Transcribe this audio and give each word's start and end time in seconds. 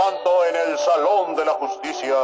tanto 0.00 0.46
en 0.46 0.56
el 0.56 0.78
Salón 0.78 1.36
de 1.36 1.44
la 1.44 1.52
Justicia. 1.52 2.16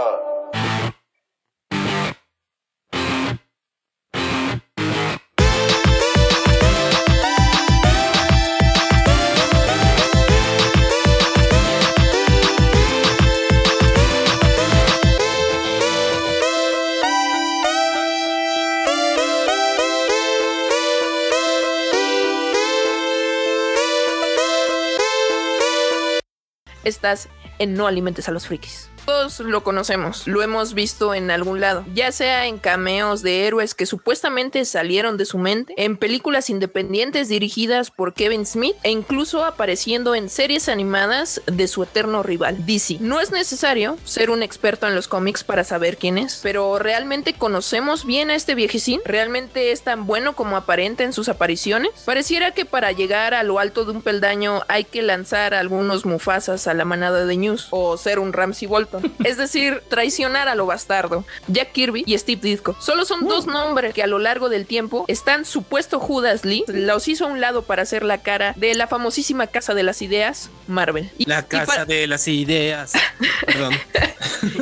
Estás 26.87 27.29
en 27.59 27.75
No 27.75 27.89
Alimentes 27.89 28.29
a 28.29 28.31
los 28.31 28.47
Frikis. 28.47 28.89
Todos 29.07 29.39
lo 29.39 29.63
conocemos, 29.63 30.27
lo 30.27 30.43
hemos 30.43 30.75
visto 30.75 31.15
en 31.15 31.31
algún 31.31 31.61
lado, 31.61 31.85
ya 31.95 32.11
sea 32.11 32.47
en 32.47 32.59
cameos 32.59 33.23
de 33.23 33.47
héroes 33.47 33.75
que 33.75 33.87
supuestamente 33.87 34.65
salieron 34.65 35.17
de 35.17 35.25
su 35.25 35.39
mente, 35.39 35.75
en 35.77 35.97
películas 35.97 36.51
independientes 36.51 37.29
dirigidas 37.29 37.93
por 37.93 38.15
Kevin 38.15 38.45
Smith 38.45 38.75
e 38.83 38.91
incluso 38.91 39.45
apareciendo 39.45 40.17
en 40.17 40.29
series 40.29 40.69
animadas 40.69 41.41
de 41.47 41.69
su 41.69 41.85
eterno 41.85 42.25
rival, 42.25 42.67
DC. 42.67 42.99
No 42.99 43.21
es 43.21 43.31
necesario 43.31 43.97
ser 44.05 44.31
un 44.31 44.43
experto 44.43 44.89
en 44.89 44.97
los 44.97 45.07
cómics 45.07 45.45
para 45.45 45.63
saber 45.63 45.99
quién 45.99 46.19
es, 46.19 46.41
pero 46.43 46.79
¿realmente 46.81 47.33
conocemos 47.33 48.05
bien 48.05 48.31
a 48.31 48.35
este 48.35 48.57
viejecín? 48.57 49.01
¿Realmente 49.05 49.71
es 49.71 49.83
tan 49.83 50.07
bueno 50.07 50.35
como 50.35 50.57
aparenta 50.57 51.05
en 51.05 51.13
sus 51.13 51.29
apariciones? 51.29 51.91
Pareciera 52.05 52.51
que 52.51 52.65
para 52.65 52.91
llegar 52.91 53.35
a 53.35 53.45
lo 53.45 53.61
alto 53.61 53.85
de 53.85 53.93
un 53.93 54.03
peldaño 54.03 54.63
hay 54.67 54.83
que 54.83 55.03
lanzar 55.03 55.55
algunos 55.55 56.05
mufasas 56.05 56.67
a 56.67 56.75
la 56.75 56.85
manada 56.85 57.25
de 57.25 57.37
News 57.37 57.69
o 57.71 57.97
ser 57.97 58.19
un 58.19 58.33
Ramsey 58.33 58.67
Bolton. 58.67 58.96
Es 59.25 59.37
decir, 59.37 59.83
traicionar 59.89 60.49
a 60.49 60.55
lo 60.55 60.67
bastardo. 60.67 61.25
Jack 61.49 61.73
Kirby 61.73 62.05
y 62.07 62.17
Steve 62.19 62.41
Ditko. 62.43 62.77
Solo 62.81 63.05
son 63.05 63.27
dos 63.27 63.47
nombres 63.47 63.95
que 63.95 64.03
a 64.03 64.07
lo 64.07 64.19
largo 64.19 64.49
del 64.49 64.67
tiempo 64.67 65.05
están 65.09 65.45
supuesto 65.45 65.99
Judas 66.01 66.45
Lee. 66.45 66.65
Los 66.69 67.09
hizo 67.09 67.25
a 67.27 67.29
un 67.29 67.41
lado 67.41 67.63
para 67.63 67.83
hacer 67.83 68.03
la 68.05 68.19
cara 68.19 68.53
de 68.57 68.75
la 68.75 68.87
famosísima 68.87 69.47
Casa 69.47 69.75
de 69.75 69.83
las 69.83 70.03
Ideas, 70.03 70.51
Marvel. 70.67 71.11
Y, 71.19 71.27
La 71.27 71.41
y 71.41 71.43
casa 71.45 71.67
para- 71.67 71.85
de 71.85 72.07
las 72.07 72.27
ideas. 72.29 72.93
Perdón. 73.47 73.75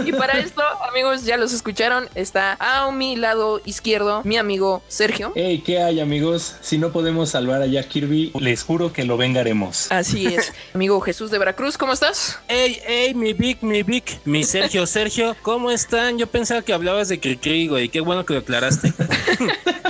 Y 0.04 0.12
para 0.12 0.38
esto, 0.38 0.62
amigos, 0.88 1.24
ya 1.24 1.36
los 1.36 1.52
escucharon. 1.52 2.08
Está 2.14 2.56
a 2.60 2.90
mi 2.90 3.16
lado 3.16 3.60
izquierdo 3.64 4.22
mi 4.24 4.36
amigo 4.36 4.82
Sergio. 4.88 5.32
Hey, 5.34 5.62
¿qué 5.64 5.82
hay 5.82 6.00
amigos? 6.00 6.56
Si 6.60 6.78
no 6.78 6.92
podemos 6.92 7.30
salvar 7.30 7.62
a 7.62 7.66
Jack 7.66 7.88
Kirby, 7.88 8.32
les 8.40 8.62
juro 8.62 8.92
que 8.92 9.04
lo 9.04 9.16
vengaremos. 9.16 9.90
Así 9.90 10.26
es. 10.26 10.52
Amigo 10.74 11.00
Jesús 11.00 11.30
de 11.30 11.38
Veracruz, 11.38 11.78
¿cómo 11.78 11.92
estás? 11.92 12.38
Ey, 12.48 12.80
ey, 12.86 13.14
mi 13.14 13.32
Vic, 13.32 13.62
mi 13.62 13.82
Vic, 13.82 14.18
mi 14.24 14.44
Sergio, 14.44 14.86
Sergio, 14.86 15.36
¿cómo 15.42 15.70
están? 15.70 16.18
Yo 16.18 16.26
pensaba 16.26 16.62
que 16.62 16.72
hablabas 16.72 17.08
de 17.08 17.20
Cricri, 17.20 17.68
güey. 17.68 17.88
Qué 17.88 18.00
bueno 18.00 18.24
que 18.24 18.34
lo 18.34 18.40
aclaraste. 18.40 18.92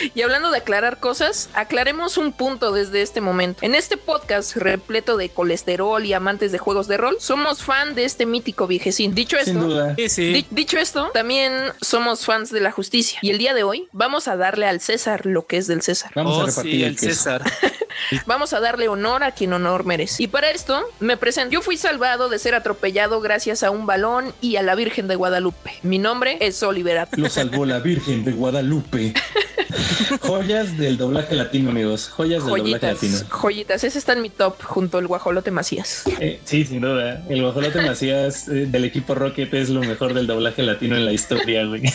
Y 0.14 0.22
hablando 0.22 0.50
de 0.50 0.58
aclarar 0.58 0.98
cosas, 0.98 1.48
aclaremos 1.54 2.16
un 2.16 2.32
punto 2.32 2.72
desde 2.72 3.02
este 3.02 3.20
momento. 3.20 3.60
En 3.64 3.74
este 3.74 3.96
podcast 3.96 4.56
repleto 4.56 5.16
de 5.16 5.28
colesterol 5.28 6.04
y 6.04 6.12
amantes 6.12 6.52
de 6.52 6.58
juegos 6.58 6.88
de 6.88 6.96
rol, 6.96 7.16
somos 7.20 7.62
fan 7.62 7.94
de 7.94 8.04
este 8.04 8.26
mítico 8.26 8.66
viejecín. 8.66 9.14
Dicho 9.14 9.36
Sin 9.44 9.56
esto, 9.56 9.68
duda. 9.68 9.94
Sí, 9.96 10.08
sí. 10.08 10.32
Di- 10.32 10.46
dicho 10.50 10.78
esto, 10.78 11.10
también 11.12 11.52
somos 11.80 12.24
fans 12.24 12.50
de 12.50 12.60
la 12.60 12.72
justicia. 12.72 13.18
Y 13.22 13.30
el 13.30 13.38
día 13.38 13.54
de 13.54 13.62
hoy 13.62 13.88
vamos 13.92 14.28
a 14.28 14.36
darle 14.36 14.66
al 14.66 14.80
César 14.80 15.26
lo 15.26 15.46
que 15.46 15.56
es 15.58 15.66
del 15.66 15.82
César. 15.82 16.12
Vamos 16.14 16.38
a 16.38 16.42
Oh, 16.42 16.46
repartir 16.46 16.72
sí, 16.72 16.82
el 16.82 16.88
el 16.90 16.94
queso. 16.96 17.08
César. 17.08 17.42
Vamos 18.26 18.52
a 18.52 18.60
darle 18.60 18.88
honor 18.88 19.22
a 19.22 19.32
quien 19.32 19.52
honor 19.52 19.84
merece. 19.84 20.22
Y 20.22 20.26
para 20.26 20.50
esto 20.50 20.82
me 21.00 21.16
presento. 21.16 21.52
Yo 21.52 21.62
fui 21.62 21.76
salvado 21.76 22.28
de 22.28 22.38
ser 22.38 22.54
atropellado 22.54 23.20
gracias 23.20 23.62
a 23.62 23.70
un 23.70 23.86
balón 23.86 24.32
y 24.40 24.56
a 24.56 24.62
la 24.62 24.74
Virgen 24.74 25.08
de 25.08 25.16
Guadalupe. 25.16 25.72
Mi 25.82 25.98
nombre 25.98 26.38
es 26.40 26.62
Oliver 26.62 26.98
At- 26.98 27.14
Lo 27.16 27.28
salvó 27.28 27.64
la 27.66 27.78
Virgen 27.80 28.24
de 28.24 28.32
Guadalupe. 28.32 29.14
Joyas 30.22 30.76
del 30.76 30.96
doblaje 30.96 31.34
latino, 31.36 31.70
amigos. 31.70 32.08
Joyas 32.08 32.44
del 32.44 32.56
doblaje 32.56 32.86
latino. 32.86 33.18
joyitas. 33.28 33.84
Ese 33.84 33.98
está 33.98 34.12
en 34.14 34.22
mi 34.22 34.30
top 34.30 34.60
junto 34.62 34.98
al 34.98 35.06
guajolote 35.06 35.50
Macías. 35.50 36.02
Eh, 36.18 36.40
sí, 36.44 36.64
sin 36.64 36.80
duda. 36.80 37.22
El 37.28 37.42
guajolote 37.42 37.80
Macías 37.82 38.48
eh, 38.48 38.66
del 38.66 38.84
equipo 38.84 39.14
Rocket 39.14 39.52
es 39.54 39.68
lo 39.68 39.80
mejor 39.80 40.14
del 40.14 40.26
doblaje 40.26 40.62
latino 40.62 40.96
en 40.96 41.04
la 41.04 41.12
historia, 41.12 41.64
güey. 41.64 41.82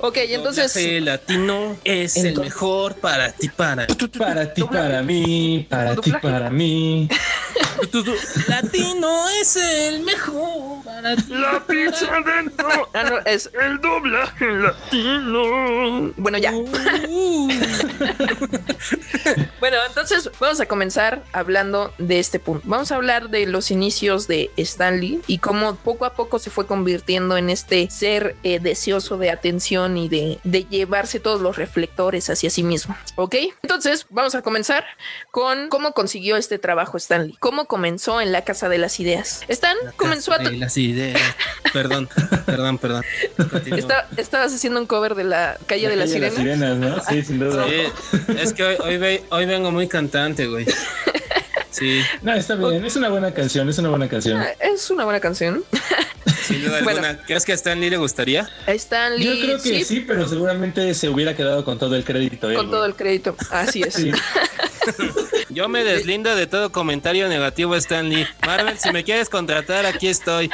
Ok, 0.00 0.18
y 0.28 0.34
entonces. 0.34 0.72
Doblaje 0.74 1.00
latino 1.00 1.76
es 1.84 2.16
el 2.16 2.38
mejor 2.38 2.94
para 2.96 3.32
ti, 3.32 3.48
para 3.48 3.86
Para 4.18 4.52
ti, 4.52 4.62
para 4.64 5.02
mí, 5.02 5.66
para 5.68 5.96
ti, 5.96 6.12
para 6.22 6.50
mí. 6.50 7.08
Latino 8.48 9.28
es 9.40 9.56
el 9.56 10.00
mejor. 10.00 10.77
La 11.02 11.64
pizza 11.66 12.20
dentro. 12.24 12.68
Ah, 12.94 13.04
no, 13.04 13.18
es 13.18 13.50
el 13.60 13.80
doblaje 13.80 14.46
latino. 14.46 16.12
Bueno, 16.16 16.38
ya. 16.38 16.52
Uh, 16.52 17.48
Bueno, 19.60 19.76
entonces 19.86 20.30
vamos 20.40 20.60
a 20.60 20.66
comenzar 20.66 21.22
hablando 21.32 21.92
de 21.98 22.18
este 22.18 22.40
punto. 22.40 22.62
Vamos 22.66 22.92
a 22.92 22.96
hablar 22.96 23.28
de 23.28 23.46
los 23.46 23.70
inicios 23.70 24.26
de 24.26 24.50
Stanley 24.56 25.20
y 25.26 25.38
cómo 25.38 25.76
poco 25.76 26.06
a 26.06 26.14
poco 26.14 26.38
se 26.38 26.50
fue 26.50 26.66
convirtiendo 26.66 27.36
en 27.36 27.50
este 27.50 27.90
ser 27.90 28.36
eh, 28.42 28.60
deseoso 28.60 29.18
de 29.18 29.30
atención 29.30 29.98
y 29.98 30.08
de, 30.08 30.38
de 30.44 30.64
llevarse 30.64 31.20
todos 31.20 31.40
los 31.40 31.56
reflectores 31.56 32.30
hacia 32.30 32.50
sí 32.50 32.62
mismo. 32.62 32.96
¿Ok? 33.16 33.34
Entonces 33.62 34.06
vamos 34.10 34.34
a 34.34 34.42
comenzar 34.42 34.84
con 35.30 35.68
cómo 35.68 35.92
consiguió 35.92 36.36
este 36.36 36.58
trabajo 36.58 36.96
Stanley. 36.96 37.36
Cómo 37.38 37.66
comenzó 37.66 38.20
en 38.20 38.32
la 38.32 38.42
Casa 38.42 38.68
de 38.68 38.78
las 38.78 38.98
Ideas. 39.00 39.42
Stan 39.48 39.76
comenzó 39.96 40.32
a... 40.32 40.38
de 40.38 40.52
las 40.52 40.76
ideas. 40.76 40.87
Perdón, 41.72 42.08
perdón, 42.46 42.78
perdón. 42.78 43.04
Está- 43.76 44.08
estabas 44.16 44.54
haciendo 44.54 44.80
un 44.80 44.86
cover 44.86 45.14
de 45.14 45.24
la 45.24 45.58
calle 45.66 45.88
de 45.88 45.96
las 45.96 46.10
calle 46.10 46.30
sirenas. 46.30 46.76
¿no? 46.76 47.02
Sí, 47.08 47.22
sin 47.22 47.38
duda. 47.38 47.66
Sí, 47.68 48.32
es 48.38 48.52
que 48.54 48.64
hoy, 48.64 48.76
hoy, 48.80 48.96
ve- 48.98 49.22
hoy 49.30 49.46
vengo 49.46 49.70
muy 49.70 49.86
cantante, 49.88 50.46
güey. 50.46 50.66
Sí, 51.70 52.00
No, 52.22 52.32
está 52.34 52.54
bien. 52.56 52.84
Es 52.84 52.96
una 52.96 53.08
buena 53.08 53.32
canción, 53.32 53.68
es 53.68 53.78
una 53.78 53.90
buena 53.90 54.08
canción. 54.08 54.38
Ah, 54.40 54.48
Es 54.60 54.90
una 54.90 55.04
buena 55.04 55.20
canción. 55.20 55.62
sin 56.46 56.64
duda 56.64 56.80
Bueno. 56.82 57.00
alguna. 57.06 57.22
¿Crees 57.24 57.44
que 57.44 57.52
a 57.52 57.54
Stan 57.54 57.78
Lee 57.78 57.90
le 57.90 57.98
gustaría? 57.98 58.48
Stanley. 58.66 59.24
Yo 59.24 59.44
creo 59.46 59.62
que 59.62 59.84
sí, 59.84 60.00
pero 60.00 60.26
seguramente 60.26 60.92
se 60.94 61.08
hubiera 61.08 61.36
quedado 61.36 61.64
con 61.64 61.78
todo 61.78 61.94
el 61.94 62.04
crédito. 62.04 62.48
él, 62.50 62.56
Con 62.56 62.66
güey. 62.66 62.76
todo 62.78 62.86
el 62.86 62.94
crédito. 62.94 63.36
Así 63.50 63.82
es. 63.82 63.94
Sí. 63.94 64.10
Yo 65.50 65.68
me 65.68 65.82
deslindo 65.84 66.34
de 66.36 66.46
todo 66.46 66.70
comentario 66.72 67.28
negativo 67.28 67.74
a 67.74 67.78
Stan 67.78 68.08
Lee. 68.08 68.26
Marvel, 68.46 68.78
si 68.78 68.90
me 68.92 69.02
quieres 69.04 69.28
contratar, 69.28 69.86
aquí 69.86 70.08
estoy. 70.08 70.50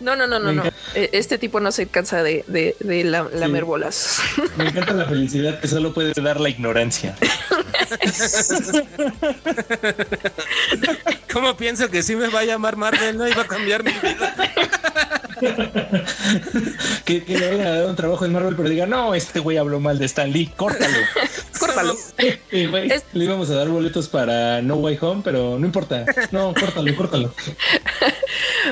No, 0.00 0.16
no, 0.16 0.26
no, 0.26 0.38
no, 0.38 0.52
no. 0.52 0.64
Eh, 0.94 1.10
Este 1.12 1.36
tipo 1.38 1.60
no 1.60 1.72
se 1.72 1.86
cansa 1.88 2.22
de, 2.22 2.44
de, 2.46 2.76
de 2.80 3.04
la- 3.04 3.28
lamer 3.32 3.64
bolas. 3.64 4.18
Me 4.56 4.68
encanta 4.68 4.92
la 4.94 5.04
felicidad 5.06 5.60
que 5.60 5.68
solo 5.68 5.92
puede 5.92 6.12
dar 6.20 6.40
la 6.40 6.48
ignorancia. 6.48 7.16
¿Cómo 11.32 11.56
pienso 11.56 11.88
que 11.90 12.02
sí 12.02 12.16
me 12.16 12.28
va 12.28 12.40
a 12.40 12.44
llamar 12.44 12.76
Marvel? 12.76 13.16
No 13.16 13.28
iba 13.28 13.42
a 13.42 13.46
cambiar 13.46 13.82
mi 13.84 13.92
vida. 13.92 14.34
que, 17.04 17.24
que 17.24 17.38
le 17.38 17.48
vayan 17.50 17.66
a 17.66 17.70
dar 17.78 17.86
un 17.86 17.96
trabajo 17.96 18.24
en 18.24 18.32
Marvel, 18.32 18.56
pero 18.56 18.68
diga, 18.68 18.86
no, 18.86 19.14
este 19.14 19.38
güey 19.40 19.56
habló 19.56 19.78
mal 19.80 19.98
de 19.98 20.06
Stan 20.06 20.30
Lee, 20.30 20.50
córtalo. 20.56 20.96
Córtalo. 21.82 21.96
Sí, 22.50 22.66
güey, 22.66 22.90
Es- 22.90 23.04
Le 23.12 23.24
íbamos 23.24 23.50
a 23.50 23.54
dar 23.54 23.68
boletos 23.68 24.08
para 24.08 24.60
No 24.62 24.76
Way 24.76 24.98
Home, 25.00 25.20
pero 25.24 25.58
no 25.58 25.66
importa. 25.66 26.04
No, 26.30 26.52
córtalo, 26.54 26.94
córtalo. 26.96 27.34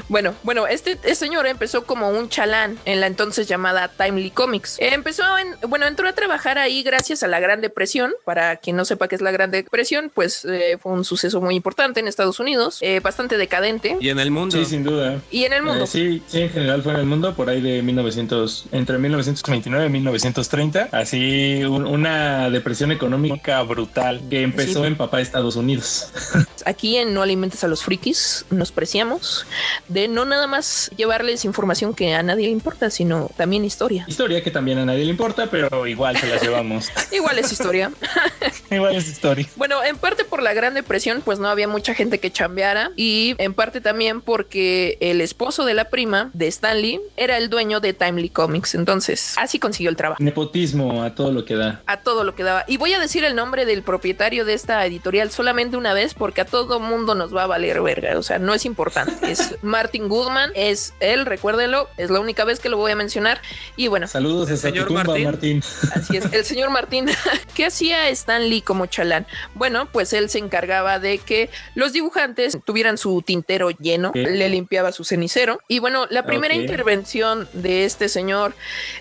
Bueno, 0.09 0.35
bueno, 0.43 0.67
este, 0.67 0.93
este 0.93 1.15
señor 1.15 1.47
empezó 1.47 1.85
como 1.85 2.11
un 2.11 2.29
chalán 2.29 2.79
en 2.85 3.01
la 3.01 3.07
entonces 3.07 3.47
llamada 3.49 3.89
Timely 3.89 4.31
Comics. 4.31 4.77
Empezó 4.79 5.23
en, 5.39 5.57
bueno, 5.69 5.87
entró 5.87 6.09
a 6.09 6.13
trabajar 6.13 6.59
ahí 6.59 6.83
gracias 6.83 7.23
a 7.23 7.29
la 7.29 7.41
Gran 7.41 7.61
Depresión. 7.61 8.13
Para 8.25 8.57
quien 8.57 8.77
no 8.77 8.85
sepa 8.85 9.09
qué 9.09 9.15
es 9.17 9.21
la 9.23 9.31
Gran 9.31 9.51
Depresión, 9.51 10.11
pues 10.15 10.45
eh, 10.45 10.79
fue 10.81 10.93
un 10.93 11.05
suceso 11.05 11.41
muy 11.41 11.55
importante 11.55 12.01
en 12.01 12.09
Estados 12.09 12.41
Unidos, 12.41 12.79
eh, 12.81 13.01
bastante 13.01 13.37
decadente. 13.37 13.97
Y 14.01 14.09
en 14.09 14.19
el 14.19 14.31
mundo. 14.31 14.57
Sí, 14.59 14.65
sin 14.65 14.85
duda. 14.85 15.21
Y 15.31 15.45
en 15.45 15.53
el 15.53 15.63
mundo. 15.63 15.85
Eh, 15.85 15.87
sí, 15.87 16.23
sí, 16.27 16.43
en 16.43 16.51
general 16.51 16.83
fue 16.83 16.93
en 16.93 17.01
el 17.01 17.07
mundo 17.07 17.35
por 17.35 17.49
ahí 17.51 17.61
de 17.61 17.83
1900, 17.83 18.67
entre 18.73 18.99
1929 18.99 19.87
y 19.87 19.91
1930. 19.91 20.89
Así 20.93 21.63
un- 21.65 21.87
una 21.87 22.51
depresión 22.51 22.93
económica 22.93 23.63
brutal 23.63 24.21
que 24.31 24.43
empezó 24.43 24.81
Sí. 24.83 24.87
en 24.87 24.97
papá 24.97 25.21
Estados 25.21 25.57
Unidos. 25.57 26.11
Aquí 26.65 26.97
en 26.97 27.15
No 27.15 27.23
Alimentes 27.23 27.63
a 27.65 27.69
los 27.69 27.83
Frikis 27.85 28.45
nos 28.51 28.73
preciamos 28.73 29.47
de 29.89 30.09
no 30.09 30.25
nada 30.25 30.47
más 30.47 30.91
llevarles 30.97 31.45
información 31.45 31.95
que 31.95 32.15
a 32.15 32.23
nadie 32.23 32.47
le 32.47 32.53
importa, 32.53 32.91
sino 32.91 33.31
también 33.37 33.65
historia. 33.65 34.05
Historia 34.09 34.43
que 34.43 34.51
también 34.51 34.79
a 34.79 34.85
nadie 34.85 35.05
le 35.05 35.11
importa, 35.11 35.49
pero 35.51 35.87
igual 35.87 36.17
se 36.17 36.27
la 36.27 36.39
llevamos. 36.39 36.91
Igual 37.13 37.39
es 37.39 37.53
historia. 37.53 37.91
igual 38.71 38.95
es 38.95 39.09
historia. 39.09 39.47
Bueno, 39.57 39.83
en 39.83 39.97
parte 39.97 40.25
por 40.25 40.43
la 40.43 40.53
Gran 40.53 40.75
Depresión, 40.75 41.23
pues 41.25 41.39
no 41.39 41.49
había 41.49 41.69
mucha 41.69 41.95
gente 41.95 42.19
que 42.19 42.31
chambeara 42.31 42.91
y 42.97 43.35
en 43.39 43.55
parte 43.55 43.81
también 43.81 44.21
porque 44.21 44.99
el 45.01 45.21
esposo 45.21 45.65
de 45.65 45.75
la 45.75 45.89
prima 45.89 46.31
de 46.35 46.47
Stanley 46.49 47.01
era 47.17 47.39
el 47.39 47.49
dueño 47.49 47.81
de 47.81 47.93
Timely 47.95 48.29
Comics. 48.29 48.75
Entonces, 48.75 49.35
así 49.37 49.59
consiguió 49.59 49.91
el 49.91 49.97
trabajo. 49.97 50.23
Nepotismo 50.23 51.03
a 51.03 51.15
todo 51.15 51.33
lo 51.33 51.45
que 51.45 51.55
da. 51.55 51.83
A 51.87 52.01
todo 52.01 52.25
lo 52.25 52.35
que 52.35 52.43
daba. 52.43 52.65
Y 52.67 52.77
voy 52.77 52.93
a 52.93 52.99
decir 52.99 53.25
el 53.25 53.35
nombre 53.35 53.65
del 53.65 53.83
propietario 53.83 54.45
de 54.45 54.55
esta 54.55 54.85
editorial 54.85 55.31
solamente 55.31 55.77
una 55.77 55.95
vez 55.95 56.15
porque 56.15 56.43
a 56.43 56.45
todo 56.45 56.81
mundo 56.81 57.15
nos 57.15 57.35
va 57.35 57.45
a 57.45 57.47
valer 57.47 57.81
verga. 57.83 58.19
O 58.19 58.23
sea, 58.23 58.39
no 58.39 58.55
es 58.55 58.65
importante. 58.65 59.31
Es 59.31 59.57
Martin 59.67 60.09
Goodman. 60.09 60.51
Es 60.55 60.95
él, 61.01 61.27
recuérdenlo. 61.27 61.89
Es 61.97 62.11
la 62.11 62.21
única 62.21 62.45
vez 62.45 62.61
que 62.61 62.69
lo 62.69 62.77
voy 62.77 62.93
a 62.93 62.97
mencionar. 62.97 63.41
Y 63.77 63.89
bueno. 63.89 64.07
Saludos 64.07 64.49
señor 64.59 64.91
Martín. 64.91 65.25
Martín. 65.25 65.63
Así 65.95 66.17
es, 66.17 66.33
el 66.33 66.45
señor 66.45 66.71
Martín. 66.71 67.07
¿Qué 67.55 67.67
hacía 67.67 68.09
Stan 68.11 68.49
Lee 68.49 68.63
como 68.63 68.87
chalán? 68.87 69.27
Bueno, 69.55 69.89
pues 69.93 70.13
él 70.13 70.31
se 70.31 70.39
encargaba 70.39 70.99
de 70.99 71.19
que 71.19 71.51
los 71.75 71.93
dibujantes 71.93 72.59
tuvieran 72.65 72.99
su 72.99 73.23
tintero 73.23 73.71
lleno, 73.71 74.13
le 74.15 74.49
limpiaba 74.49 74.93
su 74.93 75.05
cenicero. 75.05 75.61
Y 75.69 75.79
bueno, 75.79 76.07
la 76.11 76.25
primera 76.25 76.55
intervención 76.55 77.49
de 77.53 77.85
este 77.85 78.09
señor 78.09 78.55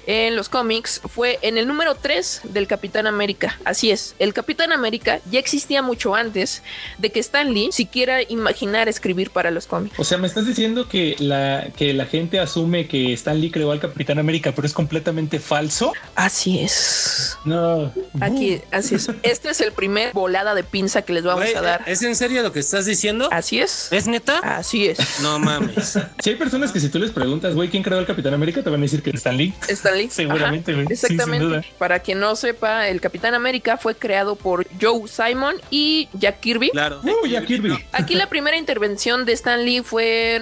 en 0.07 0.35
los 0.35 0.49
cómics 0.49 1.01
fue 1.03 1.39
en 1.41 1.57
el 1.57 1.67
número 1.67 1.95
3 1.95 2.41
del 2.45 2.67
Capitán 2.67 3.07
América. 3.07 3.57
Así 3.65 3.91
es, 3.91 4.15
el 4.19 4.33
Capitán 4.33 4.71
América 4.71 5.19
ya 5.29 5.39
existía 5.39 5.81
mucho 5.81 6.15
antes 6.15 6.63
de 6.97 7.11
que 7.11 7.19
Stan 7.19 7.53
Lee 7.53 7.69
siquiera 7.71 8.21
imaginara 8.21 8.89
escribir 8.89 9.29
para 9.29 9.51
los 9.51 9.67
cómics. 9.67 9.97
O 9.99 10.03
sea, 10.03 10.17
me 10.17 10.27
estás 10.27 10.45
diciendo 10.45 10.54
que 10.89 11.15
la, 11.19 11.67
que 11.75 11.93
la 11.93 12.05
gente 12.05 12.39
asume 12.39 12.87
que 12.87 13.13
Stan 13.13 13.39
Lee 13.39 13.51
creó 13.51 13.71
al 13.71 13.79
Capitán 13.79 14.19
América, 14.19 14.53
pero 14.55 14.65
es 14.65 14.73
completamente 14.73 15.39
falso. 15.39 15.93
Así 16.15 16.59
es. 16.59 17.37
No. 17.43 17.91
Aquí, 18.21 18.61
así 18.71 18.95
es. 18.95 19.09
Este 19.23 19.49
es 19.49 19.61
el 19.61 19.71
primer 19.71 20.13
volada 20.13 20.55
de 20.55 20.63
pinza 20.63 21.01
que 21.01 21.13
les 21.13 21.23
vamos 21.23 21.43
Güey, 21.43 21.55
a 21.55 21.61
dar. 21.61 21.83
¿Es 21.87 22.01
en 22.03 22.15
serio 22.15 22.41
lo 22.41 22.51
que 22.51 22.59
estás 22.59 22.85
diciendo? 22.85 23.27
Así 23.31 23.59
es. 23.59 23.91
¿Es 23.91 24.07
neta? 24.07 24.39
Así 24.39 24.87
es. 24.87 25.19
No 25.21 25.39
mames. 25.39 25.99
Si 26.23 26.29
hay 26.31 26.37
personas 26.37 26.71
que 26.71 26.79
si 26.79 26.89
tú 26.89 26.97
les 26.97 27.11
preguntas, 27.11 27.53
güey, 27.53 27.69
¿quién 27.69 27.83
creó 27.83 27.99
al 27.99 28.05
Capitán 28.05 28.33
América? 28.33 28.63
Te 28.63 28.69
van 28.69 28.79
a 28.79 28.83
decir 28.83 29.03
que 29.03 29.11
es 29.11 29.17
Stan 29.17 29.37
Lee. 29.37 29.53
Stanley. 29.67 30.09
Seguramente, 30.11 30.73
güey. 30.73 30.87
Sí, 30.87 30.93
Exactamente. 30.93 31.39
sin 31.39 31.49
duda. 31.49 31.61
Para 31.77 31.99
quien 31.99 32.19
no 32.19 32.35
sepa, 32.35 32.87
el 32.87 33.01
Capitán 33.01 33.35
América 33.35 33.77
fue 33.77 33.95
creado 33.95 34.35
por 34.35 34.65
Joe 34.81 35.07
Simon 35.07 35.55
y 35.69 36.07
Jack 36.13 36.39
Kirby. 36.39 36.71
Claro. 36.71 37.01
Uh, 37.03 37.27
ya 37.27 37.45
Kirby. 37.45 37.77
Aquí 37.91 38.15
la 38.15 38.27
primera 38.29 38.57
intervención 38.57 39.25
de 39.25 39.33
Stan 39.33 39.63
Lee 39.63 39.83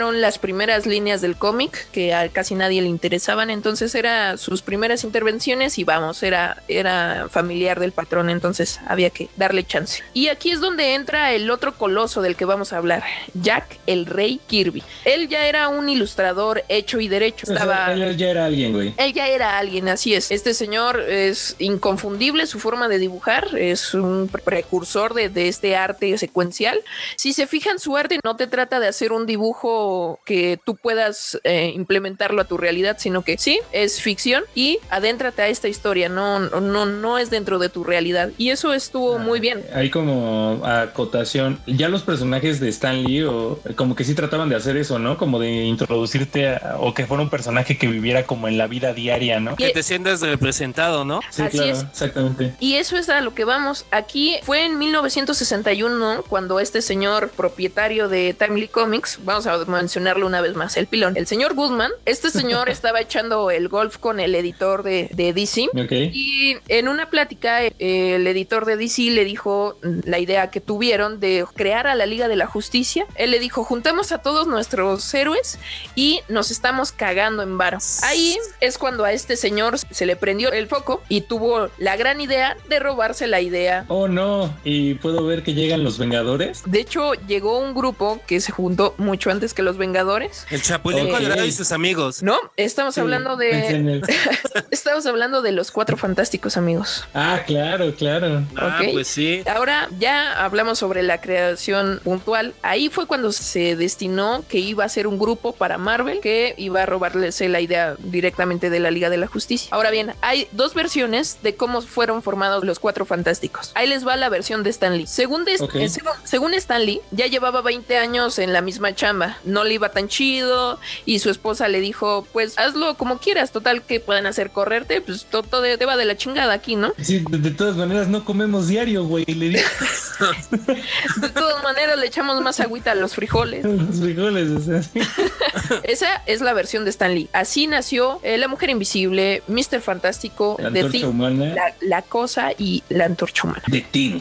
fueron 0.03 0.19
las 0.19 0.37
primeras 0.37 0.85
líneas 0.85 1.21
del 1.21 1.37
cómic 1.37 1.87
que 1.93 2.13
a 2.13 2.27
casi 2.27 2.55
nadie 2.55 2.81
le 2.81 2.89
interesaban, 2.89 3.49
entonces 3.49 3.95
era 3.95 4.35
sus 4.35 4.61
primeras 4.61 5.05
intervenciones 5.05 5.79
y 5.79 5.85
vamos, 5.85 6.23
era, 6.23 6.61
era 6.67 7.27
familiar 7.29 7.79
del 7.79 7.93
patrón, 7.93 8.29
entonces 8.29 8.81
había 8.85 9.11
que 9.11 9.29
darle 9.37 9.63
chance. 9.63 10.03
Y 10.13 10.27
aquí 10.27 10.51
es 10.51 10.59
donde 10.59 10.93
entra 10.93 11.31
el 11.31 11.49
otro 11.49 11.75
coloso 11.77 12.21
del 12.21 12.35
que 12.35 12.43
vamos 12.43 12.73
a 12.73 12.79
hablar, 12.79 13.01
Jack 13.33 13.77
el 13.87 14.05
Rey 14.05 14.41
Kirby. 14.45 14.83
Él 15.05 15.29
ya 15.29 15.47
era 15.47 15.69
un 15.69 15.87
ilustrador 15.87 16.65
hecho 16.67 16.99
y 16.99 17.07
derecho, 17.07 17.43
O 17.43 17.47
sea, 17.47 17.55
estaba... 17.55 17.93
él 17.93 18.17
ya 18.17 18.27
era 18.29 18.45
alguien, 18.45 18.73
güey. 18.73 18.93
Él 18.97 19.13
ya 19.13 19.29
era 19.29 19.57
alguien, 19.57 19.87
así 19.87 20.13
es. 20.13 20.31
Este 20.31 20.53
señor 20.53 20.99
es 20.99 21.55
inconfundible 21.59 22.45
su 22.45 22.59
forma 22.59 22.89
de 22.89 22.97
dibujar, 22.97 23.57
es 23.57 23.93
un 23.93 24.27
pre- 24.29 24.41
precursor 24.43 25.13
de, 25.13 25.29
de 25.29 25.47
este 25.47 25.77
arte 25.77 26.17
secuencial. 26.17 26.81
Si 27.15 27.31
se 27.31 27.47
fijan, 27.47 27.79
su 27.79 27.95
arte 27.95 28.19
no 28.21 28.35
te 28.35 28.47
trata 28.47 28.81
de 28.81 28.87
hacer 28.89 29.13
un 29.13 29.25
dibujo 29.25 29.92
que 30.25 30.59
tú 30.65 30.75
puedas 30.75 31.39
eh, 31.43 31.71
implementarlo 31.75 32.41
a 32.41 32.45
tu 32.45 32.57
realidad, 32.57 32.97
sino 32.99 33.23
que 33.23 33.37
sí, 33.37 33.59
es 33.71 34.01
ficción 34.01 34.43
y 34.55 34.79
adéntrate 34.89 35.41
a 35.41 35.47
esta 35.47 35.67
historia, 35.67 36.09
no, 36.09 36.39
no, 36.39 36.85
no 36.85 37.17
es 37.17 37.29
dentro 37.29 37.59
de 37.59 37.69
tu 37.69 37.83
realidad. 37.83 38.29
Y 38.37 38.49
eso 38.49 38.73
estuvo 38.73 39.17
muy 39.19 39.39
bien. 39.39 39.63
Hay 39.73 39.89
como 39.89 40.61
acotación. 40.65 41.59
Ya 41.67 41.89
los 41.89 42.03
personajes 42.03 42.59
de 42.59 42.69
Stan 42.69 43.03
Lee, 43.03 43.23
o 43.23 43.59
como 43.75 43.95
que 43.95 44.03
sí 44.03 44.15
trataban 44.15 44.49
de 44.49 44.55
hacer 44.55 44.77
eso, 44.77 44.99
¿no? 44.99 45.17
Como 45.17 45.39
de 45.39 45.51
introducirte 45.65 46.49
a- 46.49 46.77
o 46.79 46.93
que 46.93 47.05
fuera 47.05 47.23
un 47.23 47.29
personaje 47.29 47.77
que 47.77 47.87
viviera 47.87 48.23
como 48.25 48.47
en 48.47 48.57
la 48.57 48.67
vida 48.67 48.93
diaria, 48.93 49.39
¿no? 49.39 49.55
Que 49.55 49.69
te 49.71 49.83
sientas 49.83 50.21
representado, 50.21 51.05
¿no? 51.05 51.21
Sí, 51.29 51.41
Así 51.43 51.57
claro, 51.57 51.71
es. 51.73 51.81
exactamente. 51.83 52.53
Y 52.59 52.75
eso 52.75 52.97
es 52.97 53.09
a 53.09 53.21
lo 53.21 53.33
que 53.33 53.45
vamos. 53.45 53.85
Aquí 53.91 54.37
fue 54.43 54.65
en 54.65 54.77
1961 54.77 56.23
cuando 56.29 56.59
este 56.59 56.81
señor 56.81 57.29
propietario 57.29 58.07
de 58.07 58.33
Timely 58.37 58.67
Comics, 58.67 59.19
vamos 59.23 59.47
a 59.47 59.53
mencionarlo 59.83 60.25
una 60.25 60.39
vez 60.39 60.55
más, 60.55 60.77
el 60.77 60.87
pilón, 60.87 61.17
el 61.17 61.27
señor 61.27 61.55
Goodman, 61.55 61.91
este 62.05 62.29
señor 62.29 62.69
estaba 62.77 63.01
echando 63.01 63.51
el 63.51 63.67
golf 63.67 63.97
con 63.97 64.21
el 64.21 64.33
editor 64.33 64.81
de, 64.81 65.09
de 65.13 65.33
DC. 65.33 65.67
Ok. 65.73 65.91
Y 65.91 66.55
en 66.69 66.87
una 66.87 67.09
plática, 67.09 67.61
eh, 67.63 67.71
el 67.79 68.25
editor 68.27 68.65
de 68.65 68.77
DC 68.77 69.01
le 69.11 69.25
dijo 69.25 69.77
la 69.81 70.19
idea 70.19 70.49
que 70.51 70.61
tuvieron 70.61 71.19
de 71.19 71.45
crear 71.53 71.87
a 71.87 71.95
la 71.95 72.05
Liga 72.05 72.29
de 72.29 72.37
la 72.37 72.47
Justicia. 72.47 73.05
Él 73.15 73.31
le 73.31 73.39
dijo, 73.39 73.65
juntamos 73.65 74.13
a 74.13 74.19
todos 74.19 74.47
nuestros 74.47 75.13
héroes 75.13 75.59
y 75.95 76.21
nos 76.29 76.49
estamos 76.49 76.93
cagando 76.93 77.43
en 77.43 77.57
varo. 77.57 77.79
Ahí 78.03 78.37
es 78.61 78.77
cuando 78.77 79.03
a 79.03 79.11
este 79.11 79.35
señor 79.35 79.77
se 79.77 80.05
le 80.05 80.15
prendió 80.15 80.53
el 80.53 80.67
foco 80.67 81.01
y 81.09 81.21
tuvo 81.21 81.69
la 81.77 81.97
gran 81.97 82.21
idea 82.21 82.55
de 82.69 82.79
robarse 82.79 83.27
la 83.27 83.41
idea. 83.41 83.85
Oh, 83.89 84.07
no. 84.07 84.53
Y 84.63 84.93
puedo 84.95 85.25
ver 85.25 85.43
que 85.43 85.53
llegan 85.53 85.83
los 85.83 85.97
Vengadores. 85.97 86.63
De 86.65 86.79
hecho, 86.79 87.13
llegó 87.27 87.59
un 87.59 87.73
grupo 87.73 88.21
que 88.25 88.39
se 88.39 88.53
juntó 88.53 88.95
mucho 88.97 89.29
antes 89.29 89.53
que 89.53 89.61
los 89.61 89.72
Vengadores. 89.77 90.45
El 90.49 90.61
Chapulín 90.61 91.05
Ok. 91.07 91.11
Colorado 91.13 91.45
y 91.45 91.51
sus 91.51 91.71
amigos. 91.71 92.23
No, 92.23 92.37
estamos 92.57 92.95
Sí, 92.95 93.01
hablando 93.01 93.35
de... 93.37 94.01
Estamos 94.71 95.05
hablando 95.05 95.41
de 95.41 95.51
los 95.51 95.71
cuatro 95.71 95.97
fantásticos 95.97 96.57
amigos. 96.57 97.05
Ah, 97.13 97.41
claro, 97.45 97.93
claro. 97.95 98.43
Ah, 98.55 98.79
Ok. 98.81 98.89
pues 98.93 99.07
sí. 99.07 99.43
Ahora 99.47 99.89
ya 99.99 100.43
hablamos 100.43 100.79
sobre 100.79 101.03
la 101.03 101.21
creación 101.21 101.99
puntual. 102.03 102.53
Ahí 102.61 102.89
fue 102.89 103.05
cuando 103.07 103.31
se 103.31 103.75
destinó 103.75 104.43
que 104.47 104.59
iba 104.59 104.83
a 104.83 104.89
ser 104.89 105.07
un 105.07 105.17
grupo 105.19 105.53
para 105.53 105.77
Marvel 105.77 106.19
que 106.21 106.53
iba 106.57 106.83
a 106.83 106.85
robarles 106.85 107.39
la 107.41 107.59
idea 107.61 107.95
directamente 107.99 108.69
de 108.69 108.79
la 108.79 108.91
Liga 108.91 109.09
de 109.09 109.17
la 109.17 109.27
Justicia. 109.27 109.69
Ahora 109.71 109.91
bien, 109.91 110.13
hay 110.21 110.47
dos 110.51 110.73
versiones 110.73 111.39
de 111.43 111.55
cómo 111.55 111.81
fueron 111.81 112.21
formados 112.23 112.63
los 112.63 112.79
cuatro 112.79 113.05
fantásticos. 113.05 113.71
Ahí 113.75 113.87
les 113.87 114.07
va 114.07 114.15
la 114.15 114.29
versión 114.29 114.63
de 114.63 114.69
Stan 114.69 114.95
Lee. 114.97 115.07
Según, 115.07 115.45
de- 115.45 115.53
eh, 115.55 115.89
según, 115.89 116.13
según 116.23 116.53
Stan 116.53 116.83
Lee, 116.85 117.01
ya 117.11 117.27
llevaba 117.27 117.61
20 117.61 117.97
años 117.97 118.39
en 118.39 118.53
la 118.53 118.61
misma 118.61 118.95
chamba. 118.95 119.37
No 119.43 119.62
le 119.63 119.75
iba 119.75 119.89
tan 119.89 120.07
chido 120.07 120.79
y 121.05 121.19
su 121.19 121.29
esposa 121.29 121.67
le 121.67 121.79
dijo, 121.81 122.27
pues 122.33 122.57
hazlo 122.57 122.95
como 122.95 123.19
quieras. 123.19 123.51
Total 123.51 123.81
que 123.83 123.99
pueden 123.99 124.25
hacer 124.25 124.51
correrte, 124.51 125.01
pues 125.01 125.25
todo, 125.25 125.43
todo 125.43 125.63
te 125.63 125.85
va 125.85 125.97
de 125.97 126.05
la 126.05 126.17
chingada 126.17 126.53
aquí, 126.53 126.75
¿no? 126.75 126.93
Sí, 127.01 127.23
de, 127.29 127.37
de 127.37 127.51
todas 127.51 127.75
maneras 127.75 128.07
no 128.07 128.25
comemos 128.25 128.67
diario, 128.67 129.03
güey. 129.05 129.25
Le 129.25 129.49
De 131.17 131.29
todas 131.29 131.63
maneras 131.63 131.97
le 131.97 132.07
echamos 132.07 132.41
más 132.41 132.59
agüita 132.59 132.91
a 132.91 132.95
los 132.95 133.15
frijoles. 133.15 133.63
los 133.65 133.99
frijoles, 133.99 134.49
o 134.51 134.59
sea, 134.61 134.83
sí. 134.83 134.99
Esa 135.83 136.21
es 136.25 136.41
la 136.41 136.53
versión 136.53 136.83
de 136.83 136.89
Stan 136.89 137.13
Lee. 137.13 137.29
Así 137.33 137.67
nació 137.67 138.19
eh, 138.23 138.37
La 138.37 138.47
Mujer 138.47 138.69
Invisible, 138.69 139.43
Mr. 139.47 139.81
Fantástico, 139.81 140.57
La 140.59 140.71
The 140.71 140.89
Thing, 140.89 141.19
la, 141.55 141.73
la 141.81 142.01
Cosa 142.01 142.51
y 142.57 142.83
La 142.89 143.05
Antorcha 143.05 143.43
Humana. 143.47 143.63
The 143.69 143.81
Thing. 143.81 144.19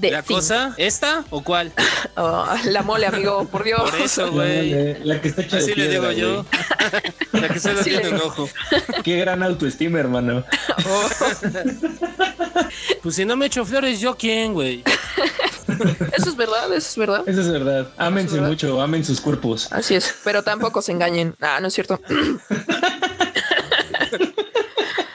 The 0.00 0.10
¿La 0.10 0.22
Thing. 0.22 0.36
cosa? 0.36 0.74
¿Esta 0.76 1.24
o 1.30 1.42
cuál? 1.42 1.72
Oh, 2.16 2.46
la 2.66 2.82
mole, 2.82 3.06
amigo, 3.06 3.46
por 3.46 3.64
Dios. 3.64 3.90
Por 3.90 4.00
eso, 4.00 4.30
güey. 4.32 4.73
La- 4.74 5.14
la 5.14 5.20
que 5.20 5.28
está 5.28 5.42
hecha 5.42 5.56
Así 5.58 5.68
de 5.70 5.76
le 5.76 5.88
digo 5.88 6.10
yo. 6.12 6.44
La 7.32 7.48
que 7.48 7.58
solo 7.60 7.80
Así 7.80 7.90
le 7.90 7.98
tiene 8.00 8.16
un 8.16 8.22
ojo. 8.22 8.48
Qué 9.02 9.16
gran 9.18 9.42
autoestima, 9.42 9.98
hermano. 9.98 10.44
Oh, 10.88 11.08
Pues 13.02 13.16
si 13.16 13.24
no 13.24 13.36
me 13.36 13.46
echo 13.46 13.64
flores, 13.64 14.00
¿yo 14.00 14.16
quién, 14.16 14.54
güey? 14.54 14.82
eso 16.16 16.30
es 16.30 16.36
verdad, 16.36 16.66
eso 16.72 16.88
es 16.88 16.96
verdad. 16.96 17.22
Eso 17.26 17.40
es 17.40 17.50
verdad. 17.50 17.88
Ámense 17.96 18.34
verdad. 18.34 18.48
mucho, 18.48 18.80
amen 18.80 19.04
sus 19.04 19.20
cuerpos. 19.20 19.68
Así 19.72 19.94
es, 19.94 20.14
pero 20.24 20.42
tampoco 20.42 20.80
se 20.82 20.92
engañen. 20.92 21.34
Ah, 21.40 21.58
no 21.60 21.68
es 21.68 21.74
cierto. 21.74 22.00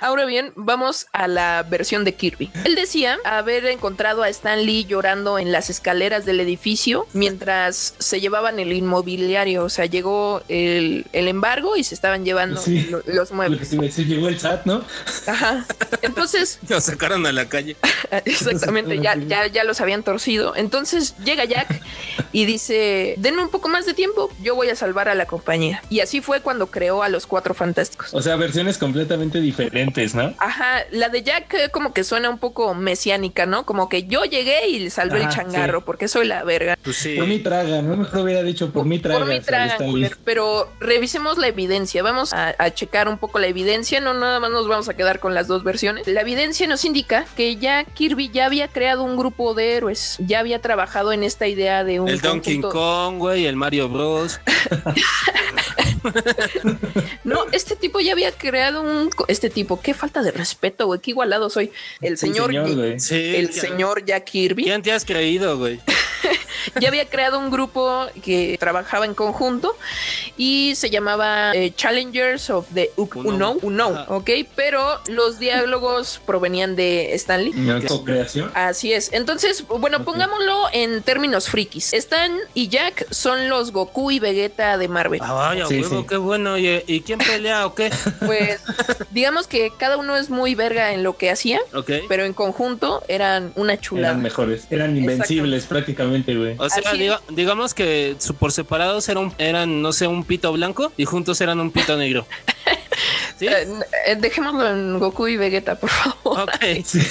Ahora 0.01 0.25
bien, 0.25 0.51
vamos 0.55 1.07
a 1.13 1.27
la 1.27 1.63
versión 1.69 2.03
de 2.03 2.13
Kirby. 2.15 2.51
Él 2.65 2.75
decía 2.75 3.17
haber 3.25 3.65
encontrado 3.65 4.23
a 4.23 4.29
Stan 4.29 4.65
Lee 4.65 4.85
llorando 4.85 5.39
en 5.39 5.51
las 5.51 5.69
escaleras 5.69 6.25
del 6.25 6.39
edificio 6.39 7.07
mientras 7.13 7.93
se 7.99 8.21
llevaban 8.21 8.59
el 8.59 8.71
inmobiliario. 8.73 9.63
O 9.63 9.69
sea, 9.69 9.85
llegó 9.85 10.41
el, 10.47 11.05
el 11.13 11.27
embargo 11.27 11.75
y 11.75 11.83
se 11.83 11.95
estaban 11.95 12.25
llevando 12.25 12.61
Sí. 12.61 12.87
lo- 12.89 13.01
los 13.05 13.31
muebles. 13.31 13.69
llegó 13.97 14.27
el 14.27 14.39
SAT, 14.39 14.65
¿no? 14.65 14.83
Ajá. 15.27 15.65
Entonces, 16.01 16.59
Lo 16.69 16.79
sacaron 16.81 17.25
a 17.25 17.31
la 17.31 17.47
calle. 17.49 17.75
Exactamente, 18.25 18.99
ya, 18.99 19.15
ya, 19.15 19.47
ya 19.47 19.63
los 19.63 19.81
habían 19.81 20.03
torcido. 20.03 20.55
Entonces 20.55 21.15
llega 21.23 21.45
Jack 21.45 21.81
y 22.31 22.45
dice, 22.45 23.15
denme 23.17 23.41
un 23.41 23.49
poco 23.49 23.67
más 23.69 23.85
de 23.85 23.93
tiempo, 23.93 24.31
yo 24.41 24.55
voy 24.55 24.69
a 24.69 24.75
salvar 24.75 25.09
a 25.09 25.15
la 25.15 25.25
compañía. 25.25 25.81
Y 25.89 25.99
así 26.01 26.21
fue 26.21 26.41
cuando 26.41 26.67
creó 26.67 27.03
a 27.03 27.09
los 27.09 27.25
Cuatro 27.27 27.53
Fantásticos. 27.53 28.13
O 28.13 28.21
sea, 28.21 28.35
versiones 28.35 28.77
completamente 28.77 29.39
diferentes 29.41 29.88
diferentes, 29.89 30.15
¿no? 30.15 30.33
Ajá, 30.37 30.83
la 30.91 31.09
de 31.09 31.23
Jack 31.23 31.53
eh, 31.53 31.69
como 31.69 31.93
que 31.93 32.03
suena 32.03 32.29
un 32.29 32.37
poco 32.37 32.73
mesiánica, 32.73 33.45
¿no? 33.45 33.65
Como 33.65 33.89
que 33.89 34.03
yo 34.03 34.23
llegué 34.25 34.69
y 34.69 34.79
le 34.79 34.89
salvé 34.89 35.21
el 35.21 35.29
changarro 35.29 35.79
sí. 35.79 35.83
porque 35.85 36.07
soy 36.07 36.27
la 36.27 36.43
verga. 36.43 36.77
Pues 36.81 36.97
sí. 36.97 37.15
Por 37.15 37.27
mi 37.27 37.39
traga, 37.39 37.81
¿no? 37.81 37.97
Mejor 37.97 38.21
hubiera 38.21 38.43
dicho 38.43 38.71
por 38.71 38.85
mi 38.85 38.99
traga. 38.99 39.19
Por 39.19 39.27
mi 39.27 39.39
traga, 39.39 39.77
pero 40.23 40.69
revisemos 40.79 41.37
la 41.37 41.47
evidencia. 41.47 42.03
Vamos 42.03 42.33
a, 42.33 42.55
a 42.57 42.73
checar 42.73 43.07
un 43.07 43.17
poco 43.17 43.39
la 43.39 43.47
evidencia. 43.47 43.99
No 43.99 44.13
nada 44.13 44.39
más 44.39 44.51
nos 44.51 44.67
vamos 44.67 44.89
a 44.89 44.93
quedar 44.93 45.19
con 45.19 45.33
las 45.33 45.47
dos 45.47 45.63
versiones. 45.63 46.07
La 46.07 46.21
evidencia 46.21 46.67
nos 46.67 46.85
indica 46.85 47.25
que 47.35 47.55
ya 47.57 47.83
Kirby 47.83 48.29
ya 48.29 48.45
había 48.45 48.67
creado 48.67 49.03
un 49.03 49.17
grupo 49.17 49.53
de 49.53 49.75
héroes. 49.75 50.17
Ya 50.19 50.39
había 50.39 50.59
trabajado 50.61 51.13
en 51.13 51.23
esta 51.23 51.47
idea 51.47 51.83
de 51.83 51.99
un 51.99 52.09
El 52.09 52.21
Donkey 52.21 52.59
Kong, 52.61 53.17
güey, 53.17 53.45
el 53.45 53.55
Mario 53.55 53.89
Bros. 53.89 54.39
No, 57.23 57.45
este 57.51 57.75
tipo 57.75 57.99
ya 57.99 58.13
había 58.13 58.31
creado 58.31 58.81
un. 58.81 59.09
Este 59.27 59.49
tipo, 59.49 59.81
qué 59.81 59.93
falta 59.93 60.21
de 60.23 60.31
respeto, 60.31 60.87
güey. 60.87 60.99
Qué 60.99 61.11
igualado 61.11 61.49
soy. 61.49 61.71
El 62.01 62.17
señor. 62.17 62.51
Sí. 62.99 63.35
el 63.35 63.53
señor 63.53 64.05
Jack 64.05 64.25
Kirby 64.25 64.63
¿Quién 64.63 64.81
te 64.81 64.91
has 64.91 65.05
creído, 65.05 65.57
güey? 65.57 65.79
ya 66.79 66.87
había 66.89 67.05
creado 67.09 67.39
un 67.39 67.49
grupo 67.49 68.07
que 68.23 68.57
trabajaba 68.59 69.05
en 69.05 69.13
conjunto 69.13 69.75
y 70.37 70.73
se 70.75 70.89
llamaba 70.89 71.53
eh, 71.53 71.73
Challengers 71.75 72.49
of 72.49 72.65
the 72.73 72.91
U- 72.97 73.09
Unknown. 73.15 73.33
Unknown, 73.33 73.59
Unknown, 73.63 73.97
Ajá. 73.97 74.13
ok, 74.15 74.29
pero 74.55 74.99
los 75.07 75.39
diálogos 75.39 76.21
provenían 76.25 76.75
de 76.75 77.13
Stanley. 77.15 77.51
¿No? 77.53 77.81
Co-creación. 77.87 78.51
Así 78.53 78.93
es. 78.93 79.11
Entonces, 79.13 79.65
bueno, 79.67 80.03
pongámoslo 80.03 80.67
en 80.73 81.01
términos 81.03 81.49
frikis. 81.49 81.93
Stan 81.93 82.31
y 82.53 82.67
Jack 82.67 83.07
son 83.11 83.49
los 83.49 83.71
Goku 83.71 84.11
y 84.11 84.19
Vegeta 84.19 84.77
de 84.77 84.87
Marvel. 84.87 85.19
Ah, 85.23 85.33
vaya, 85.33 85.65
Sí, 85.67 85.81
huevo, 85.81 86.01
sí. 86.01 86.05
qué 86.07 86.17
bueno. 86.17 86.57
¿Y, 86.57 86.83
y 86.87 87.01
quién 87.01 87.19
pelea 87.19 87.65
o 87.65 87.75
qué? 87.75 87.91
Pues, 88.25 88.61
digamos 89.11 89.47
que 89.47 89.71
cada 89.77 89.97
uno 89.97 90.15
es 90.17 90.29
muy 90.29 90.55
verga 90.55 90.93
en 90.93 91.03
lo 91.03 91.17
que 91.17 91.29
hacía, 91.31 91.59
Ok. 91.73 91.91
pero 92.07 92.25
en 92.25 92.33
conjunto 92.33 93.03
eran 93.07 93.51
una 93.55 93.79
chulada. 93.79 94.09
Eran 94.09 94.23
mejores. 94.23 94.67
Eran 94.69 94.97
invencibles 94.97 95.65
prácticamente, 95.65 96.35
güey. 96.35 96.48
O 96.57 96.69
sea, 96.69 96.93
diga- 96.93 97.21
digamos 97.29 97.73
que 97.73 98.15
su- 98.19 98.33
por 98.35 98.51
separados 98.51 99.07
eran, 99.09 99.33
eran, 99.37 99.81
no 99.81 99.91
sé, 99.93 100.07
un 100.07 100.23
pito 100.23 100.51
blanco 100.53 100.91
y 100.97 101.05
juntos 101.05 101.39
eran 101.41 101.59
un 101.59 101.71
pito 101.71 101.95
negro. 101.97 102.25
¿Sí? 103.39 103.47
Eh, 103.47 103.67
eh, 104.07 104.15
dejémoslo 104.17 104.67
en 104.69 104.99
Goku 104.99 105.27
y 105.27 105.37
Vegeta, 105.37 105.75
por 105.75 105.89
favor. 105.89 106.41
Ok. 106.41 106.55
Sí. 106.85 106.99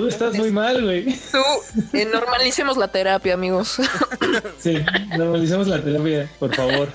Tú 0.00 0.08
estás 0.08 0.34
muy 0.34 0.50
mal, 0.50 0.82
güey. 0.82 1.04
Tú, 1.30 1.38
eh, 1.92 2.06
normalicemos 2.10 2.78
la 2.78 2.88
terapia, 2.88 3.34
amigos. 3.34 3.76
Sí, 4.58 4.78
normalicemos 5.16 5.66
la 5.66 5.82
terapia, 5.82 6.30
por 6.38 6.54
favor. 6.54 6.88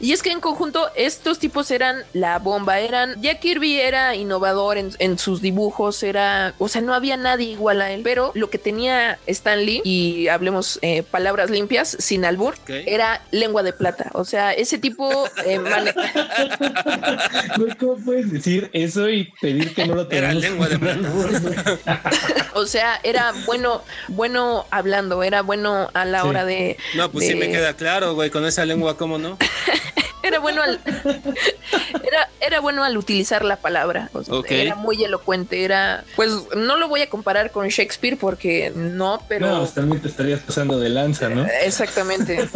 y 0.00 0.12
es 0.12 0.22
que 0.22 0.30
en 0.30 0.40
conjunto 0.40 0.88
estos 0.94 1.38
tipos 1.38 1.70
eran 1.70 2.02
la 2.12 2.38
bomba, 2.38 2.78
eran... 2.78 3.20
Jack 3.22 3.40
Kirby 3.40 3.80
era 3.80 4.14
innovador 4.14 4.76
en, 4.78 4.90
en 4.98 5.18
sus 5.18 5.40
dibujos, 5.42 6.02
era... 6.02 6.54
O 6.58 6.68
sea, 6.68 6.82
no 6.82 6.94
había 6.94 7.16
nadie 7.16 7.50
igual 7.50 7.80
a 7.80 7.90
él, 7.90 8.02
pero 8.04 8.30
lo 8.34 8.50
que 8.50 8.58
tenía 8.58 9.18
Stan 9.26 9.64
Lee, 9.64 9.80
y 9.84 10.28
hablemos 10.28 10.78
eh, 10.82 11.02
palabras 11.02 11.50
limpias, 11.50 11.96
sin 11.98 12.24
albur, 12.24 12.54
Ok. 12.62 12.70
era 12.86 13.22
lengua 13.32 13.62
de 13.62 13.72
plata. 13.72 14.10
O 14.12 14.24
sea, 14.24 14.52
ese 14.52 14.78
tipo... 14.78 15.26
eh, 15.44 15.58
¿cómo 17.80 17.96
puedes 18.04 18.30
decir 18.30 18.70
eso 18.72 19.08
y 19.08 19.32
pedir 19.40 19.74
que 19.74 19.86
no 19.86 19.94
lo 19.96 20.02
Era 20.10 20.28
tengamos? 20.30 20.42
lengua 20.42 20.68
de 20.68 20.78
plata. 20.78 21.00
o 22.54 22.66
sea, 22.66 23.00
era 23.02 23.32
bueno, 23.46 23.82
bueno 24.08 24.66
hablando, 24.70 25.22
era 25.22 25.42
bueno 25.42 25.90
a 25.94 26.04
la 26.04 26.22
Sí. 26.22 26.28
hora 26.28 26.44
de... 26.44 26.76
No, 26.94 27.10
pues 27.10 27.26
sí 27.26 27.34
me 27.34 27.50
queda 27.50 27.74
claro, 27.74 28.14
güey, 28.14 28.30
con 28.30 28.44
esa 28.46 28.64
lengua, 28.64 28.96
¿cómo 28.96 29.18
no? 29.18 29.36
Era 30.26 30.38
bueno 30.40 30.62
al, 30.62 30.80
era, 30.84 32.28
era 32.40 32.60
bueno 32.60 32.84
al 32.84 32.96
utilizar 32.96 33.44
la 33.44 33.56
palabra. 33.56 34.10
o 34.12 34.22
sea, 34.22 34.34
Ok. 34.34 34.50
Era 34.50 34.74
muy 34.74 35.02
elocuente. 35.04 35.64
Era, 35.64 36.04
pues 36.16 36.30
no 36.56 36.76
lo 36.76 36.88
voy 36.88 37.02
a 37.02 37.08
comparar 37.10 37.50
con 37.50 37.68
Shakespeare 37.68 38.16
porque 38.16 38.72
no, 38.74 39.22
pero 39.28 39.46
No, 39.46 39.66
también 39.66 40.00
te 40.00 40.08
estarías 40.08 40.40
pasando 40.40 40.78
de 40.78 40.88
lanza, 40.88 41.28
¿no? 41.28 41.46
exactamente. 41.62 42.48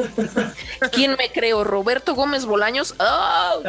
¿Quién 0.93 1.13
me 1.13 1.31
creo? 1.33 1.65
Roberto 1.65 2.15
Gómez 2.15 2.45
Bolaños. 2.45 2.95
¡Oh! 2.99 3.63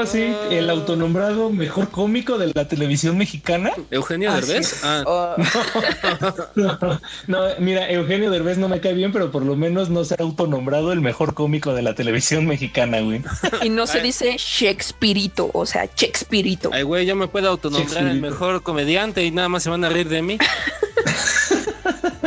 Oh, 0.00 0.02
sí, 0.06 0.32
el 0.50 0.70
autonombrado 0.70 1.50
mejor 1.50 1.90
cómico 1.90 2.38
de 2.38 2.52
la 2.54 2.66
televisión 2.68 3.16
mexicana. 3.18 3.72
¿Eugenio 3.90 4.30
Así 4.32 4.46
Derbez? 4.52 4.80
Ah, 4.84 5.02
Oh, 5.06 5.34
No, 6.54 6.78
no, 7.26 7.40
mira, 7.58 7.90
Eugenio 7.90 8.30
Derbez 8.30 8.58
no 8.58 8.68
me 8.68 8.80
cae 8.80 8.94
bien, 8.94 9.12
pero 9.12 9.30
por 9.30 9.42
lo 9.44 9.56
menos 9.56 9.90
no 9.90 10.04
se 10.04 10.14
ha 10.14 10.22
autonombrado 10.22 10.92
el 10.92 11.00
mejor 11.00 11.34
cómico 11.34 11.74
de 11.74 11.82
la 11.82 11.94
televisión 11.94 12.46
mexicana, 12.46 13.00
güey. 13.08 13.22
y 13.62 13.68
no 13.68 13.86
se 13.86 14.00
dice 14.00 14.36
Shakespeareito, 14.38 15.50
o 15.52 15.66
sea, 15.66 15.88
Shakespeareito. 15.96 16.70
ay, 16.72 16.82
güey, 16.82 17.06
yo 17.06 17.16
me 17.16 17.28
puedo 17.28 17.48
autonombrar 17.48 18.06
el 18.06 18.20
mejor 18.20 18.62
comediante 18.62 19.24
y 19.24 19.30
nada 19.30 19.48
más 19.48 19.62
se 19.62 19.70
van 19.70 19.84
a 19.84 19.88
reír 19.88 20.08
de 20.08 20.22
mí. 20.22 20.38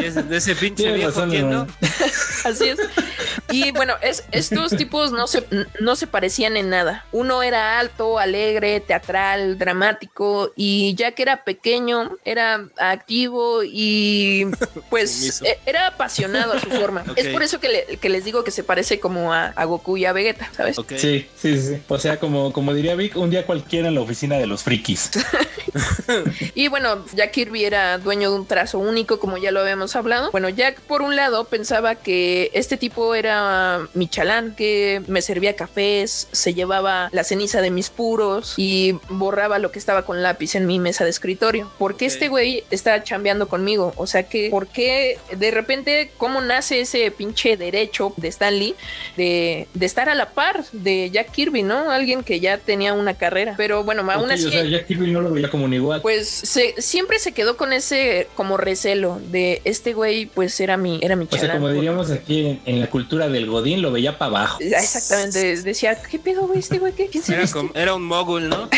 De 0.02 0.38
ese 0.38 0.56
pinche 0.56 0.84
Tienes 0.84 0.98
viejo, 0.98 1.12
razón, 1.12 1.30
¿quién 1.30 1.50
no? 1.50 1.68
Así 2.44 2.70
es. 2.70 2.80
Y 3.50 3.72
bueno, 3.72 3.96
es, 4.02 4.24
estos 4.32 4.76
tipos 4.78 5.12
no 5.12 5.28
se, 5.28 5.44
no 5.80 5.96
se 5.96 6.08
parecían 6.08 6.56
en 6.58 6.70
nada. 6.70 7.06
Uno 7.12 7.44
era 7.44 7.80
alto, 7.80 8.20
alegre, 8.20 8.80
teatral, 8.80 9.58
dramático, 9.58 10.52
y 10.56 10.96
Jack 10.96 11.20
era 11.20 11.44
pequeño, 11.44 12.18
era 12.24 12.66
activo 12.78 13.62
y 13.64 14.46
pues 14.90 15.42
e- 15.44 15.60
era 15.66 15.88
apasionado 15.88 16.54
a 16.54 16.60
su 16.60 16.70
forma. 16.70 17.04
Es 17.16 17.28
por 17.28 17.44
eso 17.44 17.60
que, 17.60 17.70
le- 17.70 17.98
que 17.98 18.10
les 18.10 18.24
digo 18.26 18.44
que 18.44 18.52
se 18.52 18.64
parece 18.64 19.00
como 19.00 19.34
a, 19.34 19.48
a 19.48 19.66
Goku 19.66 19.98
y 19.98 20.06
a 20.06 20.14
Vegeta, 20.14 20.50
¿sabes? 20.56 20.78
Ok. 20.80 20.94
Sí, 20.98 21.28
sí, 21.36 21.60
sí. 21.62 21.82
O 21.88 21.98
sea, 22.00 22.18
como, 22.20 22.54
como 22.54 22.74
diría 22.74 22.96
Vic, 22.96 23.16
un 23.18 23.30
día 23.30 23.46
cualquiera 23.46 23.90
en 23.90 23.96
la 23.96 24.02
oficina 24.02 24.38
de 24.38 24.48
los 24.48 24.64
frikis. 24.64 25.12
Y 26.56 26.68
bueno, 26.68 27.06
Jack 27.16 27.32
Kirby 27.32 27.64
era 27.64 27.98
dueño 27.98 28.30
de 28.32 28.36
un 28.38 28.46
trazo 28.46 28.80
único, 28.80 29.20
como 29.20 29.38
ya 29.38 29.52
lo 29.52 29.62
habíamos 29.62 29.96
hablado. 29.96 30.32
Bueno, 30.32 30.50
Jack, 30.50 30.82
por 30.82 31.02
un 31.02 31.16
lado, 31.16 31.46
pensaba 31.46 31.96
que 31.96 32.52
este 32.54 32.76
tipo 32.78 33.16
era 33.16 33.41
mi 33.94 34.08
chalán, 34.08 34.56
que 34.56 35.02
me 35.08 35.22
servía 35.22 35.56
cafés, 35.56 36.28
se 36.32 36.54
llevaba 36.54 37.10
la 37.12 37.24
ceniza 37.24 37.62
de 37.62 37.72
mis 37.72 37.90
puros 37.90 38.54
y 38.58 38.96
borraba 39.10 39.60
lo 39.60 39.72
que 39.72 39.80
estaba 39.80 40.04
con 40.04 40.22
lápiz 40.22 40.56
en 40.56 40.66
mi 40.66 40.80
mesa 40.80 41.04
de 41.04 41.10
escritorio. 41.10 41.72
¿Por 41.78 41.98
qué 41.98 42.06
este 42.06 42.28
güey 42.28 42.64
está 42.72 43.04
chambeando 43.04 43.48
conmigo? 43.48 43.94
O 43.96 44.08
sea, 44.08 44.24
que, 44.24 44.50
¿por 44.50 44.68
qué 44.68 45.18
de 45.38 45.52
repente, 45.52 46.12
cómo 46.18 46.42
nace 46.42 46.82
ese 46.82 47.12
pinche 47.12 47.58
derecho 47.58 48.14
de 48.18 48.28
Stan 48.28 48.58
Lee 48.58 48.76
de, 49.18 49.68
de 49.74 49.86
estar 49.86 50.10
a 50.10 50.16
la 50.16 50.32
par 50.32 50.64
de 50.72 51.10
Jack 51.12 51.32
Kirby, 51.32 51.64
¿no? 51.64 51.92
Alguien 51.92 52.24
que 52.24 52.40
ya 52.40 52.58
tenía 52.58 52.94
una 52.94 53.14
carrera. 53.14 53.56
Pero 53.58 53.84
bueno, 53.84 54.10
aún 54.12 54.32
así. 54.32 54.46
o 54.46 54.52
sea, 54.52 54.64
Jack 54.64 54.88
Kirby 54.88 55.12
no 55.12 55.22
lo 55.22 55.32
veía 55.32 55.50
como 55.50 55.66
un 55.66 55.74
igual. 55.74 56.02
Pues 56.02 56.28
se, 56.28 56.76
siempre 56.82 57.20
se 57.20 57.32
quedó 57.34 57.58
con 57.58 57.74
ese 57.74 58.28
como 58.36 58.58
recelo 58.58 59.20
de 59.32 59.62
este 59.64 59.94
güey, 59.94 60.26
pues 60.26 60.60
era 60.60 60.78
mi, 60.78 61.00
era 61.02 61.16
mi 61.16 61.28
o 61.30 61.38
sea, 61.38 61.54
como 61.54 61.70
diríamos 61.70 62.12
aquí 62.12 62.46
en, 62.46 62.62
en 62.66 62.80
la 62.80 62.88
cultura 62.88 63.21
del 63.30 63.48
Godín, 63.48 63.82
lo 63.82 63.92
veía 63.92 64.18
para 64.18 64.30
abajo. 64.30 64.58
Exactamente, 64.62 65.62
decía, 65.62 66.02
¿qué 66.02 66.20
pedo, 66.20 66.48
güey? 66.48 66.60
Este 66.60 66.80
güey, 66.80 66.94
¿qué? 66.94 67.08
¿Quién 67.08 67.24
se 67.24 67.34
Era, 67.34 67.42
viste? 67.44 67.58
como- 67.58 67.72
era 67.76 67.94
un 67.96 68.04
mogul, 68.04 68.48
¿no? 68.50 68.70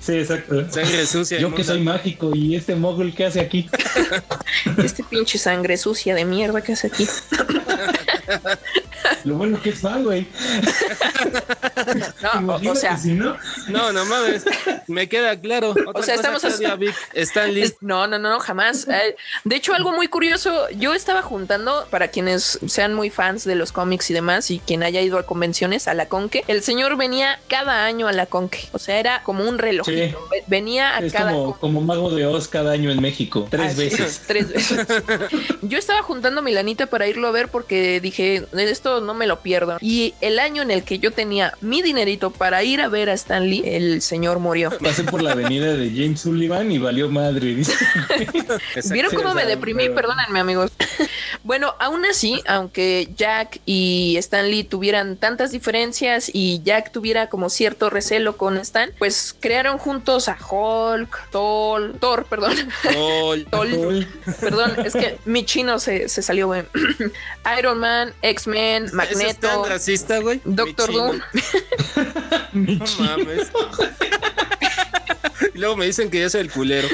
Sí, 0.00 0.12
exacto. 0.14 0.70
Sangre 0.70 1.06
sucia. 1.06 1.38
Yo 1.38 1.54
que 1.54 1.64
soy 1.64 1.80
mágico 1.80 2.30
y 2.34 2.54
este 2.56 2.74
mogul 2.76 3.14
que 3.14 3.24
hace 3.26 3.40
aquí. 3.40 3.68
Este 4.84 5.02
pinche 5.04 5.36
sangre 5.38 5.76
sucia 5.76 6.14
de 6.14 6.24
mierda 6.24 6.60
que 6.62 6.72
hace 6.72 6.86
aquí. 6.88 7.06
Lo 9.24 9.36
bueno 9.36 9.60
que 9.60 9.70
es 9.70 9.80
fan, 9.80 10.04
güey. 10.04 10.26
No, 12.22 12.54
o- 12.54 12.70
o, 12.70 12.74
sea, 12.74 12.96
si 12.96 13.12
no. 13.12 13.36
No, 13.68 13.92
no 13.92 14.04
mames. 14.04 14.44
Me 14.86 15.08
queda 15.08 15.38
claro. 15.40 15.70
Otra 15.70 16.02
sea, 16.02 16.14
cosa, 16.16 16.36
estamos 16.38 16.42
Claudia 16.42 16.76
Vic, 16.76 16.94
Stan 17.14 17.52
Lee. 17.52 17.62
es- 17.62 17.76
no, 17.80 18.06
no, 18.06 18.18
no, 18.18 18.38
jamás. 18.40 18.86
Eh, 18.94 19.16
De 19.44 19.56
hecho, 19.56 19.74
algo 19.74 19.92
muy 19.92 20.08
curioso, 20.08 20.68
yo 20.70 20.94
estaba 20.94 21.20
juntando, 21.22 21.86
para 21.90 22.08
quienes 22.08 22.58
sean 22.66 22.94
muy 22.94 23.10
fans 23.10 23.44
de 23.44 23.54
los 23.56 23.72
cómics 23.72 24.08
y 24.10 24.14
demás, 24.14 24.50
y 24.50 24.60
quien 24.60 24.82
haya 24.82 25.00
ido 25.00 25.18
a 25.18 25.24
convenciones, 25.26 25.88
a 25.88 25.94
la 25.94 26.06
Conque, 26.06 26.44
el 26.46 26.62
señor 26.62 26.96
venía 26.96 27.40
cada 27.48 27.84
año 27.84 28.06
a 28.08 28.12
la 28.12 28.26
Conque. 28.26 28.68
O 28.72 28.78
sea, 28.78 28.98
era 28.98 29.22
como 29.24 29.44
un 29.48 29.58
relojito. 29.58 30.18
Ve- 30.30 30.44
Venía 30.46 30.96
a 30.96 31.00
Es 31.00 31.12
cada 31.12 31.32
como, 31.32 31.58
como 31.58 31.80
mago 31.80 32.10
de 32.10 32.26
Oz 32.26 32.46
cada 32.48 32.72
año 32.72 32.90
en 32.90 33.00
México. 33.00 33.48
Tres 33.50 33.72
Así 33.72 33.82
es, 33.82 33.98
veces. 33.98 34.22
Tres 34.26 34.48
veces. 34.50 34.86
Yo 35.62 35.78
estaba 35.78 36.02
juntando 36.02 36.42
mi 36.42 36.52
lanita 36.52 36.86
para 36.86 37.06
irlo 37.08 37.26
a 37.28 37.30
ver 37.32 37.48
porque 37.48 38.00
dije, 38.00 38.46
esto 38.52 39.00
no 39.00 39.13
me 39.14 39.26
lo 39.26 39.40
pierdo. 39.40 39.78
Y 39.80 40.14
el 40.20 40.38
año 40.38 40.62
en 40.62 40.70
el 40.70 40.82
que 40.84 40.98
yo 40.98 41.10
tenía 41.12 41.54
mi 41.60 41.82
dinerito 41.82 42.30
para 42.30 42.62
ir 42.62 42.80
a 42.80 42.88
ver 42.88 43.10
a 43.10 43.14
Stan 43.14 43.48
Lee, 43.48 43.62
el 43.64 44.02
señor 44.02 44.38
murió. 44.38 44.70
Pasé 44.82 45.04
por 45.04 45.22
la 45.22 45.32
avenida 45.32 45.74
de 45.74 45.90
James 45.90 46.20
Sullivan 46.20 46.70
y 46.72 46.78
valió 46.78 47.08
madre. 47.08 47.56
¿Vieron 48.90 49.14
cómo 49.14 49.34
me 49.34 49.44
deprimí? 49.46 49.84
pero- 49.88 49.94
Perdónenme, 50.04 50.40
amigos. 50.40 50.70
Bueno, 51.42 51.74
aún 51.78 52.06
así, 52.06 52.40
aunque 52.46 53.10
Jack 53.18 53.60
y 53.66 54.16
Stan 54.18 54.50
Lee 54.50 54.64
tuvieran 54.64 55.18
tantas 55.18 55.52
diferencias 55.52 56.30
y 56.32 56.62
Jack 56.64 56.90
tuviera 56.90 57.28
como 57.28 57.50
cierto 57.50 57.90
recelo 57.90 58.38
con 58.38 58.56
Stan, 58.56 58.90
pues 58.98 59.36
crearon 59.40 59.76
juntos 59.76 60.30
a 60.30 60.38
Hulk, 60.38 61.28
Thor, 61.30 61.96
Thor, 62.00 62.24
perdón. 62.30 62.54
Gol. 62.94 63.46
Thor, 63.50 63.68
perdón, 64.40 64.72
es 64.86 64.94
que 64.94 65.18
mi 65.26 65.44
chino 65.44 65.78
se, 65.78 66.08
se 66.08 66.22
salió, 66.22 66.46
güey. 66.46 66.62
Iron 67.58 67.78
Man, 67.78 68.14
X-Men, 68.22 68.86
¿Eso 69.10 69.26
es 69.26 69.38
tan 69.38 69.64
racista, 69.64 70.18
güey? 70.18 70.40
Doctor. 70.44 70.92
Doom. 70.92 71.20
No 72.52 72.84
mames. 73.00 73.50
y 75.54 75.58
luego 75.58 75.76
me 75.76 75.86
dicen 75.86 76.08
que 76.08 76.20
yo 76.20 76.30
soy 76.30 76.42
el 76.42 76.52
culero. 76.52 76.86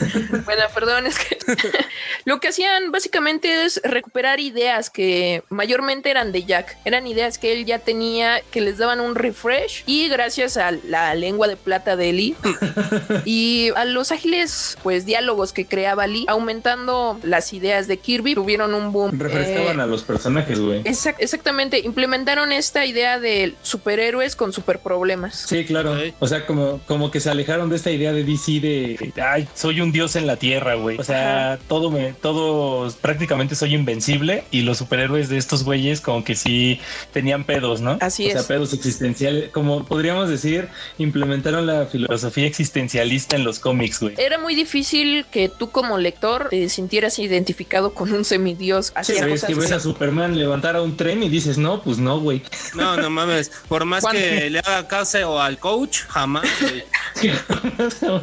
Bueno, 0.44 0.62
perdón, 0.74 1.06
es 1.06 1.18
que 1.18 1.36
lo 2.24 2.40
que 2.40 2.48
hacían 2.48 2.92
básicamente 2.92 3.64
es 3.64 3.80
recuperar 3.84 4.40
ideas 4.40 4.90
que 4.90 5.42
mayormente 5.48 6.10
eran 6.10 6.32
de 6.32 6.44
Jack. 6.44 6.76
Eran 6.84 7.06
ideas 7.06 7.38
que 7.38 7.52
él 7.52 7.64
ya 7.64 7.78
tenía, 7.80 8.40
que 8.50 8.60
les 8.60 8.78
daban 8.78 9.00
un 9.00 9.14
refresh 9.14 9.82
y 9.86 10.08
gracias 10.08 10.56
a 10.56 10.70
la 10.72 11.14
lengua 11.14 11.48
de 11.48 11.56
plata 11.56 11.96
de 11.96 12.12
Lee 12.12 12.36
y 13.24 13.70
a 13.76 13.84
los 13.84 14.12
ágiles 14.12 14.76
pues 14.82 15.04
diálogos 15.06 15.52
que 15.52 15.66
creaba 15.66 16.06
Lee, 16.06 16.24
aumentando 16.28 17.18
las 17.22 17.52
ideas 17.52 17.88
de 17.88 17.96
Kirby, 17.98 18.34
tuvieron 18.34 18.74
un 18.74 18.92
boom. 18.92 19.18
Refrescaban 19.18 19.78
Eh, 19.80 19.82
a 19.82 19.86
los 19.86 20.02
personajes, 20.02 20.60
güey. 20.60 20.82
exact- 20.84 21.16
exactamente, 21.18 21.80
implementaron 21.80 22.52
esta 22.52 22.84
idea 22.86 23.18
de 23.18 23.54
superhéroes 23.62 24.36
con 24.36 24.52
superproblemas. 24.52 25.34
Sí, 25.48 25.64
claro. 25.64 25.96
O 26.18 26.28
sea, 26.28 26.46
como, 26.46 26.80
como 26.86 27.10
que 27.10 27.20
se 27.20 27.30
alejaron 27.30 27.68
de 27.70 27.76
esta 27.76 27.90
idea 27.90 28.12
de 28.12 28.24
DC 28.24 28.60
de, 28.60 29.12
ay, 29.22 29.48
soy 29.54 29.80
un 29.80 29.85
dios 29.92 30.16
en 30.16 30.26
la 30.26 30.36
tierra, 30.36 30.74
güey. 30.74 30.98
O 30.98 31.04
sea, 31.04 31.58
todo 31.68 31.90
me, 31.90 32.12
todo, 32.12 32.90
prácticamente 33.00 33.54
soy 33.54 33.74
invencible 33.74 34.44
y 34.50 34.62
los 34.62 34.78
superhéroes 34.78 35.28
de 35.28 35.38
estos 35.38 35.64
güeyes 35.64 36.00
como 36.00 36.24
que 36.24 36.34
sí 36.34 36.80
tenían 37.12 37.44
pedos, 37.44 37.80
¿no? 37.80 37.98
Así 38.00 38.26
o 38.28 38.30
sea, 38.30 38.40
es. 38.40 38.46
pedos 38.46 38.72
existenciales. 38.72 39.50
Como 39.50 39.84
podríamos 39.84 40.28
decir, 40.28 40.68
implementaron 40.98 41.66
la 41.66 41.86
filosofía 41.86 42.46
existencialista 42.46 43.36
en 43.36 43.44
los 43.44 43.58
cómics, 43.58 44.00
güey. 44.00 44.14
Era 44.18 44.38
muy 44.38 44.54
difícil 44.54 45.26
que 45.30 45.48
tú 45.48 45.70
como 45.70 45.98
lector 45.98 46.48
te 46.50 46.68
sintieras 46.68 47.18
identificado 47.18 47.94
con 47.94 48.12
un 48.12 48.24
semidios. 48.24 48.86
Sí, 48.86 48.92
Hacía 48.96 49.24
ves 49.26 49.42
cosas 49.42 49.48
que 49.48 49.54
ves 49.54 49.72
a 49.72 49.80
Superman 49.80 50.38
levantar 50.38 50.76
a 50.76 50.82
un 50.82 50.96
tren 50.96 51.22
y 51.22 51.28
dices, 51.28 51.58
no, 51.58 51.82
pues 51.82 51.98
no, 51.98 52.20
güey. 52.20 52.42
No, 52.74 52.96
no 52.96 53.10
mames. 53.10 53.50
Por 53.68 53.84
más 53.84 54.02
¿Cuándo? 54.02 54.20
que 54.20 54.50
le 54.50 54.58
haga 54.60 54.86
caso 54.88 55.40
al 55.40 55.58
coach, 55.58 56.00
jamás, 56.08 56.48
güey. 56.60 56.84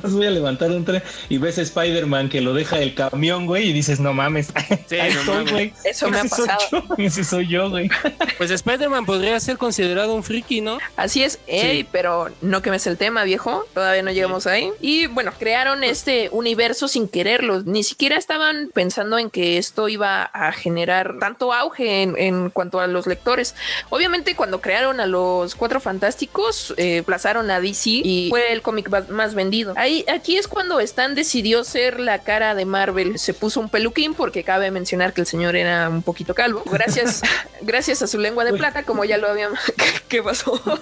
Voy 0.10 0.26
a 0.26 0.32
levantar 0.32 0.72
un 0.72 0.86
tren 0.86 1.02
y 1.30 1.38
ves 1.38 1.58
a 1.58 1.62
Spider-Man 1.62 2.30
que 2.30 2.42
lo 2.42 2.54
deja 2.54 2.80
el 2.80 2.94
camión, 2.96 3.46
güey, 3.46 3.70
y 3.70 3.74
dices, 3.74 4.00
no 4.00 4.14
mames. 4.14 4.54
Sí, 4.88 5.00
Ahí 5.00 5.14
no 5.14 5.20
estoy, 5.20 5.36
mames. 5.36 5.52
güey. 5.52 5.74
Eso 5.84 6.10
me 6.10 6.18
ha 6.20 6.28
soy 6.28 6.48
pasado. 6.48 6.60
yo, 6.72 6.96
Ese 6.98 7.24
soy 7.24 7.48
yo, 7.48 7.70
güey. 7.70 7.90
Pues 8.38 8.52
Spider-Man 8.52 9.06
podría 9.06 9.40
ser 9.40 9.58
considerado 9.58 10.14
un 10.16 10.24
friki, 10.24 10.62
¿no? 10.62 10.78
Así 10.96 11.24
es, 11.24 11.40
ey, 11.48 11.86
pero 11.92 12.30
no 12.42 12.62
quemes 12.62 12.86
el 12.88 12.98
tema, 12.98 13.24
viejo. 13.24 13.66
Todavía 13.74 14.04
no 14.04 14.12
llegamos 14.12 14.48
ahí. 14.48 14.72
Y 14.82 15.08
bueno, 15.08 15.32
crearon 15.38 15.84
este 15.84 16.30
universo 16.32 16.88
sin 16.88 17.08
quererlo. 17.08 17.62
Ni 17.64 17.84
siquiera 17.84 18.18
estaban 18.18 18.70
pensando 18.74 19.18
en 19.18 19.30
que 19.30 19.58
esto 19.58 19.90
iba 19.90 20.24
a 20.24 20.52
generar 20.52 21.18
tanto 21.20 21.54
auge 21.54 22.04
en, 22.04 22.18
en 22.18 22.50
cuanto 22.50 22.80
a 22.80 22.88
los 22.88 23.08
lectores. 23.08 23.56
Obviamente, 23.90 24.36
cuando 24.36 24.62
crearon 24.62 25.00
a 25.00 25.06
los 25.08 25.56
cuatro 25.56 25.80
fantásticos, 25.80 26.74
eh, 26.78 27.04
plazaron 27.06 27.50
a 27.52 27.60
DC 27.60 27.90
y 27.90 28.28
fue 28.30 28.52
el 28.52 28.62
cómic 28.62 28.83
más 29.10 29.36
vendido. 29.36 29.74
Ahí, 29.76 30.06
aquí 30.12 30.38
es 30.38 30.48
cuando 30.48 30.80
Stan 30.80 31.16
decidió 31.16 31.64
ser 31.64 32.00
la 32.00 32.20
cara 32.20 32.56
de 32.56 32.66
Marvel. 32.66 33.20
Se 33.20 33.34
puso 33.34 33.60
un 33.60 33.70
peluquín 33.70 34.14
porque 34.14 34.44
cabe 34.44 34.72
mencionar 34.72 35.14
que 35.14 35.22
el 35.22 35.28
señor 35.28 35.56
era 35.56 35.90
un 35.90 36.04
poquito 36.04 36.34
calvo. 36.34 36.64
Gracias, 36.66 37.22
gracias 37.62 38.02
a 38.02 38.08
su 38.08 38.20
lengua 38.20 38.44
de 38.46 38.54
plata, 38.54 38.84
como 38.84 39.06
ya 39.06 39.18
lo 39.18 39.28
habíamos. 39.28 39.60
¿Qué 40.08 40.22
pasó? 40.22 40.62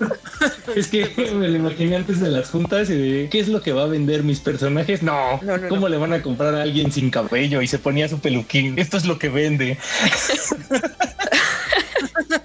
Es 0.75 0.87
que 0.87 1.05
me 1.33 1.49
lo 1.49 1.57
imaginé 1.57 1.97
antes 1.97 2.21
de 2.21 2.29
las 2.29 2.49
juntas 2.49 2.89
y 2.89 2.95
de 2.95 3.29
¿qué 3.29 3.41
es 3.41 3.49
lo 3.49 3.61
que 3.61 3.73
va 3.73 3.83
a 3.83 3.87
vender 3.87 4.23
mis 4.23 4.39
personajes? 4.39 5.03
No, 5.03 5.39
No, 5.41 5.57
no, 5.57 5.67
¿cómo 5.67 5.89
le 5.89 5.97
van 5.97 6.13
a 6.13 6.21
comprar 6.21 6.55
a 6.55 6.61
alguien 6.61 6.91
sin 6.93 7.11
cabello? 7.11 7.61
Y 7.61 7.67
se 7.67 7.77
ponía 7.77 8.07
su 8.07 8.19
peluquín. 8.19 8.79
Esto 8.79 8.95
es 8.95 9.05
lo 9.05 9.19
que 9.19 9.27
vende. 9.29 9.77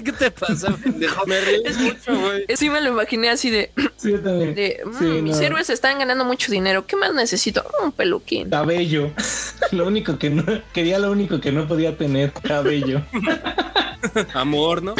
¿Qué 0.06 0.12
te 0.12 0.30
pasa, 0.30 0.74
pendejo? 0.82 1.26
Me 1.26 1.40
ríes 1.40 1.76
mucho, 1.78 2.18
güey. 2.18 2.44
Sí 2.54 2.70
me 2.70 2.80
lo 2.80 2.90
imaginé 2.90 3.28
así 3.30 3.50
de, 3.50 3.70
Sí, 3.96 4.12
yo 4.12 4.20
también. 4.20 4.54
de, 4.54 4.80
"Mm, 4.86 4.98
Sí, 4.98 5.04
mis 5.04 5.36
no. 5.36 5.42
héroes 5.42 5.68
están 5.70 5.98
ganando 5.98 6.24
mucho 6.24 6.50
dinero. 6.52 6.86
¿Qué 6.86 6.96
más 6.96 7.12
necesito? 7.12 7.64
Un 7.82 7.92
peluquín. 7.92 8.48
Cabello. 8.50 9.10
Lo 9.72 9.86
único 9.86 10.18
que 10.18 10.30
no, 10.30 10.44
quería 10.72 10.98
lo 11.00 11.10
único 11.10 11.40
que 11.40 11.50
no 11.50 11.66
podía 11.66 11.96
tener, 11.96 12.32
cabello. 12.32 13.02
Amor, 14.34 14.82
¿no? 14.82 14.94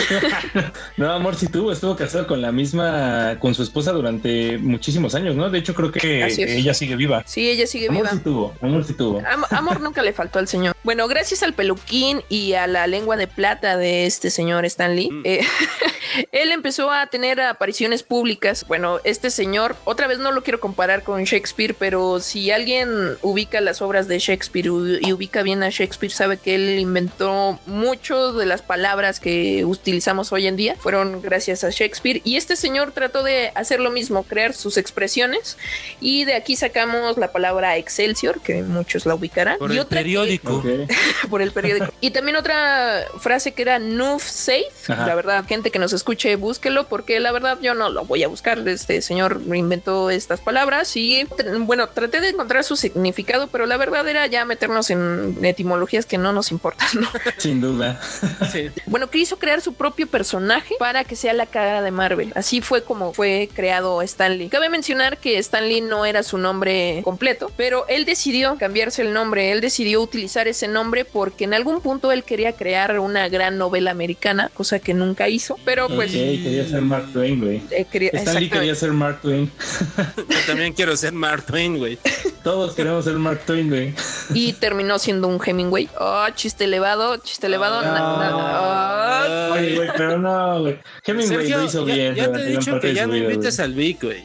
No, 0.96 1.12
amor, 1.12 1.36
sí 1.36 1.46
tuvo, 1.46 1.70
estuvo 1.70 1.94
casado 1.94 2.26
con 2.26 2.42
la 2.42 2.50
misma, 2.50 3.36
con 3.38 3.54
su 3.54 3.62
esposa 3.62 3.92
durante 3.92 4.58
muchísimos 4.58 5.14
años, 5.14 5.36
¿no? 5.36 5.48
De 5.48 5.58
hecho, 5.58 5.75
creo 5.75 5.92
que 5.92 6.25
ella 6.26 6.75
sigue 6.75 6.96
viva. 6.96 7.22
Sí, 7.26 7.48
ella 7.48 7.66
sigue 7.66 7.86
Amor 7.88 8.02
viva. 8.02 8.12
sí 8.14 8.18
tuvo, 8.25 8.54
amor 8.60 8.84
sí 8.84 8.94
tuvo. 8.94 9.18
Am- 9.20 9.44
amor 9.50 9.80
nunca 9.80 10.02
le 10.02 10.12
faltó 10.12 10.38
al 10.40 10.48
señor. 10.48 10.75
Bueno, 10.86 11.08
gracias 11.08 11.42
al 11.42 11.52
peluquín 11.52 12.22
y 12.28 12.52
a 12.52 12.68
la 12.68 12.86
lengua 12.86 13.16
de 13.16 13.26
plata 13.26 13.76
de 13.76 14.06
este 14.06 14.30
señor 14.30 14.64
Stan 14.66 14.94
Lee, 14.94 15.10
Mm. 15.10 15.22
eh, 15.24 15.40
él 16.30 16.52
empezó 16.52 16.92
a 16.92 17.08
tener 17.08 17.40
apariciones 17.40 18.04
públicas. 18.04 18.64
Bueno, 18.68 19.00
este 19.02 19.30
señor, 19.32 19.74
otra 19.84 20.06
vez 20.06 20.20
no 20.20 20.30
lo 20.30 20.44
quiero 20.44 20.60
comparar 20.60 21.02
con 21.02 21.24
Shakespeare, 21.24 21.74
pero 21.76 22.20
si 22.20 22.52
alguien 22.52 23.16
ubica 23.22 23.60
las 23.60 23.82
obras 23.82 24.06
de 24.06 24.20
Shakespeare 24.20 24.66
y 25.02 25.12
ubica 25.12 25.42
bien 25.42 25.64
a 25.64 25.70
Shakespeare, 25.70 26.12
sabe 26.12 26.36
que 26.38 26.54
él 26.54 26.78
inventó 26.78 27.58
mucho 27.66 28.32
de 28.32 28.46
las 28.46 28.62
palabras 28.62 29.18
que 29.18 29.64
utilizamos 29.64 30.30
hoy 30.30 30.46
en 30.46 30.54
día. 30.54 30.76
Fueron 30.78 31.20
gracias 31.20 31.64
a 31.64 31.70
Shakespeare. 31.70 32.20
Y 32.22 32.36
este 32.36 32.54
señor 32.54 32.92
trató 32.92 33.25
de 33.25 33.50
hacer 33.56 33.80
lo 33.80 33.90
mismo, 33.90 34.22
crear 34.22 34.54
sus 34.54 34.76
expresiones. 34.76 35.58
Y 36.00 36.26
de 36.26 36.34
aquí 36.34 36.54
sacamos 36.54 37.18
la 37.18 37.32
palabra 37.32 37.76
Excelsior, 37.76 38.40
que 38.40 38.62
muchos 38.62 39.04
la 39.04 39.16
ubicarán. 39.16 39.58
Por 39.58 39.70
y 39.72 39.75
el 39.75 39.80
otra 39.80 39.99
que- 39.99 40.04
periódico. 40.04 40.62
Por 41.30 41.43
el 41.43 41.52
periódico. 41.52 41.93
Y 42.00 42.10
también 42.10 42.36
otra 42.36 43.04
frase 43.19 43.52
que 43.52 43.62
era 43.62 43.78
Noof 43.78 44.23
Safe. 44.23 44.67
Ajá. 44.89 45.06
La 45.06 45.15
verdad, 45.15 45.45
gente 45.47 45.71
que 45.71 45.78
nos 45.78 45.93
escuche, 45.93 46.36
búsquelo, 46.36 46.86
porque 46.89 47.21
la 47.21 47.32
verdad 47.32 47.58
yo 47.60 47.75
no 47.75 47.89
lo 47.89 48.04
voy 48.04 48.23
a 48.23 48.28
buscar. 48.28 48.67
Este 48.69 49.02
señor 49.02 49.41
inventó 49.54 50.10
estas 50.10 50.41
palabras 50.41 50.97
y 50.97 51.26
bueno, 51.60 51.89
traté 51.89 52.21
de 52.21 52.30
encontrar 52.30 52.65
su 52.65 52.76
significado, 52.76 53.49
pero 53.49 53.67
la 53.67 53.76
verdad 53.76 54.06
era 54.08 54.26
ya 54.26 54.45
meternos 54.45 54.91
en 54.91 55.39
etimologías 55.43 56.06
que 56.06 56.19
no 56.19 56.32
nos 56.32 56.50
importan, 56.50 56.89
¿no? 56.95 57.08
Sin 57.39 57.60
duda. 57.60 58.00
Sí. 58.52 58.71
Bueno, 58.86 59.10
quiso 59.10 59.39
crear 59.39 59.60
su 59.60 59.75
propio 59.75 60.06
personaje 60.06 60.76
para 60.78 61.04
que 61.04 61.17
sea 61.17 61.32
la 61.32 61.47
cara 61.47 61.82
de 61.82 61.91
Marvel. 61.91 62.32
Así 62.34 62.60
fue 62.60 62.84
como 62.84 63.12
fue 63.12 63.49
creado 63.52 64.02
Stan 64.02 64.36
Lee. 64.36 64.49
Cabe 64.49 64.69
mencionar 64.69 65.19
que 65.19 65.39
Stan 65.39 65.67
Lee 65.69 65.80
no 65.80 66.04
era 66.04 66.23
su 66.23 66.39
nombre 66.39 67.00
completo, 67.02 67.50
pero 67.56 67.86
él 67.89 68.04
decidió 68.04 68.56
cambiarse 68.58 69.02
el 69.02 69.12
nombre. 69.12 69.52
Él 69.52 69.60
decidió 69.60 70.00
utilizar 70.00 70.49
ese 70.49 70.65
nombre 70.68 71.04
porque 71.04 71.44
en 71.44 71.54
algún 71.54 71.80
punto 71.80 72.12
él 72.12 72.24
quería 72.24 72.52
crear 72.52 72.98
una 72.98 73.28
gran 73.28 73.58
novela 73.58 73.90
americana, 73.90 74.50
cosa 74.54 74.78
que 74.78 74.94
nunca 74.94 75.28
hizo. 75.28 75.58
Pero 75.64 75.88
pues 75.88 76.10
quería 76.12 76.66
ser 76.68 76.82
Mark 76.82 77.12
Twain, 77.12 77.40
güey. 77.40 77.62
eh, 77.70 77.86
quería- 77.90 78.08
Stan 78.10 78.34
Lee 78.36 78.46
exactamente. 78.46 78.50
quería 78.58 78.74
ser 78.74 78.92
Mark 78.92 79.18
Twain. 79.22 79.50
Yo 80.16 80.38
también 80.46 80.72
quiero 80.72 80.96
ser 80.96 81.12
Mark 81.12 81.44
Twain, 81.46 81.78
güey. 81.78 81.98
Todos 82.42 82.74
queremos 82.74 83.04
ser 83.04 83.14
Mark 83.14 83.40
Twain, 83.46 83.68
güey. 83.68 83.94
y 84.34 84.52
terminó 84.54 84.98
siendo 84.98 85.28
un 85.28 85.40
Hemingway. 85.44 85.88
Oh, 85.98 86.26
chiste 86.34 86.64
elevado, 86.64 87.16
chiste 87.18 87.46
elevado. 87.46 87.82
na- 87.82 87.92
na- 87.92 88.30
ah. 88.32 89.50
Oye, 89.52 89.74
güey, 89.76 89.88
pero 89.96 90.18
no, 90.18 90.60
güey. 90.60 90.78
Hemingway 91.04 91.36
Sergio, 91.38 91.58
lo 91.58 91.64
hizo 91.64 91.86
ya, 91.86 91.94
bien. 91.94 92.14
ya 92.14 92.32
te 92.32 92.40
he 92.40 92.46
dicho 92.46 92.80
que 92.80 92.94
ya 92.94 93.06
no 93.06 93.16
invites 93.16 93.58
al 93.60 93.72
Vic, 93.74 94.02
güey. 94.02 94.24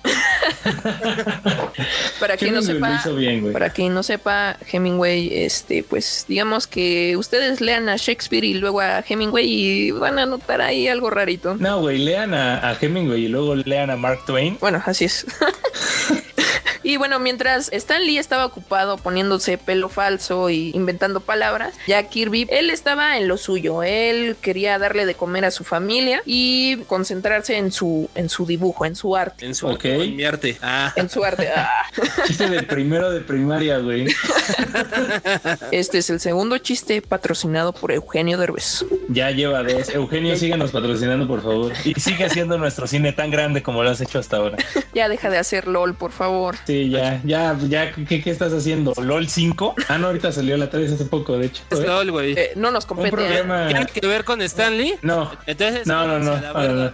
Para 2.20 2.38
quien 2.38 2.54
no 2.54 2.62
sepa, 2.62 3.02
bien. 3.16 3.52
Para 3.52 3.70
quien 3.70 3.94
no 3.94 4.04
sepa, 4.04 4.58
Hemingway, 4.72 5.44
este, 5.44 5.84
pues 5.84 6.26
digamos 6.28 6.68
que 6.68 7.16
ustedes 7.18 7.62
lean 7.62 7.90
a 7.90 7.98
Shakespeare 7.98 8.44
y 8.44 8.54
luego 8.54 8.82
a 8.82 9.04
Hemingway 9.08 9.46
y 9.48 9.92
van 9.92 10.20
a 10.20 10.26
notar 10.26 10.62
ahí 10.62 10.88
algo 10.88 11.10
rarito. 11.10 11.56
No, 11.56 11.82
güey, 11.82 12.00
lean 12.00 12.34
a, 12.34 12.70
a 12.70 12.78
Hemingway 12.80 13.26
y 13.26 13.28
luego 13.28 13.56
lean 13.56 13.90
a 13.90 13.96
Mark 13.96 14.26
Twain. 14.26 14.58
Bueno, 14.60 14.82
así 14.86 15.06
es. 15.06 15.26
Y 16.92 16.98
bueno, 16.98 17.20
mientras 17.20 17.72
Stan 17.72 18.06
Lee 18.06 18.18
estaba 18.18 18.46
ocupado 18.46 18.98
poniéndose 18.98 19.58
pelo 19.58 19.88
falso 19.88 20.50
y 20.50 20.72
inventando 20.76 21.22
palabras, 21.22 21.74
ya 21.88 22.04
Kirby, 22.04 22.48
él 22.50 22.70
estaba 22.70 23.18
en 23.18 23.30
lo 23.30 23.38
suyo. 23.38 23.82
Él 23.82 24.36
quería 24.42 24.78
darle 24.78 25.06
de 25.06 25.16
comer 25.16 25.46
a 25.46 25.52
su 25.52 25.64
familia 25.64 26.22
y 26.26 26.80
concentrarse 26.88 27.56
en 27.56 27.72
su, 27.72 28.10
en 28.14 28.28
su 28.28 28.46
dibujo, 28.46 28.86
en 28.86 28.98
su 28.98 29.16
arte. 29.16 29.46
En 29.46 29.56
su 29.56 29.68
Ok. 29.68 29.86
en 29.86 30.18
mi 30.18 30.26
arte. 30.26 30.58
Ah. 30.62 30.92
En 30.98 31.10
su 31.10 31.24
arte. 31.24 31.48
Ah. 31.56 31.70
Chiste 32.28 32.50
de 32.50 32.62
primero 32.64 33.10
de 33.10 33.22
primaria, 33.22 33.78
güey. 33.78 34.08
Este 35.72 36.00
es 36.00 36.10
el 36.10 36.20
segundo 36.20 36.58
chiste 36.58 37.02
patrocinado 37.02 37.72
por 37.72 37.94
Eugenio 37.94 38.38
Derbez. 38.38 38.84
Ya 39.08 39.32
lleva 39.32 39.64
dos. 39.64 39.88
Eugenio, 39.96 40.36
síganos 40.36 40.72
patrocinando, 40.72 41.26
por 41.26 41.42
favor. 41.42 41.72
Y 41.86 41.94
sigue 41.94 42.26
haciendo 42.26 42.58
nuestro 42.58 42.86
cine 42.86 43.14
tan 43.14 43.32
grande 43.32 43.64
como 43.64 43.82
lo 43.82 43.90
has 43.90 44.02
hecho 44.02 44.20
hasta 44.20 44.36
ahora. 44.38 44.58
Ya 44.94 45.08
deja 45.08 45.30
de 45.30 45.38
hacer 45.38 45.68
LOL, 45.68 45.96
por 45.96 46.12
favor. 46.12 46.58
Sí, 46.66 46.81
Sí, 46.82 46.90
ya, 46.90 47.22
ya, 47.24 47.58
ya, 47.68 47.92
¿qué, 47.92 48.24
qué 48.24 48.30
estás 48.32 48.54
haciendo? 48.54 48.94
¿LOL 49.00 49.28
5? 49.28 49.76
Ah, 49.88 49.98
no, 49.98 50.08
ahorita 50.08 50.32
salió 50.32 50.58
la 50.58 50.70
3 50.70 50.94
hace 50.94 51.06
poco, 51.06 51.38
de 51.38 51.48
hecho. 51.48 51.62
Es 51.70 51.80
LOL, 51.80 52.12
güey. 52.12 52.34
Eh, 52.34 52.52
no 52.56 52.72
nos 52.72 52.86
compete. 52.86 53.12
programa. 53.12 53.68
¿Tiene 53.68 53.86
que 53.86 54.08
ver 54.08 54.24
con 54.24 54.42
Stanley? 54.42 54.96
No, 55.04 55.32
Entonces, 55.46 55.86
no, 55.86 56.08
no, 56.08 56.20
no. 56.20 56.32
verga. 56.32 56.54
nada. 56.54 56.94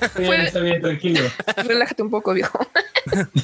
Está 0.00 0.18
bien, 0.20 0.40
está 0.40 0.60
bien, 0.60 0.82
tranquilo. 0.82 1.20
Relájate 1.56 2.02
un 2.02 2.10
poco, 2.10 2.32
viejo. 2.32 2.58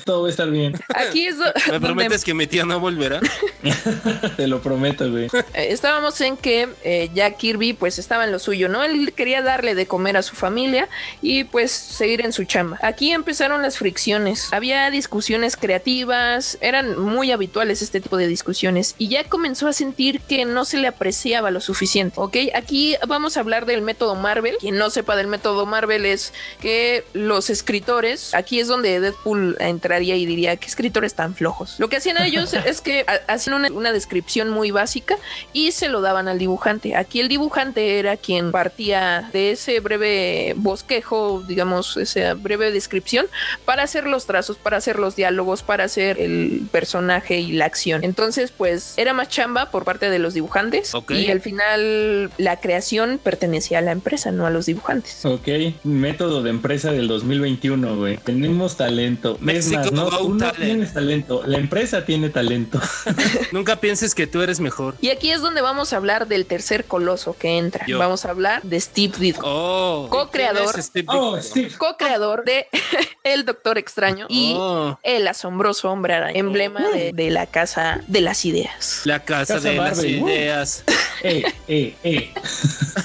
Todo 0.05 0.23
va 0.23 0.29
a 0.29 0.31
estar 0.31 0.51
bien. 0.51 0.75
Aquí 0.95 1.27
es 1.27 1.37
¿Me 1.71 1.81
prometes 1.81 2.25
que 2.25 2.35
mi 2.35 2.47
tía 2.47 2.65
no 2.65 2.81
volverá? 2.81 3.21
Te 4.37 4.47
lo 4.47 4.61
prometo, 4.61 5.11
güey. 5.11 5.27
eh, 5.27 5.69
estábamos 5.71 6.21
en 6.21 6.37
que 6.37 6.69
eh, 6.85 7.11
Jack 7.15 7.37
Kirby 7.39 7.73
pues 7.75 7.99
estaba 7.99 8.25
en 8.25 8.33
lo 8.33 8.39
suyo, 8.39 8.69
¿no? 8.69 8.83
Él 8.85 9.13
quería 9.15 9.43
darle 9.43 9.75
de 9.75 9.87
comer 9.87 10.17
a 10.17 10.23
su 10.23 10.35
familia 10.37 10.89
y 11.23 11.45
pues 11.45 11.71
seguir 11.73 12.25
en 12.25 12.33
su 12.33 12.45
chamba. 12.45 12.79
Aquí 12.83 13.13
empezaron 13.13 13.63
las 13.63 13.79
fricciones. 13.79 14.53
Había 14.53 14.91
discusiones 14.91 15.57
creativas, 15.57 16.59
eran 16.61 16.99
muy 17.01 17.33
habituales 17.33 17.83
este 17.83 18.01
tipo 18.01 18.17
de 18.17 18.27
discusiones 18.27 18.95
y 18.99 19.09
ya 19.09 19.25
comenzó 19.25 19.69
a 19.69 19.73
sentir 19.73 20.21
que 20.21 20.45
no 20.45 20.65
se 20.65 20.79
le 20.79 20.89
apreciaba 20.89 21.51
lo 21.51 21.61
suficiente, 21.61 22.15
¿ok? 22.19 22.37
Aquí 22.55 22.97
vamos 23.07 23.37
a 23.37 23.41
hablar 23.41 23.67
del 23.67 23.83
método 23.83 24.15
Marvel. 24.15 24.57
Quien 24.61 24.77
no 24.79 24.91
sepa 24.91 25.17
del 25.17 25.27
método 25.27 25.67
Marvel 25.67 26.07
es 26.07 26.33
que 26.61 27.05
los 27.13 27.51
escritores, 27.51 28.35
aquí 28.35 28.61
es 28.61 28.69
donde 28.69 29.01
Deadpool 29.01 29.57
entraría 29.61 30.17
y 30.17 30.27
diría 30.27 30.57
que 30.57 30.67
escritores 30.67 31.15
tan 31.15 31.35
flojos. 31.35 31.77
Lo 31.79 31.89
que 31.89 31.97
hacían 31.97 32.23
ellos 32.23 32.53
es 32.67 32.81
que 32.81 33.05
ha- 33.07 33.33
hacían 33.33 33.56
una, 33.57 33.69
una 33.71 33.93
descripción 33.93 34.51
muy 34.51 34.71
básica 34.71 35.17
y 35.53 35.73
se 35.73 35.89
lo 35.89 36.01
daban 36.01 36.29
al 36.29 36.39
dibujante. 36.39 36.97
Aquí 36.97 37.21
el 37.21 37.29
dibujante 37.29 37.99
era 37.99 38.17
quien 38.17 38.53
partía 38.53 39.29
de 39.33 39.53
ese 39.53 39.81
breve 39.81 40.55
bosquejo, 40.57 41.43
digamos, 41.47 41.97
esa 41.97 42.35
breve 42.35 42.71
descripción 42.71 43.27
para 43.65 43.83
hacer 43.83 44.07
los 44.07 44.27
trazos, 44.27 44.57
para 44.59 44.77
hacer 44.77 44.99
los 44.99 45.17
diálogos, 45.17 45.63
para 45.63 45.85
hacer 45.85 46.21
el 46.21 46.63
personaje 46.71 47.41
y 47.41 47.53
la 47.53 47.65
acción. 47.65 48.05
Entonces, 48.05 48.53
pues 48.57 48.95
era 48.97 49.13
más 49.13 49.29
chamba 49.29 49.71
por 49.71 49.85
parte 49.85 50.11
de 50.11 50.19
los 50.19 50.35
dibujantes 50.35 50.93
y 51.09 51.31
al 51.31 51.41
final 51.41 52.31
la 52.39 52.61
creación 52.61 53.19
pertenecía 53.23 53.79
a 53.79 53.83
la 53.83 53.93
empresa, 53.93 54.31
no 54.33 54.47
a 54.47 54.51
los 54.51 54.67
dibujantes. 54.67 55.25
Ok, 55.25 55.49
método 55.85 56.43
de 56.43 56.51
empresa 56.51 56.93
del 56.93 57.09
2021, 57.09 57.97
güey. 57.97 58.17
Tenemos 58.19 58.77
talento. 58.77 59.39
Es 59.47 59.71
más, 59.73 59.93
no, 59.93 60.09
tú 60.09 60.35
no 60.35 60.39
Talent. 60.39 60.65
tienes 60.65 60.93
talento. 60.93 61.43
La 61.47 61.59
empresa 61.59 62.05
tiene 62.05 62.29
talento. 62.31 62.81
Nunca 63.53 63.77
pienses 63.77 64.15
que 64.15 64.27
tú 64.27 64.43
eres 64.43 64.61
mejor. 64.61 64.95
Y 65.01 65.11
aquí 65.11 65.31
es 65.31 65.41
donde 65.41 65.61
vamos 65.61 65.93
a 65.93 65.97
hablar 65.97 66.27
del 66.27 66.47
tercer 66.47 66.85
coloso 66.85 67.37
que 67.39 67.59
entra. 67.59 67.87
Yo. 67.87 67.99
Vamos 67.99 68.25
a 68.25 68.31
hablar 68.31 68.63
de 68.63 68.81
Steve 68.81 69.15
Ditko. 69.19 69.43
Oh, 69.45 70.09
Co-creador. 70.11 70.67
¿quién 70.73 70.79
es 70.81 70.87
Steve 70.87 71.07
Oh, 71.09 71.39
co-creador 71.79 72.45
de 72.45 72.67
El 73.25 73.45
Doctor 73.45 73.79
Extraño 73.79 74.27
y 74.29 74.55
Oh, 74.57 74.99
El 75.03 75.27
Asombroso 75.29 75.91
Hombre 75.91 76.15
Araña, 76.15 76.39
emblema 76.39 76.81
de, 76.91 77.13
de 77.13 77.31
la 77.31 77.47
Casa 77.47 78.01
de 78.07 78.21
las 78.21 78.45
Ideas. 78.45 79.03
la 79.05 79.21
casa, 79.25 79.55
Casa 79.55 79.69
de 79.69 79.77
las 79.77 79.97
Marvel. 79.97 80.23
Uh. 80.23 80.29
ideas. 80.29 80.85
Eh, 81.23 81.45
eh, 81.69 81.95
eh. 82.05 82.35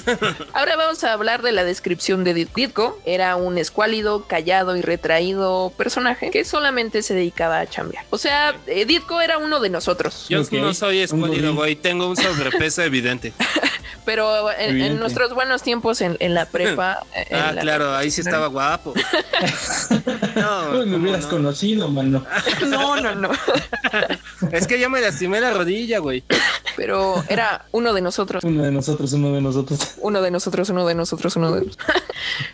Ahora 0.52 0.76
vamos 0.76 1.02
a 1.04 1.12
hablar 1.12 1.42
de 1.42 1.52
la 1.52 1.64
descripción 1.64 2.24
de 2.24 2.34
Dit- 2.34 2.52
Ditko. 2.54 2.98
Era 3.04 3.36
un 3.36 3.58
escuálido, 3.58 4.26
callado 4.26 4.76
y 4.76 4.82
retraído 4.82 5.72
personaje 5.76 6.30
que 6.30 6.44
solamente 6.44 7.02
se 7.02 7.14
dedicaba 7.14 7.60
a 7.60 7.66
chambear. 7.66 8.04
O 8.10 8.18
sea, 8.18 8.54
Ditko 8.66 9.20
era 9.20 9.38
uno 9.38 9.60
de 9.60 9.70
nosotros, 9.70 10.26
Yo 10.28 10.42
no 10.52 10.74
soy 10.74 10.98
escuálido, 11.00 11.54
güey. 11.54 11.76
Tengo 11.76 12.08
un 12.08 12.16
sobrepeso 12.16 12.82
evidente. 12.82 13.32
pero 14.04 14.50
en, 14.52 14.80
en 14.80 14.98
nuestros 14.98 15.34
buenos 15.34 15.62
tiempos 15.62 16.00
en, 16.00 16.16
en 16.20 16.34
la 16.34 16.46
prepa. 16.46 17.00
en 17.14 17.36
Ah, 17.36 17.52
la- 17.52 17.60
claro, 17.62 17.94
ahí 17.94 18.10
sí 18.10 18.20
estaba 18.20 18.46
guapo. 18.48 18.94
No, 20.34 20.70
Uy, 20.78 20.86
me 20.86 20.92
¿cómo 20.92 20.96
hubieras 21.04 21.24
no? 21.24 21.30
conocido, 21.30 21.88
mano. 21.88 22.24
No, 22.66 22.96
no, 23.00 23.14
no. 23.14 23.30
Es 24.50 24.66
que 24.66 24.80
yo 24.80 24.88
me 24.90 25.00
lastimé 25.00 25.40
la 25.40 25.52
rodilla, 25.52 25.98
güey. 25.98 26.24
Pero 26.76 27.22
era 27.28 27.66
uno 27.72 27.92
de 27.92 28.00
nosotros. 28.00 28.42
Uno 28.44 28.62
de 28.62 28.70
nosotros, 28.70 29.12
uno 29.12 29.32
de 29.34 29.40
nosotros. 29.42 29.94
Uno 29.98 30.22
de 30.22 30.30
nosotros, 30.30 30.68
uno 30.70 30.86
de 30.86 30.94
nosotros, 30.94 31.36
uno 31.36 31.52
de 31.52 31.60
nosotros. 31.66 31.86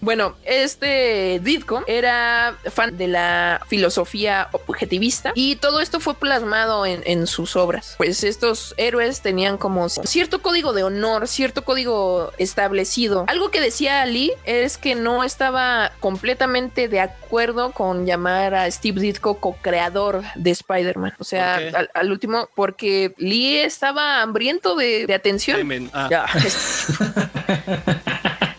bueno, 0.01 0.35
este 0.45 1.41
Ditko 1.43 1.85
era 1.87 2.57
fan 2.73 2.97
de 2.99 3.07
la 3.09 3.61
filosofía 3.69 4.49
objetivista 4.53 5.33
y 5.35 5.57
todo 5.57 5.81
esto 5.81 6.01
fue 6.01 6.15
plasmado 6.15 6.85
en, 6.85 7.03
en 7.07 7.27
sus 7.27 7.55
obras. 7.57 7.95
Pues 7.97 8.25
estos 8.25 8.75
héroes 8.77 9.21
tenían 9.23 9.57
como 9.57 9.89
cierto 9.89 10.43
código 10.43 10.73
de 10.73 10.83
honor, 10.83 11.29
cierto 11.39 11.63
código 11.65 12.33
establecido. 12.39 13.25
Algo 13.29 13.53
que 13.53 13.61
decía 13.61 14.05
Lee 14.07 14.33
es 14.43 14.77
que 14.77 14.97
no 14.97 15.23
estaba 15.23 15.93
completamente 16.01 16.89
de 16.89 16.99
acuerdo 16.99 17.71
con 17.71 18.07
llamar 18.07 18.57
a 18.57 18.69
Steve 18.69 19.01
Ditko 19.01 19.39
co-creador 19.39 20.25
de 20.35 20.51
Spider-Man. 20.51 21.15
O 21.21 21.23
sea, 21.23 21.55
al, 21.55 21.91
al 21.95 22.11
último, 22.11 22.49
porque 22.57 23.15
Lee 23.19 23.59
estaba 23.59 24.21
hambriento 24.21 24.75
de, 24.75 25.07
de 25.07 25.15
atención. 25.15 25.89
Ah, 25.93 26.09
Ya. 26.11 26.27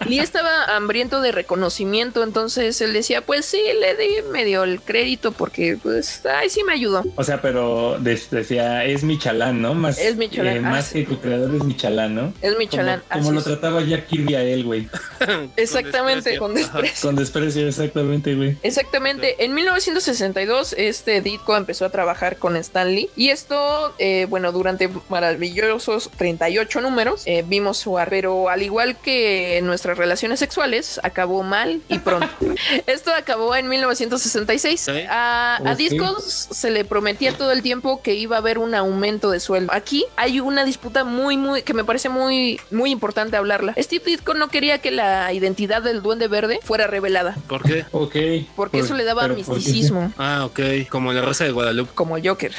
Lee 0.09 0.19
estaba 0.19 0.75
hambriento 0.75 1.21
de 1.21 1.31
reconocimiento, 1.31 2.23
entonces 2.23 2.79
él 2.81 2.93
decía, 2.93 3.21
pues 3.21 3.45
sí, 3.45 3.61
le 3.79 3.95
di 3.95 4.21
medio 4.31 4.63
el 4.63 4.81
crédito 4.81 5.31
porque, 5.31 5.77
pues, 5.81 6.25
ay, 6.25 6.49
sí 6.49 6.63
me 6.63 6.73
ayudó. 6.73 7.03
O 7.15 7.23
sea, 7.23 7.41
pero 7.41 7.97
decía, 7.99 8.85
es 8.85 9.03
Michalán, 9.03 9.61
¿no? 9.61 9.73
Más, 9.73 9.97
Es 9.97 10.17
Michalán, 10.17 10.57
eh, 10.57 10.61
ah, 10.63 10.69
más 10.69 10.87
sí. 10.87 11.05
que 11.05 11.15
tu 11.15 11.21
creador 11.21 11.55
es 11.55 11.63
Michalán, 11.63 12.15
¿no? 12.15 12.33
Es 12.41 12.57
Michalán. 12.57 13.01
Como, 13.09 13.23
como 13.23 13.31
lo 13.33 13.39
es. 13.39 13.45
trataba 13.45 13.81
Jack 13.81 14.07
Kirby 14.07 14.35
a 14.35 14.43
él, 14.43 14.63
güey. 14.65 14.87
Exactamente, 15.55 16.37
con 16.37 16.53
desprecio. 16.53 16.81
desprecio. 16.81 17.07
Con 17.07 17.15
desprecio, 17.15 17.67
exactamente, 17.67 18.35
güey. 18.35 18.57
Exactamente. 18.63 19.45
En 19.45 19.53
1962, 19.53 20.75
este 20.77 21.21
Ditko 21.21 21.55
empezó 21.55 21.85
a 21.85 21.89
trabajar 21.89 22.37
con 22.37 22.57
Stan 22.57 22.93
Lee. 22.93 23.09
Y 23.15 23.29
esto, 23.29 23.93
eh, 23.97 24.25
bueno, 24.29 24.51
durante 24.51 24.89
maravillosos 25.09 26.09
38 26.17 26.81
números, 26.81 27.23
eh, 27.25 27.45
vimos 27.47 27.77
su 27.77 27.97
arte. 27.97 28.09
Pero 28.09 28.49
al 28.49 28.63
igual 28.63 28.97
que 28.97 29.61
nuestras 29.63 29.98
relaciones 29.99 30.39
sexuales, 30.39 30.99
acabó 31.03 31.43
mal 31.43 31.81
y 31.87 31.99
pronto. 31.99 32.27
esto 32.87 33.13
acabó 33.13 33.55
en 33.55 33.67
1966. 33.69 34.79
Sí. 34.79 34.91
A. 35.09 35.75
Ditko 35.77 36.19
se 36.21 36.71
le 36.71 36.83
prometía 36.85 37.33
todo 37.37 37.51
el 37.51 37.61
tiempo 37.61 38.01
que 38.01 38.15
iba 38.15 38.37
a 38.37 38.39
haber 38.39 38.57
un 38.57 38.73
aumento 38.73 39.29
de 39.29 39.39
sueldo. 39.39 39.71
Aquí 39.73 40.05
hay 40.15 40.39
una 40.39 40.65
disputa 40.65 41.03
muy, 41.03 41.37
muy, 41.37 41.61
que 41.61 41.73
me 41.73 41.83
parece 41.83 42.09
muy, 42.09 42.59
muy 42.71 42.89
importante 42.91 43.37
hablarla. 43.37 43.75
Steve 43.77 44.03
Ditko 44.05 44.33
no 44.33 44.47
quería 44.49 44.79
que 44.79 44.91
la 44.91 45.31
identidad 45.33 45.81
del 45.83 46.01
Duende 46.01 46.27
Verde 46.27 46.59
fuera 46.63 46.87
revelada. 46.87 47.35
¿Por 47.47 47.61
qué? 47.63 47.85
Ok. 47.91 48.15
Porque 48.55 48.77
Por- 48.77 48.85
eso 48.85 48.93
le 48.95 49.03
daba 49.03 49.27
misticismo, 49.27 50.11
Ah, 50.17 50.45
ok. 50.45 50.59
Como 50.89 51.13
la 51.13 51.21
rosa 51.21 51.43
de 51.43 51.51
Guadalupe. 51.51 51.91
como 51.93 52.17
Joker. 52.23 52.53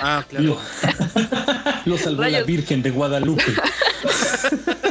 Ah, 0.00 0.24
claro. 0.28 0.44
Lo, 0.46 0.58
lo 1.86 1.98
salvó 1.98 2.24
la. 2.24 2.42
Virgen 2.42 2.82
de 2.82 2.90
Guadalupe. 2.90 3.44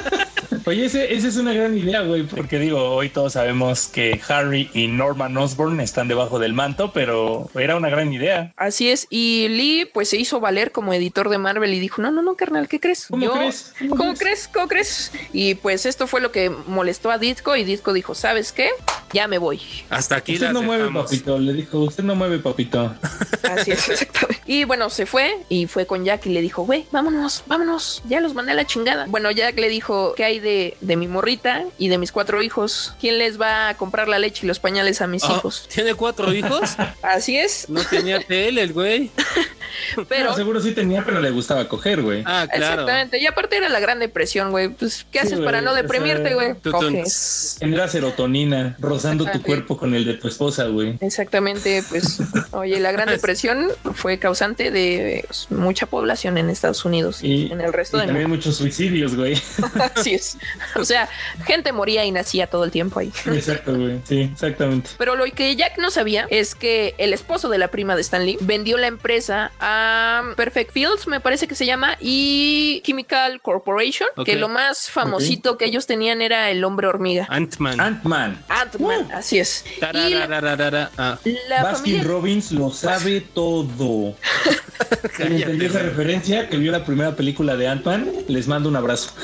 Oye, 0.66 0.86
ese- 0.86 1.14
esa 1.14 1.28
es 1.28 1.38
una 1.38 1.54
gran 1.54 1.78
idea, 1.78 2.02
güey, 2.02 2.24
porque 2.24 2.60
digo, 2.60 2.80
hoy 2.96 3.10
todos 3.10 3.34
sabemos 3.34 3.88
que 3.88 4.20
Harry 4.28 4.70
y 4.74 4.88
Norman 4.88 5.36
Osborn 5.38 5.80
están 5.80 6.08
debajo 6.08 6.40
del 6.40 6.54
manto, 6.54 6.92
pero 6.94 7.50
era 7.56 7.76
una 7.76 7.90
gran 7.90 8.14
idea. 8.14 8.54
Así 8.58 8.90
es. 8.90 9.08
Y 9.10 9.48
Lee, 9.50 9.90
pues 9.94 10.10
se 10.10 10.18
hizo 10.18 10.40
valer 10.40 10.72
como 10.72 10.94
editor 10.94 11.30
de 11.30 11.38
Marvel 11.38 11.74
y 11.74 11.80
dijo: 11.80 12.02
No, 12.02 12.12
no, 12.12 12.22
no, 12.22 12.36
carnal, 12.36 12.68
¿qué 12.68 12.80
crees? 12.80 13.08
¿Cómo 13.08 13.32
crees? 13.32 13.74
¿Cómo, 13.80 13.96
¿Cómo 13.98 14.14
crees? 14.14 14.48
¿Cómo 14.48 14.68
crees? 14.68 15.12
Y 15.34 15.56
pues 15.56 15.86
esto 15.86 16.08
fue 16.08 16.22
lo 16.22 16.32
que 16.32 16.50
molestó 16.50 17.12
a 17.12 17.18
Ditko. 17.18 17.56
Y 17.56 17.64
Ditko 17.64 17.94
dijo: 17.94 18.16
¿Sabes 18.16 18.52
qué? 18.52 18.70
Ya 19.14 19.28
me 19.28 19.38
voy. 19.38 19.62
Hasta 19.90 20.16
aquí 20.18 20.34
Usted 20.36 20.52
no 20.52 20.62
mueve, 20.62 20.90
papito, 20.92 21.38
le 21.38 21.54
dijo, 21.54 21.80
usted 21.80 22.04
no 22.04 22.16
mueve, 22.16 22.40
papito. 22.40 22.94
Así 23.44 23.72
es, 23.72 23.90
exactamente. 23.90 24.42
Y 24.46 24.64
bueno, 24.66 24.90
se 24.90 25.06
fue 25.06 25.38
y 25.50 25.68
fue 25.68 25.86
con 25.86 26.04
Jack 26.06 26.26
y 26.26 26.30
le 26.30 26.42
dijo, 26.42 26.64
güey, 26.64 26.86
vámonos, 26.92 27.44
vámonos, 27.48 28.02
ya 28.08 28.20
los 28.22 28.34
mandé 28.34 28.52
a 28.52 28.56
la 28.56 28.66
chingada. 28.66 29.06
Bueno, 29.08 29.32
Jack 29.32 29.58
le 29.60 29.70
dijo, 29.70 30.14
¿qué 30.16 30.24
hay 30.26 30.40
de, 30.40 30.78
de 30.82 30.96
mi 30.96 31.08
morrita 31.08 31.64
y 31.78 31.90
de 31.90 31.98
mis 31.98 32.12
cuatro 32.12 32.42
hijos? 32.42 32.94
¿Quién 33.00 33.18
les 33.18 33.40
va 33.40 33.70
a 33.70 33.78
comprar 33.78 34.08
la 34.08 34.20
leche 34.20 34.42
y 34.46 34.48
los 34.48 34.60
pañales 34.60 35.02
a 35.02 35.08
mis 35.08 35.24
Oh, 35.24 35.36
hijos? 35.36 35.68
¿Tiene 35.74 35.94
cuatro 35.94 36.34
hijos? 36.34 36.76
Así 37.02 37.38
es, 37.38 37.70
No 37.70 37.84
tenía 37.84 38.20
tele 38.22 38.62
el 38.64 38.74
güey. 38.74 39.12
pero... 40.10 40.30
No, 40.32 40.36
seguro 40.36 40.60
sí 40.62 40.72
tenía, 40.74 41.04
pero 41.04 41.20
le 41.20 41.30
gustaba 41.32 41.68
coger, 41.68 42.02
güey. 42.02 42.24
Ah, 42.26 42.48
claro. 42.50 42.82
Exactamente, 42.82 43.20
y 43.20 43.26
aparte 43.28 43.58
era 43.58 43.70
la 43.70 43.80
gran 43.80 44.00
depresión, 44.00 44.52
güey. 44.52 44.70
Pues, 44.70 45.06
¿qué 45.12 45.20
Sí, 45.20 45.28
haces 45.28 45.38
güey, 45.40 45.46
para 45.46 45.62
no 45.62 45.74
deprimirte, 45.74 46.34
güey? 46.34 46.56
Coges. 46.56 47.58
Genera 47.60 47.88
serotonina, 47.88 48.76
rozando 48.80 49.26
tu 49.26 49.42
cuerpo 49.42 49.78
con 49.78 49.94
el 49.96 50.06
de 50.06 50.16
tu 50.16 50.28
esposa, 50.28 50.66
güey. 50.66 50.98
Exactamente, 51.02 51.84
pues, 51.90 52.20
oye, 52.52 52.80
la 52.80 52.92
gran 52.92 53.10
depresión 53.10 53.68
fue 53.94 54.18
causante 54.20 54.72
de 54.72 55.26
mucha 55.50 55.86
población 55.86 56.38
en 56.38 56.50
Estados 56.50 56.86
Unidos 56.86 57.24
y, 57.24 57.32
Y, 57.48 57.52
en 57.52 57.62
el 57.62 57.74
resto 57.74 57.98
y 57.98 58.02
del 58.02 58.10
también 58.10 58.30
mundo. 58.30 58.38
muchos 58.38 58.58
suicidios, 58.58 59.16
güey. 59.16 59.42
Así 59.96 60.16
es. 60.16 60.38
O 60.76 60.86
sea, 60.86 61.08
gente 61.46 61.72
moría 61.72 62.06
y 62.06 62.12
nacía 62.12 62.48
todo 62.48 62.64
el 62.64 62.72
tiempo 62.72 63.00
ahí. 63.00 63.12
Exacto, 63.28 63.76
güey. 63.76 64.00
Sí, 64.08 64.30
exactamente. 64.34 64.90
Pero 64.98 65.16
lo 65.16 65.26
que 65.26 65.56
Jack 65.56 65.78
no 65.78 65.92
sabía 65.92 66.28
es 66.30 66.56
que 66.56 66.96
el 66.98 67.14
esposo 67.14 67.50
de 67.50 67.58
la 67.58 67.70
prima 67.70 67.96
de 67.96 68.02
Stanley 68.02 68.38
vendió 68.42 68.78
la 68.78 68.88
empresa 68.88 69.52
a 69.62 70.34
Perfect 70.36 70.74
Fields, 70.74 71.08
me 71.08 71.20
parece 71.20 71.48
que 71.48 71.56
se 71.56 71.66
llama, 71.66 71.96
y 72.00 72.82
Chemical 72.84 73.42
Corporation, 73.42 74.10
que 74.26 74.36
lo 74.36 74.50
más 74.50 74.90
famosito 74.90 75.58
que 75.58 75.66
ellos 75.66 75.86
tenían 75.86 76.22
era 76.22 76.50
el 76.50 76.64
hombre 76.64 76.88
hormiga. 76.88 77.28
Ant-Man. 77.30 77.80
Ant-Man. 77.80 78.44
Ant-Man, 78.50 79.12
así 79.14 79.40
es. 79.40 79.64
Y 79.94 80.14
la. 80.16 80.90
Ah, 80.98 81.20
la 81.48 81.64
Baskin 81.64 81.94
familia... 81.94 82.04
Robbins 82.04 82.52
lo 82.52 82.72
sabe 82.72 83.22
todo. 83.22 84.16
Quien 85.16 85.34
entendió 85.34 85.70
esa 85.70 85.80
referencia, 85.80 86.50
que 86.50 86.58
vio 86.58 86.72
la 86.72 86.84
primera 86.84 87.16
película 87.16 87.56
de 87.56 87.68
Ant-Man, 87.68 88.10
les 88.28 88.48
mando 88.48 88.70
un 88.70 88.76
abrazo. 88.76 89.12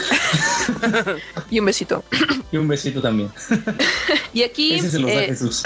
Y 1.50 1.60
un 1.60 1.65
besito. 1.65 2.04
Y 2.52 2.58
un 2.58 2.67
besito 2.67 3.02
también. 3.02 3.32
Y 4.34 4.43
aquí... 4.43 4.76
Ese 4.76 4.91
se 4.91 5.00
los 5.00 5.10
da 5.10 5.23
eh, 5.23 5.28
Jesús. 5.28 5.63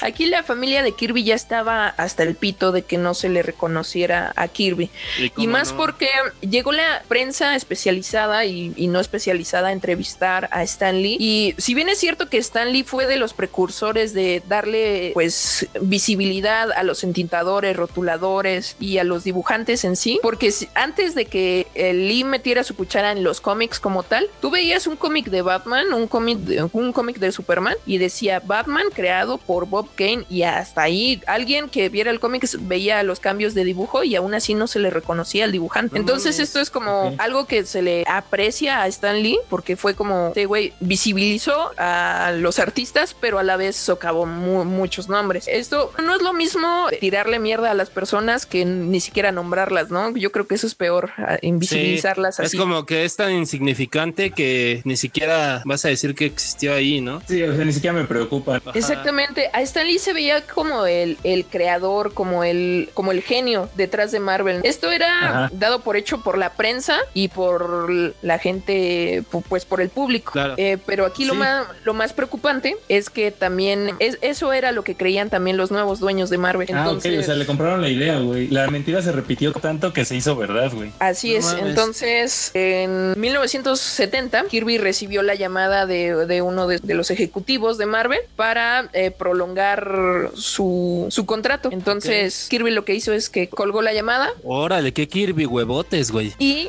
Aquí 0.00 0.26
la 0.26 0.42
familia 0.42 0.82
de 0.82 0.92
Kirby 0.92 1.24
ya 1.24 1.34
estaba 1.34 1.88
hasta 1.88 2.22
el 2.22 2.34
pito 2.34 2.72
de 2.72 2.82
que 2.82 2.96
no 2.96 3.09
se 3.14 3.28
le 3.28 3.42
reconociera 3.42 4.32
a 4.36 4.48
Kirby. 4.48 4.90
¿Y 5.36 5.46
más 5.46 5.72
no? 5.72 5.78
porque 5.78 6.08
llegó 6.40 6.72
la 6.72 7.02
prensa 7.08 7.56
especializada 7.56 8.44
y, 8.44 8.72
y 8.76 8.86
no 8.88 9.00
especializada 9.00 9.68
a 9.68 9.72
entrevistar 9.72 10.48
a 10.52 10.62
Stan 10.62 11.00
Lee. 11.00 11.16
Y 11.18 11.54
si 11.58 11.74
bien 11.74 11.88
es 11.88 11.98
cierto 11.98 12.28
que 12.28 12.38
Stan 12.38 12.72
Lee 12.72 12.82
fue 12.82 13.06
de 13.06 13.16
los 13.16 13.34
precursores 13.34 14.12
de 14.12 14.42
darle 14.48 15.10
pues 15.14 15.68
visibilidad 15.80 16.70
a 16.72 16.82
los 16.82 17.04
entintadores, 17.04 17.76
rotuladores 17.76 18.76
y 18.78 18.98
a 18.98 19.04
los 19.04 19.24
dibujantes 19.24 19.84
en 19.84 19.96
sí, 19.96 20.18
porque 20.22 20.52
antes 20.74 21.14
de 21.14 21.26
que 21.26 21.66
eh, 21.74 21.92
Lee 21.92 22.24
metiera 22.24 22.64
su 22.64 22.74
cuchara 22.74 23.12
en 23.12 23.24
los 23.24 23.40
cómics 23.40 23.80
como 23.80 24.02
tal, 24.02 24.28
tú 24.40 24.50
veías 24.50 24.86
un 24.86 24.96
cómic 24.96 25.26
de 25.26 25.42
Batman, 25.42 25.92
un 25.92 26.06
cómic 26.06 26.38
de, 26.38 26.62
un 26.72 26.92
cómic 26.92 27.18
de 27.18 27.32
Superman 27.32 27.74
y 27.86 27.98
decía 27.98 28.40
Batman 28.44 28.86
creado 28.92 29.38
por 29.38 29.66
Bob 29.66 29.88
Kane 29.94 30.24
y 30.28 30.42
hasta 30.42 30.82
ahí 30.82 31.22
alguien 31.26 31.68
que 31.68 31.88
viera 31.88 32.10
el 32.10 32.20
cómic 32.20 32.46
veía 32.60 32.99
los 33.02 33.20
cambios 33.20 33.54
de 33.54 33.64
dibujo 33.64 34.04
y 34.04 34.16
aún 34.16 34.34
así 34.34 34.54
no 34.54 34.66
se 34.66 34.78
le 34.78 34.90
reconocía 34.90 35.44
al 35.44 35.52
dibujante. 35.52 35.94
No 35.94 36.00
Entonces 36.00 36.36
mames. 36.36 36.48
esto 36.48 36.60
es 36.60 36.70
como 36.70 37.14
algo 37.18 37.46
que 37.46 37.64
se 37.64 37.82
le 37.82 38.04
aprecia 38.06 38.82
a 38.82 38.86
Stan 38.88 39.22
Lee 39.22 39.38
porque 39.48 39.76
fue 39.76 39.94
como, 39.94 40.28
este 40.28 40.46
güey 40.46 40.72
visibilizó 40.80 41.72
a 41.76 42.32
los 42.36 42.58
artistas 42.58 43.14
pero 43.20 43.38
a 43.38 43.42
la 43.42 43.56
vez 43.56 43.76
socavó 43.76 44.26
mu- 44.26 44.64
muchos 44.64 45.08
nombres. 45.08 45.46
Esto 45.48 45.92
no 46.02 46.14
es 46.14 46.22
lo 46.22 46.32
mismo 46.32 46.86
tirarle 47.00 47.38
mierda 47.38 47.70
a 47.70 47.74
las 47.74 47.90
personas 47.90 48.46
que 48.46 48.64
ni 48.64 49.00
siquiera 49.00 49.32
nombrarlas, 49.32 49.90
¿no? 49.90 50.16
Yo 50.16 50.30
creo 50.32 50.46
que 50.46 50.54
eso 50.54 50.66
es 50.66 50.74
peor, 50.74 51.10
a- 51.16 51.38
invisibilizarlas 51.42 52.36
Sí, 52.36 52.42
así. 52.42 52.56
Es 52.56 52.60
como 52.60 52.86
que 52.86 53.04
es 53.04 53.16
tan 53.16 53.32
insignificante 53.32 54.30
que 54.30 54.82
ni 54.84 54.96
siquiera 54.96 55.62
vas 55.64 55.84
a 55.84 55.88
decir 55.88 56.14
que 56.14 56.26
existió 56.26 56.74
ahí, 56.74 57.00
¿no? 57.00 57.22
Sí, 57.28 57.42
o 57.42 57.54
sea, 57.54 57.64
ni 57.64 57.72
siquiera 57.72 57.94
me 57.96 58.04
preocupa. 58.04 58.56
Ajá. 58.56 58.70
Exactamente, 58.74 59.50
a 59.52 59.60
Stan 59.62 59.86
Lee 59.86 59.98
se 59.98 60.12
veía 60.12 60.46
como 60.46 60.86
el, 60.86 61.18
el 61.24 61.44
creador, 61.46 62.12
como 62.14 62.44
el, 62.44 62.79
como 62.94 63.12
el 63.12 63.22
genio 63.22 63.68
detrás 63.76 64.12
de 64.12 64.20
Marvel. 64.20 64.60
Esto 64.64 64.90
era 64.90 65.28
Ajá. 65.44 65.50
dado 65.52 65.80
por 65.80 65.96
hecho 65.96 66.22
por 66.22 66.38
la 66.38 66.50
prensa 66.54 66.98
y 67.14 67.28
por 67.28 67.90
la 68.22 68.38
gente, 68.38 69.22
pu- 69.30 69.42
pues 69.48 69.64
por 69.64 69.80
el 69.80 69.88
público. 69.88 70.32
Claro. 70.32 70.54
Eh, 70.56 70.78
pero 70.86 71.06
aquí 71.06 71.24
lo 71.24 71.34
Sí. 71.34 71.38
más 71.40 71.66
lo 71.84 71.94
más 71.94 72.12
preocupante 72.12 72.76
es 72.88 73.10
que 73.10 73.30
también 73.30 73.92
es, 73.98 74.18
eso 74.22 74.52
era 74.52 74.72
lo 74.72 74.84
que 74.84 74.94
creían 74.94 75.30
también 75.30 75.56
los 75.56 75.70
nuevos 75.70 76.00
dueños 76.00 76.30
de 76.30 76.38
Marvel. 76.38 76.68
Ah, 76.72 76.78
Entonces, 76.80 77.14
ok, 77.18 77.20
o 77.22 77.26
sea, 77.26 77.34
le 77.34 77.46
compraron 77.46 77.80
la 77.80 77.88
idea, 77.88 78.18
güey. 78.18 78.48
La 78.48 78.68
mentira 78.68 79.02
se 79.02 79.12
repitió 79.12 79.52
tanto 79.52 79.92
que 79.92 80.04
se 80.04 80.16
hizo 80.16 80.36
verdad, 80.36 80.70
güey. 80.72 80.92
Así 80.98 81.32
No 81.32 81.38
es. 81.38 81.44
mames. 81.46 81.64
Entonces, 81.66 82.50
en 82.54 83.14
1970, 83.20 84.44
Kirby 84.48 84.78
recibió 84.78 85.22
la 85.22 85.34
llamada 85.34 85.86
de, 85.86 86.26
de 86.26 86.42
uno 86.42 86.66
de, 86.66 86.78
de 86.78 86.94
los 86.94 87.10
ejecutivos 87.10 87.78
de 87.78 87.86
Marvel 87.86 88.20
para 88.36 88.88
eh, 88.92 89.10
prolongar 89.10 90.30
su, 90.34 91.06
su 91.10 91.26
contrato. 91.26 91.70
Entonces, 91.72 92.46
Kirby 92.50 92.69
lo 92.70 92.84
que 92.84 92.94
hizo 92.94 93.12
es 93.12 93.28
que 93.30 93.48
colgó 93.48 93.82
la 93.82 93.92
llamada 93.92 94.30
Órale, 94.44 94.92
qué 94.92 95.08
Kirby 95.08 95.46
huevotes, 95.46 96.10
güey. 96.10 96.32
y, 96.38 96.68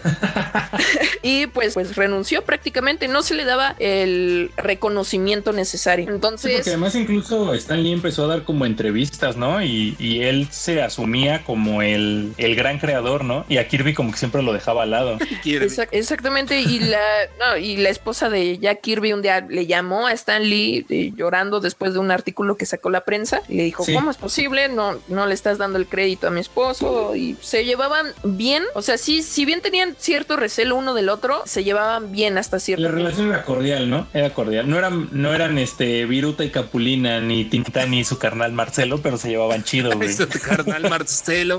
y 1.22 1.48
pues, 1.48 1.74
pues 1.74 1.96
renunció 1.96 2.44
prácticamente. 2.44 3.08
No 3.08 3.22
se 3.24 3.36
le 3.36 3.46
daba 3.46 3.76
el 3.80 4.52
reconocimiento 4.58 5.54
necesario. 5.54 6.06
Sí, 6.08 6.12
Entonces, 6.12 6.54
porque 6.56 6.70
además 6.72 6.96
incluso 6.96 7.54
Stan 7.54 7.82
Lee 7.82 7.92
empezó 7.94 8.26
a 8.26 8.28
dar 8.28 8.44
como 8.44 8.66
entrevistas, 8.66 9.36
¿no? 9.38 9.64
Y, 9.64 9.96
y 10.00 10.22
él 10.24 10.48
se 10.52 10.82
asumía 10.82 11.44
como 11.44 11.82
el, 11.82 12.34
el 12.38 12.56
gran 12.56 12.80
creador, 12.80 13.24
¿no? 13.24 13.46
Y 13.50 13.58
a 13.58 13.68
Kirby 13.68 13.94
como 13.94 14.12
que 14.12 14.18
siempre 14.18 14.42
lo 14.42 14.54
dejaba 14.54 14.84
al 14.84 14.92
lado. 14.92 15.18
Kirby. 15.44 15.66
Exac- 15.68 15.90
exactamente, 15.92 16.60
y 16.62 16.80
la, 16.80 17.00
no, 17.40 17.58
y 17.58 17.78
la 17.78 17.90
esposa 17.90 18.30
de 18.30 18.58
Jack 18.58 18.82
Kirby 18.82 19.14
un 19.14 19.22
día 19.22 19.42
le 19.48 19.66
llamó 19.66 20.08
a 20.08 20.14
Stan 20.14 20.44
Lee 20.44 20.86
eh, 20.90 21.12
llorando 21.16 21.60
después 21.60 21.94
de 21.94 22.00
un 22.00 22.12
artículo 22.12 22.58
que 22.58 22.66
sacó 22.66 22.90
la 22.90 23.02
prensa 23.06 23.42
y 23.48 23.56
le 23.58 23.64
dijo, 23.64 23.84
Sí. 23.84 23.94
¿cómo 23.94 24.12
es 24.12 24.18
posible? 24.18 24.70
No, 24.70 25.00
no 25.08 25.26
le 25.26 25.34
estás 25.34 25.58
dando 25.58 25.78
el 25.78 25.88
crédito 25.92 26.26
a 26.28 26.32
mi 26.32 26.40
esposo 26.40 27.16
y 27.16 27.38
se 27.42 27.66
llevaban 27.66 28.08
bien, 28.24 28.64
o 28.74 28.82
sea, 28.82 28.98
sí, 28.98 29.22
si 29.22 29.46
bien 29.46 29.62
tenían 29.62 29.96
cierto 30.00 30.38
recelo 30.38 30.76
uno 30.78 30.94
del 30.96 31.10
otro, 31.10 31.44
se 31.46 31.64
llevaban 31.64 32.12
bien 32.12 32.38
hasta 32.40 32.60
cierto 32.60 32.82
La 32.82 32.90
punto. 32.90 33.04
relación 33.04 33.28
era 33.30 33.44
cordial, 33.44 33.90
¿no? 33.90 34.08
Era 34.14 34.34
cordial. 34.34 34.68
No 34.70 34.78
eran, 34.80 35.10
no 35.12 35.34
eran 35.36 35.58
este 35.60 36.06
Viruta 36.06 36.44
y 36.44 36.50
Capulina, 36.50 37.20
ni 37.20 37.46
Tintán 37.46 37.92
ni 37.92 38.04
su 38.04 38.18
carnal 38.18 38.54
Marcelo, 38.54 39.02
pero 39.02 39.18
se 39.18 39.30
llevaban 39.30 39.64
chido, 39.64 39.92
güey. 39.96 40.16
Tu 40.16 40.28
carnal 40.40 40.90
Marcelo. 40.90 41.58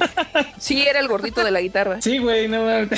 Sí, 0.58 0.82
era 0.82 0.98
el 1.00 1.08
gordito 1.08 1.44
de 1.44 1.50
la 1.50 1.60
guitarra. 1.60 2.00
Sí, 2.00 2.18
güey, 2.18 2.48
no 2.48 2.64
mames. 2.64 2.90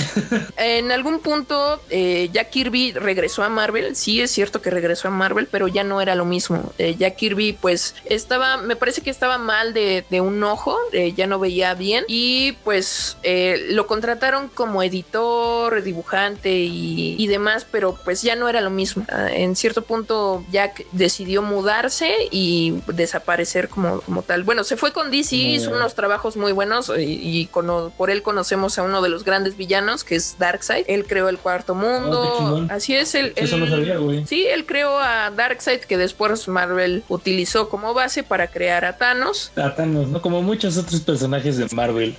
En 0.56 0.92
algún 0.92 1.18
punto, 1.20 1.82
eh, 1.90 2.30
Jack 2.32 2.50
Kirby 2.50 2.92
regresó 2.92 3.42
a 3.42 3.48
Marvel. 3.48 3.96
Sí, 3.96 4.20
es 4.20 4.30
cierto 4.30 4.62
que 4.62 4.70
regresó 4.70 5.08
a 5.08 5.10
Marvel, 5.10 5.48
pero 5.50 5.66
ya 5.68 5.82
no 5.84 6.00
era 6.00 6.14
lo 6.14 6.24
mismo. 6.24 6.72
Eh, 6.78 6.94
Jack 6.98 7.16
Kirby, 7.16 7.54
pues, 7.60 7.94
estaba, 8.04 8.58
me 8.58 8.76
parece 8.76 9.00
que 9.02 9.10
estaba 9.10 9.38
mal 9.38 9.74
de, 9.74 10.04
de 10.10 10.20
un 10.20 10.42
ojo, 10.44 10.78
eh, 10.92 11.12
ya 11.16 11.23
no 11.26 11.38
veía 11.38 11.74
bien. 11.74 12.04
Y 12.08 12.52
pues 12.64 13.16
eh, 13.22 13.66
lo 13.70 13.86
contrataron 13.86 14.48
como 14.48 14.82
editor, 14.82 15.82
dibujante 15.82 16.50
y, 16.52 17.16
y 17.18 17.26
demás, 17.26 17.66
pero 17.70 17.98
pues 18.04 18.22
ya 18.22 18.36
no 18.36 18.48
era 18.48 18.60
lo 18.60 18.70
mismo. 18.70 19.04
Ah, 19.10 19.28
en 19.32 19.56
cierto 19.56 19.82
punto, 19.82 20.44
Jack 20.50 20.84
decidió 20.92 21.42
mudarse 21.42 22.12
y 22.30 22.74
desaparecer 22.86 23.68
como, 23.68 24.00
como 24.00 24.22
tal. 24.22 24.42
Bueno, 24.44 24.64
se 24.64 24.76
fue 24.76 24.92
con 24.92 25.10
DC, 25.10 25.36
hizo 25.36 25.70
unos 25.70 25.94
trabajos 25.94 26.36
muy 26.36 26.52
buenos 26.52 26.90
y, 26.98 27.48
por 27.96 28.10
él 28.10 28.22
conocemos 28.22 28.78
a 28.78 28.82
uno 28.82 29.02
de 29.02 29.08
los 29.08 29.24
grandes 29.24 29.56
villanos 29.56 30.04
que 30.04 30.16
es 30.16 30.36
Darkseid. 30.38 30.84
Él 30.88 31.06
creó 31.06 31.28
el 31.28 31.38
cuarto 31.38 31.72
Oh, 31.72 31.76
mundo. 31.76 32.34
chingón. 32.38 32.70
Así 32.70 32.94
es, 32.94 33.14
él, 33.14 33.32
Eso 33.36 33.56
no 33.56 33.64
él- 33.66 33.70
sabía, 33.70 33.96
güey. 33.98 34.26
Sí, 34.26 34.46
él 34.46 34.66
creó 34.66 34.98
a 34.98 35.30
Darkseid 35.30 35.80
que 35.80 35.96
después 35.96 36.46
Marvel 36.48 37.02
utilizó 37.08 37.68
como 37.68 37.94
base 37.94 38.22
para 38.22 38.48
crear 38.48 38.84
a 38.84 38.96
Thanos. 38.96 39.52
A 39.56 39.74
Thanos, 39.74 40.08
¿no? 40.08 40.20
Como 40.22 40.42
muchos 40.42 40.76
otros 40.76 41.00
personajes 41.00 41.13
de 41.20 41.66
Marvel. 41.74 42.14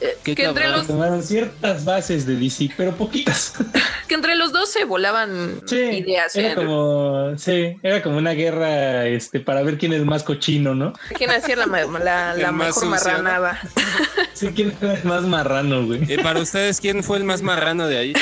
eh, 0.00 0.16
Qué 0.24 0.34
que, 0.34 0.44
entre 0.44 0.68
los, 0.68 0.86
Tomaron 0.88 1.22
ciertas 1.22 1.84
bases 1.84 2.26
de 2.26 2.34
DC, 2.36 2.70
pero 2.76 2.96
poquitas. 2.96 3.54
que 4.08 4.14
entre 4.14 4.34
los 4.34 4.52
dos 4.52 4.68
se 4.72 4.84
volaban 4.84 5.60
Sí, 5.66 5.76
ideas. 5.76 6.34
era 6.34 6.52
¿eh? 6.52 6.54
como, 6.56 7.32
sí, 7.38 7.76
era 7.82 8.02
como 8.02 8.18
una 8.18 8.32
guerra, 8.32 9.06
este, 9.06 9.38
para 9.38 9.62
ver 9.62 9.78
quién 9.78 9.92
es 9.92 10.04
más 10.04 10.24
cochino, 10.24 10.74
¿no? 10.74 10.92
¿Quién 11.16 11.30
hacía 11.30 11.54
la, 11.56 11.66
la, 11.66 12.32
El 12.34 12.42
la 12.42 12.50
más 12.52 12.68
mejor 12.68 12.86
marranada? 12.86 13.60
Sí, 14.34 14.48
quién 14.54 14.74
es 14.82 15.02
más 15.06 15.22
marrano, 15.22 15.86
güey. 15.86 16.12
Y 16.12 16.18
para 16.18 16.40
ustedes, 16.40 16.78
¿quién 16.78 17.02
fue 17.02 17.16
el 17.16 17.24
más 17.24 17.40
marrano 17.40 17.86
de 17.88 17.96
ahí? 17.96 18.12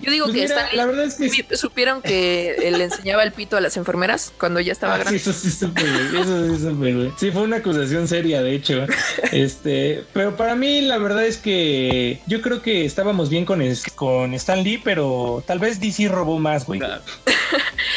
Yo 0.00 0.10
digo 0.10 0.26
Pues 0.26 0.34
que 0.36 0.42
mira, 0.48 0.68
la 0.72 0.86
verdad 0.86 1.04
es 1.04 1.14
que 1.14 1.28
sí. 1.30 1.44
supieron 1.52 2.02
que 2.02 2.56
él 2.64 2.78
le 2.78 2.84
enseñaba 2.84 3.22
el 3.22 3.30
pito 3.30 3.56
a 3.56 3.60
las 3.60 3.76
enfermeras 3.76 4.32
cuando 4.40 4.58
ya 4.58 4.72
estaba 4.72 4.94
Ah, 4.94 4.96
sí, 4.96 5.02
grande. 5.02 5.18
eso 5.18 5.32
sí 5.32 5.50
supe, 5.52 5.82
güey. 5.82 6.20
Eso 6.20 6.48
sí 6.56 6.62
supe, 6.64 6.94
güey. 6.94 7.12
Sí, 7.16 7.30
fue 7.30 7.42
una 7.42 7.58
acusación 7.58 8.08
seria, 8.08 8.42
de 8.42 8.54
hecho. 8.56 8.84
Este, 9.30 9.51
pero 9.62 10.36
para 10.36 10.54
mí 10.54 10.80
la 10.82 10.98
verdad 10.98 11.24
es 11.24 11.36
que 11.38 12.20
yo 12.26 12.40
creo 12.42 12.62
que 12.62 12.84
estábamos 12.84 13.28
bien 13.30 13.44
con, 13.44 13.62
es- 13.62 13.84
con 13.94 14.34
Stan 14.34 14.62
Lee, 14.62 14.80
pero 14.82 15.42
tal 15.46 15.58
vez 15.58 15.80
DC 15.80 16.08
robó 16.08 16.38
más, 16.38 16.66
güey. 16.66 16.80
Claro. 16.80 17.02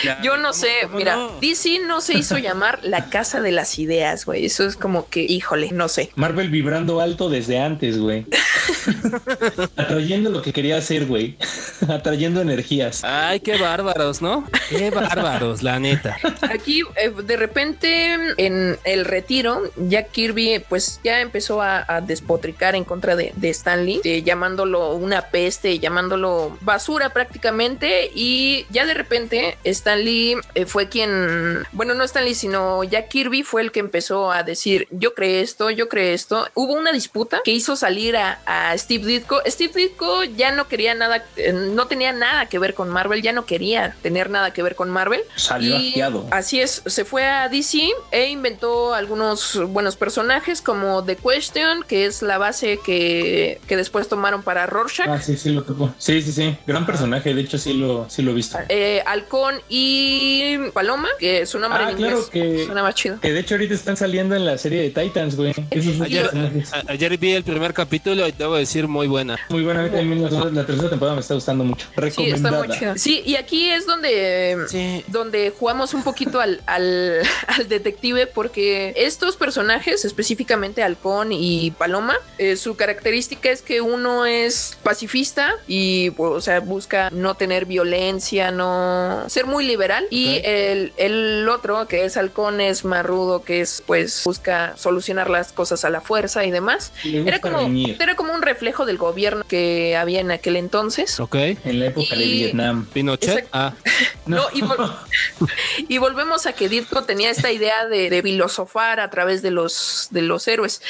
Claro, 0.02 0.22
Yo 0.24 0.36
no 0.38 0.50
¿cómo- 0.50 0.54
sé, 0.54 0.70
cómo 0.84 0.98
mira, 0.98 1.16
no? 1.16 1.32
DC 1.40 1.80
no 1.88 2.02
se 2.02 2.18
hizo 2.18 2.38
llamar 2.38 2.80
la 2.84 3.10
casa 3.10 3.42
de 3.42 3.52
las 3.52 3.80
ideas, 3.80 4.26
güey. 4.26 4.46
Eso 4.46 4.66
es 4.66 4.76
como 4.76 5.08
que, 5.10 5.22
híjole, 5.22 5.70
no 5.72 5.88
sé. 5.88 6.10
Marvel 6.16 6.50
vibrando 6.50 7.00
alto 7.02 7.30
desde 7.30 7.60
antes, 7.60 7.98
güey. 7.98 8.26
Atrayendo 9.76 10.30
lo 10.30 10.42
que 10.42 10.54
quería 10.54 10.78
hacer, 10.78 11.06
güey. 11.06 11.38
Atrayendo 11.88 12.42
energías. 12.42 13.04
Ay, 13.04 13.40
qué 13.40 13.58
bárbaros, 13.58 14.22
¿no? 14.22 14.48
Qué 14.70 14.90
bárbaros, 14.90 15.64
la 15.64 15.80
neta. 15.80 16.18
Aquí, 16.42 16.82
eh, 16.98 17.12
de 17.24 17.38
repente, 17.38 18.14
en 18.38 18.78
el 18.84 19.06
retiro, 19.06 19.64
Jack 19.78 20.12
Kirby, 20.12 20.62
pues 20.68 21.00
ya 21.04 21.22
empezó 21.22 21.45
a, 21.62 21.86
a 21.88 22.02
despotricar 22.02 22.76
en 22.76 22.84
contra 22.84 23.16
de, 23.16 23.34
de 23.36 23.50
Stan 23.50 23.86
Lee, 23.86 24.02
eh, 24.04 24.24
llamándolo 24.24 24.94
una 24.94 25.30
peste, 25.30 25.80
llamándolo 25.80 26.58
basura 26.62 27.10
prácticamente. 27.10 28.12
Y 28.14 28.66
ya 28.70 28.86
de 28.86 28.94
repente, 28.94 29.58
Stan 29.64 30.04
Lee 30.04 30.38
eh, 30.56 30.66
fue 30.66 30.90
quien, 30.90 31.64
bueno, 31.72 31.94
no 31.94 32.04
Stan 32.04 32.24
Lee, 32.24 32.36
sino 32.36 32.84
Jack 32.84 33.10
Kirby 33.10 33.44
fue 33.44 33.62
el 33.62 33.72
que 33.72 33.80
empezó 33.80 34.32
a 34.32 34.44
decir: 34.44 34.88
Yo 34.92 35.14
creé 35.14 35.42
esto, 35.42 35.70
yo 35.70 35.90
creé 35.90 36.14
esto. 36.14 36.48
Hubo 36.54 36.74
una 36.74 36.92
disputa 36.92 37.42
que 37.44 37.52
hizo 37.52 37.76
salir 37.76 38.18
a, 38.18 38.40
Steve 38.78 39.06
Ditko. 39.06 39.42
Steve 39.46 39.74
Ditko 39.74 40.24
ya 40.24 40.52
no 40.52 40.68
quería 40.68 40.94
nada, 40.94 41.24
eh, 41.38 41.54
no 41.54 41.88
tenía 41.88 42.12
nada 42.12 42.48
que 42.48 42.60
ver 42.60 42.74
con 42.74 42.90
Marvel, 42.90 43.22
ya 43.22 43.32
no 43.32 43.46
quería 43.46 43.96
tener 44.02 44.30
nada 44.30 44.52
que 44.52 44.64
ver 44.64 44.76
con 44.76 44.90
Marvel. 44.90 45.22
Salió 45.36 45.78
Y. 45.78 46.02
Así 46.32 46.60
es, 46.62 46.82
se 46.86 47.06
fue 47.06 47.26
a 47.26 47.50
DC 47.50 47.90
e 48.12 48.30
inventó 48.30 48.94
algunos 48.94 49.60
buenos 49.68 49.96
personajes 49.96 50.62
como 50.62 51.04
The 51.04 51.16
Question, 51.40 51.84
que 51.86 52.06
es 52.06 52.22
la 52.22 52.38
base 52.38 52.80
que, 52.86 53.60
que 53.68 53.76
después 53.76 54.08
tomaron 54.08 54.42
para 54.42 54.66
Rorschach. 54.68 55.08
Ah, 55.10 55.22
sí, 55.22 55.36
sí 55.36 55.50
lo 55.50 55.64
tocó. 55.64 55.94
Sí, 55.98 56.22
sí, 56.22 56.32
sí. 56.32 56.56
Gran 56.66 56.86
personaje. 56.86 57.34
De 57.34 57.42
hecho, 57.42 57.58
sí 57.58 57.74
lo, 57.74 58.10
sí 58.10 58.22
lo 58.22 58.32
he 58.32 58.34
visto. 58.34 58.58
eh, 58.70 59.04
Halcón 59.06 59.56
y 59.68 60.58
Paloma, 60.74 61.10
que 61.20 61.46
su 61.46 61.60
nombre 61.60 61.84
Ah, 61.84 61.92
en 61.92 61.98
claro 61.98 62.20
inglés 62.20 62.30
que- 62.32 62.66
suena 62.66 62.84
más 62.84 62.96
chido. 62.96 63.20
Que 63.20 63.34
de 63.34 63.42
hecho 63.42 63.56
ahorita 63.56 63.74
están 63.74 63.98
saliendo 63.98 64.34
en 64.36 64.46
la 64.46 64.58
serie 64.58 64.82
de 64.82 64.90
Titans, 64.92 65.36
güey. 65.36 65.54
Esos 65.72 65.98
dos 65.98 66.06
Ayer, 66.08 66.24
personajes. 66.30 66.74
a- 66.74 66.84
ayer 66.88 67.18
vi 67.18 67.34
el 67.34 67.44
primer 67.44 67.74
capítulo 67.74 68.26
y 68.28 68.32
debo 68.32 68.56
decir 68.56 68.88
muy 68.88 69.08
buena. 69.08 69.38
Muy 69.50 69.64
buena. 69.64 69.92
También 69.92 70.24
la, 70.24 70.30
la 70.30 70.66
tercera 70.66 70.90
temporada 70.90 71.16
me 71.16 71.22
está 71.22 71.34
gustando 71.34 71.66
mucho. 71.66 71.86
Sí, 71.86 71.90
está 71.90 72.02
Recomendada. 72.50 72.64
muy 72.66 72.78
chido. 72.80 72.94
Sí, 72.98 73.22
y 73.26 73.36
aquí 73.36 73.70
es 73.70 73.86
donde, 73.86 74.58
Sí. 74.70 75.04
donde 75.08 75.50
jugamos 75.52 75.94
un 75.94 76.04
poquito 76.04 76.40
al, 76.40 76.62
al, 76.66 77.20
al 77.48 77.68
detective, 77.68 78.26
porque 78.26 78.94
estos 78.96 79.36
personajes, 79.36 80.06
específicamente 80.06 80.82
Halcón 80.82 81.25
y 81.32 81.72
Paloma, 81.72 82.16
eh, 82.38 82.56
su 82.58 82.76
característica 82.76 83.50
es 83.50 83.62
que 83.62 83.82
uno 83.82 84.26
es 84.26 84.78
pacifista 84.84 85.54
y, 85.68 86.10
pues, 86.12 86.32
o 86.32 86.42
sea, 86.42 86.60
busca 86.60 87.10
no 87.12 87.36
tener 87.36 87.66
violencia, 87.66 88.52
no 88.52 89.24
ser 89.28 89.46
muy 89.46 89.66
liberal. 89.66 90.06
Y 90.10 90.42
el, 90.44 90.94
el 90.98 91.48
otro, 91.50 91.88
que 91.88 92.06
es 92.06 92.18
Halcón, 92.18 92.62
es 92.62 92.86
más 92.86 93.06
rudo, 93.06 93.44
que 93.44 93.62
es, 93.62 93.84
pues, 93.86 94.22
busca 94.26 94.74
solucionar 94.78 95.30
las 95.30 95.52
cosas 95.52 95.86
a 95.86 95.90
la 95.90 96.02
fuerza 96.02 96.46
y 96.46 96.52
demás. 96.52 96.92
Era 97.04 97.40
como, 97.40 97.60
era 98.00 98.16
como 98.16 98.34
un 98.34 98.42
reflejo 98.42 98.86
del 98.86 98.98
gobierno 98.98 99.44
que 99.48 99.96
había 99.96 100.20
en 100.22 100.32
aquel 100.32 100.56
entonces. 100.56 101.20
Ok. 101.20 101.36
En 101.36 101.80
la 101.80 101.88
época 101.88 102.16
de 102.16 102.24
Y- 102.26 102.34
Vietnam. 102.44 102.86
Pinochet. 102.94 103.48
Ah, 103.52 103.74
No, 104.26 104.44
y, 104.54 104.62
vol- 104.62 104.96
y 105.88 105.98
volvemos 106.00 106.46
a 106.46 106.54
que 106.54 106.68
Ditko 106.70 107.04
tenía 107.04 107.30
esta 107.30 107.52
idea 107.52 107.86
de, 107.88 108.10
de 108.10 108.22
filosofar 108.24 109.00
a 109.00 109.10
través 109.10 109.42
de 109.42 109.52
los, 109.52 110.08
de 110.12 110.22
los 110.24 110.48
héroes. 110.48 110.82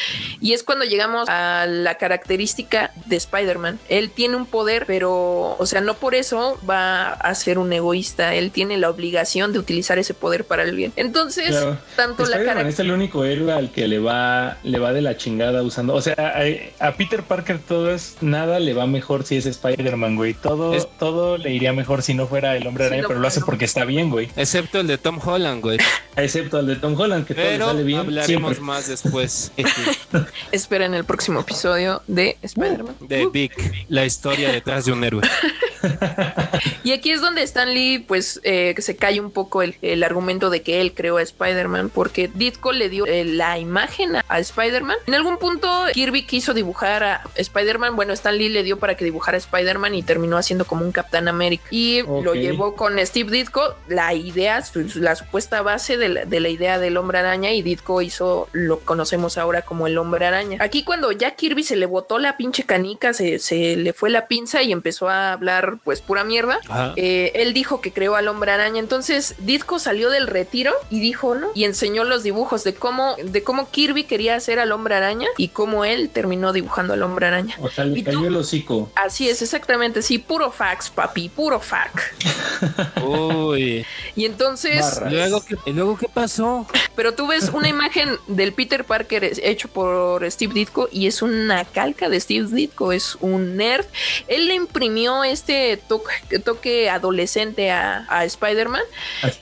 Y 0.41 0.53
es 0.53 0.63
cuando 0.63 0.85
llegamos 0.85 1.27
a 1.29 1.65
la 1.67 1.95
característica 1.95 2.91
de 3.05 3.15
Spider-Man. 3.15 3.79
Él 3.89 4.09
tiene 4.09 4.35
un 4.35 4.45
poder, 4.45 4.85
pero, 4.85 5.55
o 5.57 5.65
sea, 5.65 5.81
no 5.81 5.95
por 5.95 6.15
eso 6.15 6.59
va 6.69 7.11
a 7.13 7.33
ser 7.35 7.57
un 7.57 7.71
egoísta. 7.73 8.35
Él 8.35 8.51
tiene 8.51 8.77
la 8.77 8.89
obligación 8.89 9.53
de 9.53 9.59
utilizar 9.59 9.97
ese 9.99 10.13
poder 10.13 10.45
para 10.45 10.63
el 10.63 10.75
bien. 10.75 10.93
Entonces, 10.95 11.49
Claro. 11.49 11.77
tanto 11.95 12.23
la 12.23 12.29
Spider-Man 12.37 12.55
cara... 12.57 12.69
es 12.69 12.79
el 12.79 12.91
único 12.91 13.23
héroe 13.25 13.53
al 13.53 13.71
que 13.71 13.87
le 13.87 13.99
va, 13.99 14.57
le 14.63 14.79
va 14.79 14.93
de 14.93 15.01
la 15.01 15.17
chingada 15.17 15.61
usando. 15.63 15.93
O 15.95 16.01
sea, 16.01 16.15
a, 16.17 16.87
a 16.87 16.91
Peter 16.95 17.23
Parker 17.23 17.59
todo 17.59 17.91
es 17.93 18.17
nada 18.21 18.59
le 18.59 18.73
va 18.73 18.85
mejor 18.87 19.23
si 19.25 19.37
es 19.37 19.45
Spider-Man, 19.45 20.15
güey. 20.15 20.33
Todo, 20.33 20.73
Es- 20.73 20.87
todo 20.99 21.37
le 21.37 21.51
iría 21.51 21.73
mejor 21.73 22.01
si 22.01 22.13
no 22.13 22.27
fuera 22.27 22.55
el 22.55 22.65
hombre 22.67 22.83
Si 22.85 22.87
araña, 22.87 23.01
no 23.03 23.07
pero 23.09 23.19
lo 23.19 23.27
hace 23.27 23.41
porque 23.41 23.65
está 23.65 23.85
bien, 23.85 24.09
güey. 24.09 24.29
excepto 24.35 24.79
el 24.79 24.87
de 24.87 24.97
Tom 24.97 25.19
Holland, 25.23 25.61
güey. 25.61 25.77
Excepto 26.17 26.57
al 26.59 26.67
de 26.67 26.77
Tom 26.77 26.97
Holland, 26.97 27.25
que 27.27 27.33
todo 27.35 27.43
le 27.45 27.57
sale 27.59 27.83
bien. 27.83 27.99
hablaremos 27.99 28.53
siempre. 28.53 28.59
más 28.61 28.87
después 28.87 29.51
Espera 30.51 30.85
en 30.85 30.93
el 30.93 31.03
próximo 31.05 31.41
episodio 31.41 32.01
de 32.07 32.37
Spider-Man. 32.41 32.95
de 33.01 33.27
Vic, 33.27 33.85
la 33.89 34.05
historia 34.05 34.51
detrás 34.51 34.85
de 34.85 34.91
un 34.91 35.03
héroe. 35.03 35.21
Y 36.83 36.91
aquí 36.91 37.11
es 37.11 37.21
donde 37.21 37.41
Stan 37.43 37.73
Lee, 37.73 37.99
pues, 37.99 38.39
eh, 38.43 38.75
se 38.77 38.95
cae 38.95 39.19
un 39.19 39.31
poco 39.31 39.61
el, 39.61 39.75
el 39.81 40.03
argumento 40.03 40.49
de 40.49 40.61
que 40.61 40.81
él 40.81 40.93
creó 40.93 41.17
a 41.17 41.21
Spider-Man, 41.21 41.89
porque 41.89 42.29
Ditko 42.33 42.71
le 42.71 42.89
dio 42.89 43.05
eh, 43.05 43.25
la 43.25 43.57
imagen 43.57 44.15
a, 44.17 44.25
a 44.27 44.39
Spider-Man. 44.39 44.97
En 45.07 45.15
algún 45.15 45.37
punto, 45.37 45.69
Kirby 45.93 46.25
quiso 46.25 46.53
dibujar 46.53 47.03
a 47.03 47.23
Spider-Man. 47.35 47.95
Bueno, 47.95 48.13
Stan 48.13 48.37
Lee 48.37 48.49
le 48.49 48.63
dio 48.63 48.77
para 48.77 48.95
que 48.95 49.05
dibujara 49.05 49.37
a 49.37 49.39
Spider-Man 49.39 49.95
y 49.95 50.03
terminó 50.03 50.37
haciendo 50.37 50.65
como 50.65 50.85
un 50.85 50.91
Capitán 50.91 51.27
América. 51.27 51.65
Y 51.71 52.01
lo 52.03 52.35
llevó 52.35 52.75
con 52.75 52.97
Steve 53.05 53.31
Ditko, 53.31 53.75
la 53.87 54.13
idea, 54.13 54.63
la 54.95 55.15
supuesta 55.15 55.61
base 55.61 55.97
de 55.97 56.09
la, 56.09 56.25
de 56.25 56.39
la 56.39 56.49
idea 56.49 56.79
del 56.79 56.97
hombre 56.97 57.19
araña, 57.19 57.51
y 57.51 57.61
Ditko 57.61 58.01
hizo 58.01 58.49
lo 58.51 58.79
que 58.79 58.85
conocemos 58.85 59.37
ahora 59.37 59.63
como 59.63 59.87
el 59.87 59.97
hombre 59.97 60.25
araña. 60.25 60.57
Aquí, 60.61 60.83
cuando 60.83 61.11
ya 61.11 61.31
Kirby 61.35 61.63
se 61.63 61.75
le 61.75 61.85
botó 61.85 62.19
la 62.19 62.37
pinche 62.37 62.63
canica, 62.63 63.13
se, 63.13 63.39
se 63.39 63.75
le 63.75 63.93
fue 63.93 64.09
la 64.09 64.27
pinza 64.27 64.61
y 64.61 64.71
empezó 64.71 65.09
a 65.09 65.33
hablar, 65.33 65.74
pues, 65.83 66.01
pura 66.01 66.23
mierda. 66.23 66.59
Eh, 66.95 67.31
él 67.35 67.53
dijo 67.53 67.81
que 67.81 67.91
creó 67.91 68.15
al 68.15 68.27
hombre 68.27 68.51
araña. 68.51 68.79
Entonces 68.79 69.35
Ditko 69.39 69.79
salió 69.79 70.09
del 70.09 70.27
retiro 70.27 70.73
y 70.89 70.99
dijo, 70.99 71.35
¿no? 71.35 71.49
Y 71.55 71.65
enseñó 71.65 72.03
los 72.03 72.23
dibujos 72.23 72.63
de 72.63 72.73
cómo, 72.73 73.15
de 73.23 73.43
cómo 73.43 73.69
Kirby 73.69 74.03
quería 74.03 74.35
hacer 74.35 74.59
al 74.59 74.71
hombre 74.71 74.95
araña 74.95 75.27
y 75.37 75.49
cómo 75.49 75.85
él 75.85 76.09
terminó 76.09 76.53
dibujando 76.53 76.93
al 76.93 77.03
hombre 77.03 77.27
araña. 77.27 77.55
O 77.61 77.69
sea, 77.69 77.85
le 77.85 78.03
cayó 78.03 78.27
el 78.27 78.35
hocico. 78.35 78.91
Así 78.95 79.29
es, 79.29 79.41
exactamente, 79.41 80.01
sí, 80.01 80.17
puro 80.17 80.51
fax, 80.51 80.89
papi, 80.89 81.29
puro 81.29 81.59
fax. 81.59 82.03
Uy. 83.03 83.85
Y 84.15 84.25
entonces. 84.25 85.01
Luego, 85.09 85.43
¿qué, 85.43 85.55
¿y 85.65 85.73
luego 85.73 85.97
qué 85.97 86.07
pasó? 86.07 86.67
pero 86.95 87.13
tú 87.13 87.27
ves 87.27 87.51
una 87.53 87.67
imagen 87.67 88.17
del 88.27 88.53
Peter 88.53 88.85
Parker 88.85 89.31
hecho 89.43 89.67
por 89.67 90.29
Steve 90.31 90.53
Ditko 90.53 90.89
y 90.91 91.07
es 91.07 91.21
una 91.21 91.65
calca 91.65 92.09
de 92.09 92.19
Steve 92.19 92.47
Ditko, 92.49 92.91
es 92.91 93.17
un 93.19 93.57
nerd. 93.57 93.85
Él 94.27 94.47
le 94.47 94.55
imprimió 94.55 95.23
este 95.23 95.64
toque, 95.77 96.39
toque 96.39 96.89
adolescente 96.89 97.71
a, 97.71 98.05
a 98.09 98.25
Spider-Man 98.25 98.83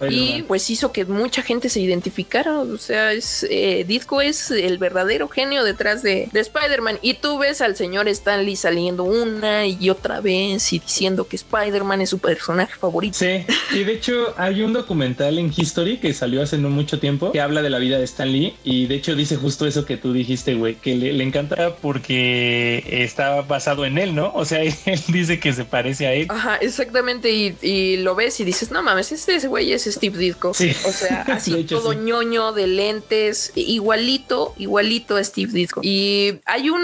y 0.09 0.43
pues 0.43 0.69
hizo 0.69 0.91
que 0.91 1.05
mucha 1.05 1.41
gente 1.41 1.69
se 1.69 1.79
identificara. 1.79 2.59
O 2.59 2.77
sea, 2.77 3.11
es 3.11 3.45
eh, 3.49 3.85
Ditko 3.87 4.21
es 4.21 4.51
el 4.51 4.77
verdadero 4.77 5.27
genio 5.27 5.63
detrás 5.63 6.03
de, 6.03 6.29
de 6.31 6.39
Spider-Man. 6.39 6.99
Y 7.01 7.15
tú 7.15 7.37
ves 7.37 7.61
al 7.61 7.75
señor 7.75 8.07
Stan 8.07 8.45
Lee 8.45 8.55
saliendo 8.55 9.03
una 9.03 9.65
y 9.65 9.89
otra 9.89 10.21
vez 10.21 10.73
y 10.73 10.79
diciendo 10.79 11.27
que 11.27 11.35
Spider-Man 11.35 12.01
es 12.01 12.09
su 12.09 12.19
personaje 12.19 12.73
favorito. 12.75 13.17
Sí, 13.17 13.45
y 13.71 13.83
de 13.83 13.93
hecho 13.93 14.33
hay 14.37 14.61
un 14.61 14.73
documental 14.73 15.37
en 15.37 15.51
History 15.55 15.97
que 15.97 16.13
salió 16.13 16.41
hace 16.41 16.57
no 16.57 16.69
mucho 16.69 16.99
tiempo 16.99 17.31
que 17.31 17.41
habla 17.41 17.61
de 17.61 17.69
la 17.69 17.79
vida 17.79 17.97
de 17.97 18.03
Stan 18.05 18.31
Lee 18.31 18.55
y 18.63 18.87
de 18.87 18.95
hecho 18.95 19.15
dice 19.15 19.35
justo 19.35 19.65
eso 19.65 19.85
que 19.85 19.97
tú 19.97 20.13
dijiste, 20.13 20.55
güey, 20.55 20.75
que 20.75 20.95
le, 20.95 21.13
le 21.13 21.23
encanta 21.23 21.75
porque 21.75 22.83
está 22.87 23.41
basado 23.41 23.85
en 23.85 23.97
él, 23.97 24.15
¿no? 24.15 24.31
O 24.33 24.45
sea, 24.45 24.61
él 24.85 25.01
dice 25.07 25.39
que 25.39 25.53
se 25.53 25.65
parece 25.65 26.07
a 26.07 26.12
él. 26.13 26.27
Ajá, 26.29 26.55
exactamente. 26.57 27.31
Y, 27.31 27.55
y 27.61 27.97
lo 27.97 28.15
ves 28.15 28.39
y 28.39 28.43
dices, 28.43 28.71
no 28.71 28.81
mames, 28.83 29.11
este 29.11 29.35
ese 29.35 29.47
güey 29.47 29.73
es 29.73 29.83
Steve 29.83 30.17
Ditko. 30.17 30.53
Sí. 30.53 30.71
O 30.85 30.91
sea, 30.91 31.21
así 31.27 31.53
hecho, 31.59 31.79
todo 31.79 31.93
sí. 31.93 31.99
ñoño 31.99 32.51
de 32.53 32.67
lentes, 32.67 33.51
igualito, 33.55 34.53
igualito 34.57 35.15
a 35.17 35.23
Steve 35.23 35.51
Ditko. 35.51 35.81
Y 35.83 36.39
hay 36.45 36.69
un, 36.69 36.81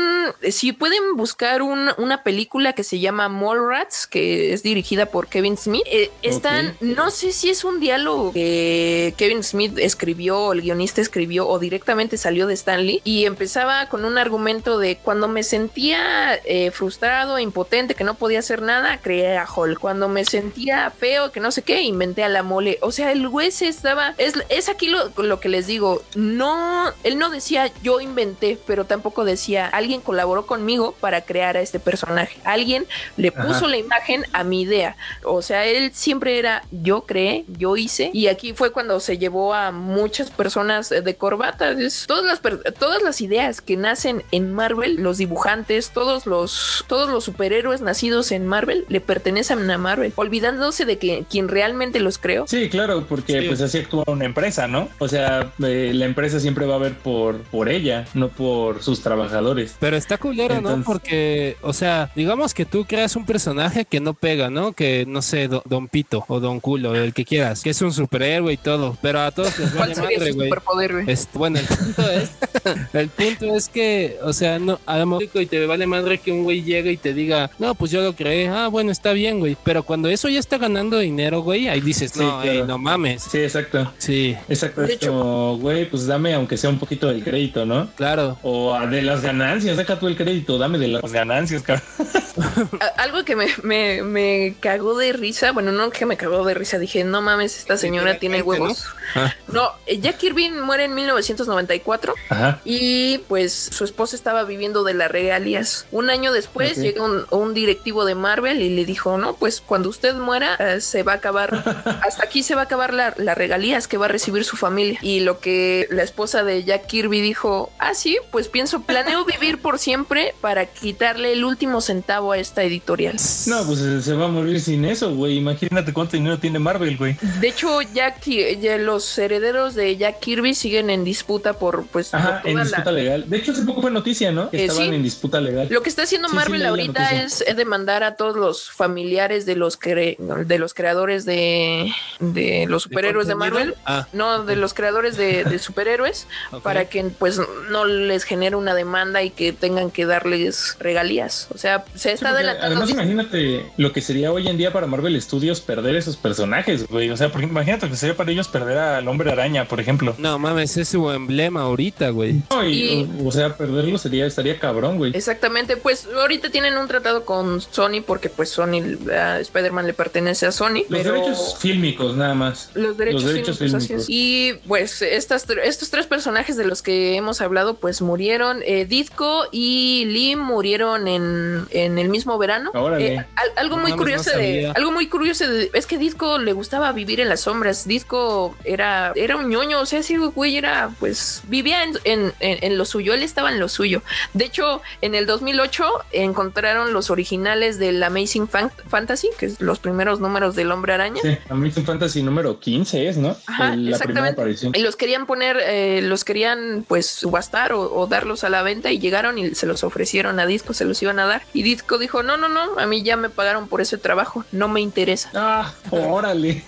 si 0.52 0.74
pueden 0.74 1.16
buscar 1.16 1.62
un- 1.62 1.90
una 1.98 2.24
película 2.24 2.74
que 2.74 2.84
se 2.84 3.00
llama 3.00 3.30
Mallrats, 3.30 4.08
que 4.08 4.54
es 4.54 4.64
dirigida 4.64 5.06
por 5.08 5.28
Kevin 5.28 5.58
Smith, 5.58 5.84
eh, 5.86 6.12
están, 6.22 6.76
no 6.82 7.12
sé 7.12 7.32
si 7.32 7.50
es 7.50 7.64
un 7.64 7.80
diálogo 7.80 8.32
que 8.34 9.14
Kevin 9.18 9.44
Smith 9.44 9.78
escribió, 9.78 10.38
o 10.40 10.54
el 10.54 10.62
guionista 10.62 11.02
escribió, 11.02 11.48
o 11.48 11.60
directamente 11.60 12.18
salió 12.18 12.48
de 12.48 12.54
Stanley, 12.54 13.02
y 13.04 13.26
empezaba 13.26 13.88
con 13.90 14.06
un 14.06 14.18
argumento 14.18 14.78
de 14.78 14.98
cuando 14.98 15.28
me 15.28 15.44
sentía 15.44 16.36
eh, 16.46 16.72
frustrado, 16.72 17.40
impotente, 17.40 17.96
que 17.96 18.04
no 18.04 18.16
podía 18.16 18.40
hacer 18.40 18.62
nada, 18.62 19.00
creé 19.10 19.38
a 19.40 19.48
Hulk. 19.52 19.80
Cuando 19.80 20.08
me 20.08 20.24
sentía 20.24 20.92
feo, 20.92 21.32
que 21.32 21.40
no 21.40 21.50
sé 21.50 21.64
qué, 21.64 21.82
inventé 21.82 22.24
a 22.24 22.30
la 22.30 22.44
mole. 22.44 22.78
O 22.82 22.92
sea, 22.92 23.12
el 23.12 23.28
güey 23.28 23.50
se 23.50 23.68
estaba. 23.68 24.14
Es, 24.20 24.36
es 24.50 24.70
aquí 24.70 24.88
lo, 24.88 25.10
lo 25.18 25.40
que 25.40 25.50
les 25.50 25.66
digo. 25.66 26.04
No, 26.14 26.94
él 27.04 27.18
no 27.18 27.32
decía 27.32 27.72
yo 27.82 28.02
inventé, 28.02 28.60
pero 28.68 28.86
tampoco 28.86 29.26
decía 29.26 29.66
alguien 29.66 30.02
colaboró 30.02 30.46
conmigo 30.46 30.94
para 31.00 31.22
crear 31.22 31.58
a 31.58 31.62
este 31.62 31.80
personaje. 31.80 32.40
Alguien 32.44 32.86
le 33.18 33.32
puso 33.32 33.66
Ajá. 33.66 33.68
la 33.70 33.78
imagen 33.78 34.26
a 34.32 34.44
mi 34.44 34.62
idea. 34.62 34.96
O 35.24 35.42
sea, 35.42 35.66
él 35.66 35.90
siempre 35.96 36.38
era 36.38 36.62
yo 36.70 37.02
creé, 37.08 37.46
yo 37.48 37.78
hice. 37.78 38.12
Y 38.14 38.28
aquí 38.28 38.54
fue 38.54 38.72
cuando 38.72 39.00
se 39.00 39.18
llevó 39.18 39.56
a 39.56 39.72
muchas 39.72 40.30
personas 40.30 40.90
de 40.90 41.16
corbata. 41.16 41.72
Es- 41.72 42.06
todas, 42.06 42.26
las, 42.26 42.42
todas 42.78 43.02
las 43.02 43.22
ideas 43.22 43.62
que 43.62 43.76
nacen 43.76 44.24
en 44.32 44.54
Marvel, 44.54 44.98
los 44.98 45.18
dibujantes, 45.18 45.90
todos 45.90 46.28
los, 46.28 46.86
todos 46.88 47.10
los 47.10 47.24
superhéroes 47.24 47.82
nacidos 47.82 48.32
en 48.32 48.46
Marvel, 48.46 48.86
le 48.90 48.99
pertenecen 49.02 49.70
a 49.70 49.78
Marvel, 49.78 50.14
olvidándose 50.16 50.86
de 50.86 50.98
que 50.98 51.26
quien 51.30 51.48
realmente 51.48 52.00
los 52.00 52.18
creó. 52.18 52.46
Sí, 52.48 52.70
claro, 52.70 53.06
porque 53.08 53.42
Sí. 53.42 53.48
pues 53.48 53.62
así 53.62 53.78
actúa 53.80 54.04
una 54.08 54.26
empresa, 54.26 54.68
¿no? 54.68 54.90
O 55.00 55.08
sea, 55.08 55.52
eh, 55.64 55.92
la 55.94 56.06
empresa 56.06 56.40
siempre 56.40 56.66
va 56.66 56.76
a 56.76 56.80
ver 56.80 56.94
por, 56.98 57.38
por 57.44 57.70
ella, 57.70 58.06
no 58.14 58.30
por 58.30 58.82
sus 58.84 59.02
trabajadores. 59.02 59.76
Pero 59.80 59.98
está 59.98 60.18
culero, 60.18 60.62
¿no? 60.62 60.84
Porque, 60.84 61.58
o 61.62 61.74
sea, 61.74 62.12
digamos 62.16 62.54
que 62.54 62.66
tú 62.66 62.86
creas 62.86 63.16
un 63.16 63.26
personaje 63.26 63.86
que 63.86 64.00
no 64.00 64.14
pega, 64.14 64.50
¿no? 64.50 64.74
Que, 64.74 65.06
no 65.08 65.22
sé, 65.22 65.48
Do- 65.48 65.64
Don 65.66 65.88
Pito 65.88 66.26
o 66.28 66.40
Don 66.40 66.60
Culo, 66.60 66.96
el 66.96 67.14
que 67.14 67.26
quieras, 67.26 67.62
que 67.64 67.70
es 67.72 67.82
un 67.82 67.94
superhéroe 67.94 68.54
y 68.54 68.58
todo, 68.58 68.98
pero 69.02 69.22
a 69.22 69.32
todos 69.32 69.58
les 69.60 69.70
¿Cuál 69.80 69.90
vale 69.90 70.02
madre, 70.02 70.32
güey. 70.32 70.48
superpoder, 70.50 70.94
güey? 70.94 71.06
Este, 71.10 71.38
bueno, 71.38 71.60
el 71.60 71.66
punto 71.68 72.10
es, 72.10 72.30
el 72.94 73.10
punto 73.10 73.56
es 73.56 73.70
que, 73.70 74.18
o 74.24 74.34
sea, 74.34 74.60
no, 74.60 74.80
a 74.86 74.98
lo 74.98 75.06
mejor 75.06 75.28
y 75.42 75.46
te 75.46 75.66
vale 75.66 75.86
madre 75.88 76.18
que 76.18 76.32
un 76.32 76.44
güey 76.44 76.64
llegue 76.64 76.92
y 76.92 76.98
te 76.98 77.14
diga, 77.14 77.50
no, 77.60 77.76
pues 77.76 77.92
yo 77.92 78.02
lo 78.02 78.16
creé, 78.16 78.48
ah, 78.50 78.68
bueno, 78.68 78.89
bien, 78.90 78.92
está 78.92 79.14
bien, 79.14 79.40
güey. 79.40 79.58
Pero 79.64 79.84
cuando 79.84 80.10
eso 80.10 80.28
ya 80.30 80.40
está 80.40 80.58
ganando 80.58 80.98
dinero, 81.00 81.42
güey, 81.42 81.68
ahí 81.68 81.82
dices, 81.82 82.12
Sí, 82.14 82.20
no, 82.20 82.42
claro. 82.42 82.52
ey, 82.52 82.64
no 82.64 82.78
mames. 82.78 83.24
Sí, 83.24 83.38
exacto. 83.40 83.92
Sí, 83.98 84.36
Exacto. 84.48 84.82
De 84.82 84.94
Es 84.94 85.00
como, 85.06 85.58
güey, 85.58 85.90
pues 85.90 86.08
dame 86.08 86.34
aunque 86.34 86.58
sea 86.58 86.70
un 86.70 86.80
poquito 86.80 87.08
del 87.08 87.24
crédito, 87.24 87.66
¿no? 87.66 87.90
claro. 87.96 88.38
O 88.44 88.74
ah, 88.74 88.88
de 88.88 89.02
las 89.02 89.22
ganancias, 89.22 89.78
deja 89.78 90.00
tú 90.00 90.08
el 90.08 90.16
crédito, 90.16 90.58
dame 90.58 90.78
de 90.78 90.88
las 90.88 91.12
ganancias, 91.12 91.62
cabrón. 91.62 91.84
Algo 92.98 93.24
que 93.24 93.36
me, 93.36 93.48
me, 93.64 94.04
me 94.04 94.56
cagó 94.60 94.98
de 94.98 95.14
risa, 95.14 95.52
bueno, 95.52 95.72
no 95.72 95.90
que 95.90 96.06
me 96.06 96.18
cagó 96.18 96.46
de 96.46 96.54
risa, 96.54 96.78
dije, 96.80 97.04
no 97.04 97.22
mames, 97.22 97.58
esta 97.58 97.78
señora 97.78 98.20
tiene 98.20 98.42
huevos. 98.42 98.86
Ah. 99.16 99.34
No, 99.48 99.72
eh, 99.88 100.00
Jack 100.00 100.18
Kirby 100.18 100.52
muere 100.52 100.86
en 100.86 100.94
1994 100.96 102.14
Ajá. 102.30 102.60
y 102.64 103.20
pues 103.28 103.54
su 103.54 103.84
esposa 103.84 104.16
estaba 104.16 104.44
viviendo 104.44 104.84
de 104.84 104.94
las 104.94 105.10
regalías. 105.10 105.86
Un 105.92 106.10
año 106.10 106.32
después 106.32 106.74
Ok. 106.74 106.84
llega 106.84 107.04
un, 107.04 107.26
un 107.32 107.54
directivo 107.54 108.06
de 108.06 108.16
Marvel 108.16 108.62
y 108.62 108.70
le 108.70 108.86
dijo, 108.86 109.18
no, 109.18 109.34
pues 109.36 109.62
cuando 109.62 109.90
usted 109.90 110.14
muera 110.16 110.56
eh, 110.60 110.82
se 110.82 111.04
va 111.04 111.14
a 111.14 111.16
acabar, 111.16 111.64
hasta 112.06 112.24
aquí 112.24 112.44
se 112.44 112.56
va 112.56 112.62
a 112.62 112.66
acabar 112.66 112.94
la, 112.94 113.14
las 113.18 113.38
regalías 113.38 113.88
que 113.88 113.98
va 113.98 114.06
a 114.06 114.10
recibir 114.10 114.44
su 114.44 114.58
familia. 114.58 115.00
Y 115.02 115.22
lo 115.22 115.40
que 115.40 115.88
la 115.90 116.04
esposa 116.04 116.44
de 116.44 116.64
Jack 116.64 116.86
Kirby 116.88 117.22
dijo, 117.22 117.72
ah, 117.80 117.94
sí, 117.94 118.18
pues 118.32 118.48
pienso, 118.48 118.82
planeo 118.84 119.26
vivir 119.26 119.60
por 119.62 119.80
siempre 119.80 120.36
para 120.42 120.66
quitarle 120.66 121.34
el 121.34 121.44
último 121.46 121.82
centavo 121.82 122.19
a 122.20 122.38
esta 122.38 122.64
editorial. 122.64 123.16
No, 123.48 123.64
pues 123.66 123.80
eh, 123.80 124.02
se 124.02 124.14
va 124.14 124.26
a 124.26 124.28
morir 124.28 124.60
sin 124.62 124.86
eso, 124.86 125.14
güey. 125.16 125.38
Imagínate 125.38 125.94
cuánto 125.94 126.18
dinero 126.18 126.38
tiene 126.38 126.60
Marvel, 126.60 126.98
güey. 126.98 127.18
De 127.40 127.48
hecho, 127.48 127.82
Jack, 127.82 128.20
Ki- 128.20 128.58
ya 128.62 128.78
los 128.78 129.18
herederos 129.18 129.76
de 129.76 129.96
Jack 129.98 130.20
Kirby 130.20 130.54
siguen 130.54 130.90
en 130.90 131.04
disputa 131.04 131.54
por, 131.54 131.86
pues, 131.88 132.10
por 132.10 132.20
Ajá, 132.20 132.40
toda 132.42 132.52
en 132.52 132.58
la- 132.58 132.64
disputa 132.64 132.92
legal. 132.92 133.26
De 133.30 133.38
hecho, 133.38 133.52
hace 133.54 133.64
poco 133.64 133.82
fue 133.82 133.92
noticia, 133.92 134.32
¿no? 134.32 134.50
Que 134.50 134.58
Eh, 134.58 134.66
estaban 134.66 134.90
sí. 134.90 134.96
en 134.96 135.04
disputa 135.04 135.40
legal. 135.42 135.68
Lo 135.72 135.82
que 135.82 135.90
está 135.90 136.04
haciendo 136.04 136.30
Sí, 136.30 136.36
Marvel 136.36 136.66
ahorita 136.66 137.24
es, 137.24 137.42
es 137.42 137.56
demandar 137.56 138.04
a 138.04 138.16
todos 138.16 138.36
los 138.36 138.70
familiares 138.70 139.46
de 139.46 139.56
los 139.56 139.80
cre- 139.80 140.18
de 140.18 140.60
los 140.60 140.74
creadores 140.74 141.26
de, 141.26 141.92
de 142.20 142.66
los 142.68 142.84
superhéroes 142.84 143.28
de? 143.28 143.36
Marvel. 143.36 143.76
Ah. 143.86 144.08
No, 144.14 144.44
de 144.44 144.56
los 144.56 144.74
creadores 144.74 145.16
de, 145.18 145.44
de 145.46 145.60
superhéroes, 145.60 146.28
para 146.64 146.86
que 146.86 147.04
pues 147.06 147.40
no 147.70 147.86
les 147.86 148.24
genere 148.24 148.56
una 148.56 148.74
demanda 148.76 149.24
y 149.24 149.30
que 149.30 149.54
tengan 149.54 149.92
que 149.92 150.06
darles 150.06 150.76
regalías. 150.80 151.48
O 151.54 151.58
sea, 151.58 151.86
se 151.96 152.09
Sí, 152.10 152.14
está 152.16 152.30
porque 152.30 152.44
adelantando. 152.44 152.76
Además, 152.78 152.90
imagínate 152.92 153.66
lo 153.78 153.92
que 153.94 154.02
sería 154.02 154.32
hoy 154.32 154.48
en 154.48 154.58
día 154.58 154.72
para 154.74 154.88
Marvel 154.88 155.20
Studios 155.22 155.62
perder 155.62 155.96
esos 155.96 156.18
personajes, 156.18 156.88
güey. 156.88 157.10
O 157.10 157.18
sea, 157.18 157.32
porque 157.32 157.48
imagínate 157.48 157.86
lo 157.86 157.92
que 157.92 157.98
sería 157.98 158.16
para 158.16 158.32
ellos 158.32 158.48
perder 158.48 158.78
al 158.78 159.08
hombre 159.08 159.32
araña, 159.32 159.66
por 159.66 159.80
ejemplo. 159.80 160.16
No 160.18 160.38
mames, 160.40 160.78
es 160.78 160.90
su 160.90 161.10
emblema 161.12 161.62
ahorita, 161.62 162.10
güey. 162.10 162.42
No, 162.50 162.66
y, 162.66 162.70
Y- 162.80 163.10
o, 163.24 163.28
o 163.28 163.32
sea, 163.32 163.56
perderlo 163.56 163.98
sería, 163.98 164.26
estaría 164.26 164.60
cabrón, 164.60 164.98
güey. 164.98 165.12
Exactamente, 165.16 165.78
pues 165.78 166.08
ahorita 166.16 166.50
tienen 166.50 166.78
un 166.78 166.88
tratado 166.88 167.26
con 167.26 167.62
Sony 167.62 168.02
porque 168.06 168.30
pues 168.30 168.50
Sony, 168.50 168.82
a 169.12 169.40
Spider-Man 169.40 169.88
le 169.88 169.94
pertenece 169.94 170.46
a 170.46 170.52
Sony. 170.52 170.84
Los 170.90 171.02
pero... 171.02 171.14
derechos 171.14 171.56
fílmicos, 171.60 172.16
nada 172.16 172.34
más. 172.34 172.70
Los 172.74 172.98
derechos, 172.98 173.24
Los 173.24 173.32
derechos 173.34 173.58
fílmicos, 173.58 173.88
fílmicos. 173.88 174.06
Y 174.10 174.54
pues 174.68 175.02
estas, 175.02 175.46
estos 175.64 175.90
tres 175.90 176.08
personajes 176.08 176.56
de 176.58 176.66
los 176.66 176.82
que 176.82 177.16
hemos 177.16 177.42
hablado 177.42 177.76
pues 177.76 178.02
murieron. 178.02 178.62
Eh, 178.66 178.86
Ditko 178.86 179.46
y 179.52 180.06
Lee 180.08 180.36
murieron 180.36 181.08
en, 181.08 181.66
en 181.72 181.99
el 182.00 182.10
mismo 182.10 182.38
verano. 182.38 182.72
Eh, 182.98 183.18
al- 183.36 183.52
algo 183.58 183.78
muy 183.78 183.92
curioso 183.94 184.32
no 184.34 184.38
de 184.40 184.68
algo 184.76 184.92
muy 184.92 185.08
curioso 185.08 185.48
de- 185.48 185.70
es 185.74 185.86
que 185.86 185.98
Ditko 185.98 186.38
le 186.40 186.54
gustaba 186.54 186.92
vivir 186.92 187.20
en 187.20 187.30
las 187.30 187.42
sombras. 187.42 187.88
Ditko 187.88 188.56
era 188.64 189.12
era 189.16 189.36
un 189.36 189.50
ñoño, 189.50 189.80
o 189.82 189.86
sea, 189.86 190.00
ese 190.00 190.18
güey 190.18 190.58
era 190.58 190.92
pues 191.00 191.42
vivía 191.48 191.84
en, 191.84 192.34
en- 192.40 192.78
lo 192.78 192.86
suyo, 192.86 193.14
él 193.14 193.24
estaba 193.24 193.52
en 193.52 193.60
lo 193.60 193.68
suyo. 193.70 194.02
De 194.34 194.46
hecho, 194.46 194.82
en 195.02 195.16
el 195.16 195.26
2008 195.26 195.84
encontraron 196.12 196.94
los 196.94 197.10
originales 197.10 197.80
del 197.80 198.02
Amazing 198.04 198.48
Fan- 198.48 198.72
Fantasy, 198.88 199.30
que 199.38 199.48
es 199.48 199.60
los 199.62 199.80
primeros 199.80 200.20
números 200.20 200.56
del 200.56 200.72
Hombre 200.72 200.94
Araña. 200.94 201.22
Sí, 201.22 201.38
Amazing 201.50 201.86
Fantasy 201.86 202.22
número 202.24 202.60
15 202.60 203.08
es, 203.08 203.18
¿no? 203.18 203.36
Ajá, 203.48 203.74
El- 203.74 203.90
la 203.90 203.98
primera 204.00 204.28
aparición. 204.30 204.74
Y 204.76 204.82
los 204.82 204.96
querían 204.96 205.26
poner, 205.26 205.58
eh, 205.62 206.02
los 206.04 206.24
querían 206.24 206.86
pues 206.88 207.08
subastar 207.08 207.74
o, 207.74 207.82
o 207.94 208.08
darlos 208.08 208.44
a 208.44 208.50
la 208.50 208.62
venta 208.62 208.92
y 208.92 209.00
llegaron 209.00 209.38
y 209.38 209.56
se 209.56 209.66
los 209.66 209.84
ofrecieron 209.84 210.40
a 210.40 210.46
Disco, 210.46 210.74
se 210.74 210.86
los 210.86 211.02
iban 211.02 211.20
a 211.20 211.26
dar. 211.26 211.42
Y 211.54 211.64
Disco 211.64 211.89
dijo, 211.98 212.24
no, 212.24 212.38
no, 212.38 212.48
no, 212.48 212.80
a 212.80 212.86
mí 212.86 213.04
ya 213.04 213.18
me 213.18 213.30
pagaron 213.30 213.68
por 213.68 213.82
ese 213.82 213.98
trabajo, 213.98 214.46
no 214.52 214.68
me 214.68 214.82
interesa. 214.82 215.32
Ah, 215.34 215.74
órale. 215.92 216.64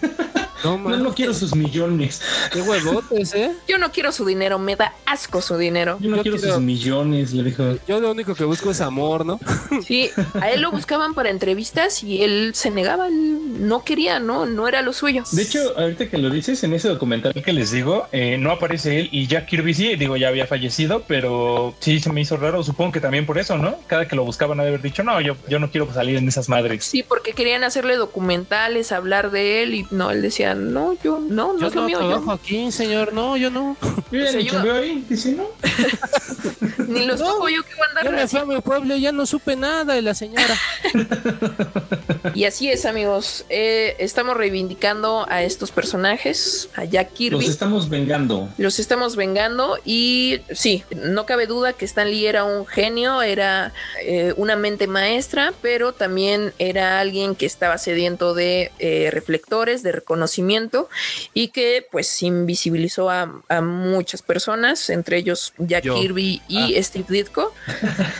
No 0.64 0.78
No, 0.78 0.98
no 0.98 1.14
quiero 1.14 1.34
sus 1.34 1.56
millones. 1.56 2.22
qué 2.52 2.62
huevotes, 2.62 3.34
¿eh? 3.34 3.52
Yo 3.68 3.78
no 3.78 3.92
quiero 3.92 4.12
su 4.12 4.26
dinero, 4.26 4.60
me 4.60 4.76
da 4.76 4.94
asco 5.06 5.42
su 5.42 5.58
dinero. 5.58 5.98
Yo 6.00 6.10
no 6.10 6.18
Yo 6.18 6.22
quiero 6.24 6.38
quiero- 6.38 6.54
sus 6.56 6.64
millones, 6.64 7.34
le 7.34 7.44
dijo. 7.44 7.64
Yo 7.88 8.00
lo 8.00 8.12
único 8.12 8.36
que 8.36 8.44
busco 8.44 8.72
es 8.72 8.82
amor, 8.82 9.26
¿no? 9.26 9.40
Sí, 9.86 10.10
a 10.40 10.50
él 10.52 10.62
lo 10.62 10.72
buscaban 10.72 11.14
para 11.14 11.30
entrevistas 11.30 12.04
y 12.04 12.24
él 12.24 12.52
se 12.54 12.70
negaba, 12.72 13.08
él 13.08 13.68
no 13.68 13.84
quería, 13.84 14.20
no, 14.20 14.46
no 14.46 14.68
era 14.68 14.82
lo 14.82 14.94
suyo. 14.94 15.24
De 15.32 15.42
hecho, 15.42 15.78
ahorita 15.78 16.10
que 16.10 16.18
lo 16.18 16.30
dices, 16.30 16.64
en 16.64 16.74
ese 16.74 16.88
documental 16.90 17.34
que 17.34 17.54
les 17.54 17.72
digo, 17.72 18.08
eh, 18.12 18.38
no 18.38 18.52
aparece 18.52 19.00
él 19.00 19.10
y 19.12 19.28
Jack 19.28 19.48
Kirby 19.48 19.74
sí, 19.74 19.96
digo, 19.96 20.18
ya 20.18 20.28
había 20.28 20.48
fallecido, 20.48 21.04
pero 21.08 21.74
sí 21.80 22.00
se 22.00 22.12
me 22.12 22.22
hizo 22.22 22.38
raro, 22.38 22.64
supongo 22.64 22.92
que 22.94 23.00
también 23.00 23.26
por 23.26 23.38
eso, 23.38 23.58
¿no? 23.58 23.76
Cada 23.88 24.08
que 24.08 24.16
lo 24.16 24.24
buscaban 24.24 24.60
ha 24.60 24.64
de 24.64 24.70
haber 24.70 24.82
dicho, 24.82 25.04
no, 25.04 25.20
yo, 25.22 25.36
yo 25.50 25.60
no 25.60 25.72
quiero 25.72 25.92
salir 25.94 26.18
en 26.18 26.28
esas 26.28 26.48
madres. 26.50 26.86
Sí, 26.86 27.04
porque 27.04 27.34
querían 27.34 27.64
hacerle 27.64 27.96
documentales, 27.96 28.92
hablar 28.92 29.32
de 29.32 29.64
él 29.64 29.74
y 29.76 29.88
no, 29.92 30.12
él 30.12 30.22
decía, 30.22 30.51
no, 30.56 30.94
yo 31.04 31.20
no, 31.20 31.54
no 31.54 31.60
Yo 31.60 31.68
es 31.68 31.76
lo 31.76 31.82
no 31.82 31.88
mío, 31.88 31.98
trabajo 32.00 32.26
yo 32.26 32.32
aquí, 32.32 32.72
señor. 32.72 33.14
No, 33.14 33.38
yo 33.38 33.50
no. 33.50 33.76
Yo 34.12 34.20
ya 34.20 34.28
Se 34.28 34.38
ni 34.38 34.44
ayuda. 34.44 34.52
chambeo 34.58 34.76
ahí, 34.76 35.06
dice, 35.10 35.32
¿no? 35.34 35.46
ni 36.92 37.06
los 37.06 37.20
No, 37.20 37.48
yo 37.50 37.64
que 37.64 37.76
voy 37.76 37.84
a 37.84 38.04
Yo 38.04 38.10
andar 38.10 38.14
me 38.14 38.28
fui 38.28 38.40
a 38.40 38.46
mi 38.46 38.62
pueblo 38.62 38.96
y 38.96 39.02
ya 39.02 39.12
no 39.12 39.26
supe 39.26 39.56
nada 39.56 39.94
de 39.94 40.02
la 40.02 40.14
señora. 40.14 40.56
Y 42.34 42.46
así 42.46 42.70
es, 42.70 42.86
amigos. 42.86 43.46
Eh, 43.50 43.96
estamos 44.00 44.38
reivindicando 44.38 45.26
a 45.30 45.44
estos 45.44 45.72
personajes, 45.72 46.70
a 46.76 46.86
Jack 46.86 47.14
Kirby. 47.14 47.42
Los 47.42 47.50
estamos 47.50 47.90
vengando. 47.90 48.50
Los 48.58 48.80
estamos 48.80 49.16
vengando 49.16 49.78
y 49.86 50.40
sí, 50.52 50.84
no 50.96 51.26
cabe 51.26 51.48
duda 51.48 51.74
que 51.74 51.86
Stan 51.86 52.10
Lee 52.10 52.28
era 52.28 52.44
un 52.44 52.66
genio, 52.66 53.22
era 53.22 53.74
eh, 54.04 54.34
una 54.38 54.56
mente 54.56 54.88
maestra, 54.88 55.54
pero 55.62 55.94
también 55.94 56.54
era 56.60 57.00
alguien 57.00 57.36
que 57.36 57.46
estaba 57.46 57.78
sediento 57.78 58.34
de 58.34 58.72
eh, 58.80 59.10
reflectores, 59.12 59.84
de 59.84 59.92
reconocimiento 59.92 60.90
y 61.34 61.50
que 61.50 61.86
pues 61.92 62.22
invisibilizó 62.22 63.10
a, 63.10 63.42
a 63.50 63.62
muchas 63.62 64.22
personas, 64.22 64.90
entre 64.90 65.18
ellos 65.18 65.54
Jack 65.58 65.84
Yo. 65.84 65.96
Kirby 65.96 66.42
y 66.48 66.76
Steve 66.84 67.06
Ditko. 67.10 67.54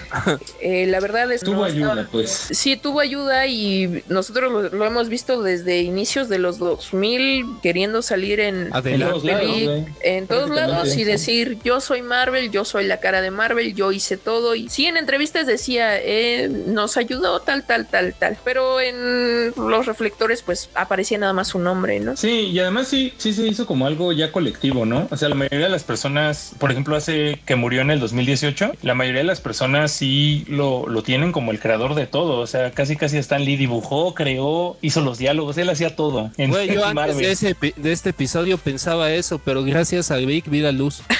Eh, 0.62 0.86
la 0.88 1.00
verdad 1.00 1.32
es 1.32 1.40
que 1.42 1.46
Tuvo 1.48 1.58
no 1.62 1.64
ayuda, 1.64 1.90
estaba- 1.92 2.08
pues. 2.12 2.30
Sí, 2.52 2.76
tuvo 2.78 3.00
ayuda 3.00 3.48
y 3.48 4.04
nosotros 4.10 4.52
lo, 4.52 4.62
lo 4.70 4.86
hemos 4.86 5.10
visto 5.10 5.42
desde 5.42 5.82
inicios 5.82 6.30
de 6.30 6.38
los 6.38 6.60
2000 6.60 7.46
queriendo 7.64 8.02
salir 8.02 8.40
en, 8.40 8.68
En 8.68 8.74
Adelante. 8.74 9.06
todos 9.12 9.24
lados, 9.24 9.58
en 10.04 10.28
todos 10.28 10.98
y 10.98 11.04
decir 11.04 11.58
yo 11.64 11.80
soy 11.80 12.02
Marvel, 12.02 12.52
yo 12.52 12.66
soy 12.66 12.86
la 12.86 13.00
cara 13.00 13.22
de 13.22 13.32
Marvel, 13.32 13.74
yo 13.74 13.92
hice 13.92 14.18
todo 14.18 14.54
y 14.56 14.70
sí 14.70 14.86
en 14.86 14.98
entrevistas 14.98 15.48
decía 15.48 15.98
eh, 15.98 16.50
nos 16.68 16.98
ayudó 16.98 17.40
tal 17.40 17.64
tal 17.66 17.88
tal 17.88 18.14
tal, 18.14 18.38
pero 18.44 18.80
en 18.82 19.54
los 19.56 19.86
reflectores 19.86 20.42
pues 20.44 20.70
aparecía 20.76 21.18
nada 21.18 21.34
más 21.34 21.48
su 21.48 21.60
nombre, 21.60 22.00
¿no? 22.00 22.18
Sí, 22.18 22.50
y 22.52 22.60
además 22.60 22.88
sí, 22.88 23.14
sí 23.18 23.34
se 23.34 23.48
hizo 23.48 23.66
como 23.66 23.88
algo 23.88 24.12
ya 24.14 24.32
colectivo, 24.32 24.86
¿no? 24.86 25.08
O 25.10 25.18
sea, 25.18 25.30
la 25.30 25.36
mayoría 25.36 25.66
de 25.66 25.72
las 25.72 25.84
personas, 25.84 26.52
por 26.60 26.72
ejemplo, 26.72 26.96
hace 26.96 27.40
que 27.46 27.56
murió 27.56 27.82
en 27.82 27.92
el 27.92 28.00
2018, 28.00 28.41
la 28.82 28.94
mayoría 28.96 29.22
de 29.22 29.28
las 29.28 29.42
personas 29.42 29.92
sí 29.92 30.46
lo, 30.48 30.88
lo 30.88 31.04
tienen 31.04 31.32
como 31.32 31.52
el 31.52 31.60
creador 31.60 31.96
de 31.96 32.08
todo. 32.08 32.40
O 32.40 32.48
sea, 32.48 32.72
casi 32.72 32.96
casi 32.96 33.18
Stan 33.18 33.44
Lee 33.44 33.56
dibujó, 33.58 34.14
creó, 34.14 34.78
hizo 34.82 35.02
los 35.02 35.18
diálogos, 35.18 35.58
él 35.58 35.70
hacía 35.70 35.96
todo. 35.96 36.32
En 36.38 36.50
Güey, 36.52 36.74
yo 36.74 36.86
antes 36.86 37.18
de, 37.18 37.32
ese, 37.32 37.56
epi- 37.56 37.74
de 37.76 37.92
este 37.92 38.10
episodio 38.12 38.58
pensaba 38.58 39.12
eso, 39.12 39.40
pero 39.40 39.64
gracias 39.64 40.12
a 40.12 40.18
Vic 40.18 40.50
vi 40.50 40.62
la 40.62 40.72
luz. 40.72 41.02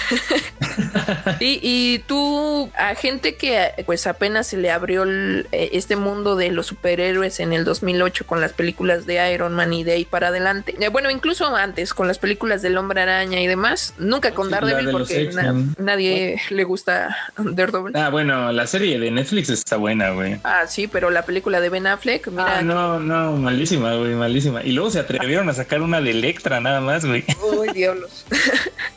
Y, 1.40 1.60
y 1.64 2.00
tú, 2.08 2.70
a 2.78 2.94
gente 2.96 3.36
que 3.36 3.72
pues 3.86 4.06
apenas 4.08 4.48
se 4.48 4.58
le 4.58 4.72
abrió 4.72 5.04
el- 5.04 5.48
eh, 5.52 5.72
este 5.74 5.96
mundo 5.96 6.36
de 6.36 6.52
los 6.52 6.68
superhéroes 6.68 7.40
en 7.40 7.52
el 7.54 7.66
2008 7.66 8.26
con 8.26 8.40
las 8.42 8.54
películas 8.54 9.06
de 9.06 9.34
Iron 9.34 9.54
Man 9.54 9.74
y 9.74 9.84
de 9.84 9.94
ahí 9.94 10.06
para 10.06 10.28
adelante. 10.28 10.76
Eh, 10.80 10.88
bueno, 10.90 11.10
incluso 11.10 11.54
antes 11.56 11.94
con 11.94 12.08
las 12.08 12.20
películas 12.20 12.62
del 12.62 12.78
Hombre 12.78 13.02
Araña 13.02 13.42
y 13.42 13.48
demás. 13.48 13.94
Nunca 13.98 14.32
con 14.34 14.50
Daredevil 14.50 14.92
porque 14.92 15.32
na- 15.34 15.56
nadie 15.78 16.40
le 16.50 16.64
gusta 16.64 17.11
Daredevil. 17.38 17.96
Ah, 17.96 18.10
bueno, 18.10 18.52
la 18.52 18.68
serie 18.68 19.00
de 19.00 19.12
Netflix 19.12 19.50
está 19.50 19.78
buena, 19.78 20.12
güey. 20.12 20.40
Ah, 20.44 20.66
sí, 20.68 20.88
pero 20.88 21.10
la 21.10 21.24
película 21.24 21.60
de 21.60 21.70
Ben 21.70 21.88
Affleck, 21.88 22.28
mira. 22.28 22.60
Ah, 22.60 22.62
no, 22.62 23.00
no, 23.00 23.34
malísima, 23.34 23.96
güey, 23.96 24.16
malísima. 24.16 24.64
Y 24.64 24.72
luego 24.72 24.90
se 24.92 25.00
atrevieron 25.00 25.50
a 25.50 25.54
sacar 25.54 25.82
una 25.82 26.02
de 26.02 26.12
Electra 26.12 26.60
nada 26.60 26.82
más, 26.82 27.06
güey. 27.06 27.24
Uy, 27.58 27.70
diablos. 27.74 28.26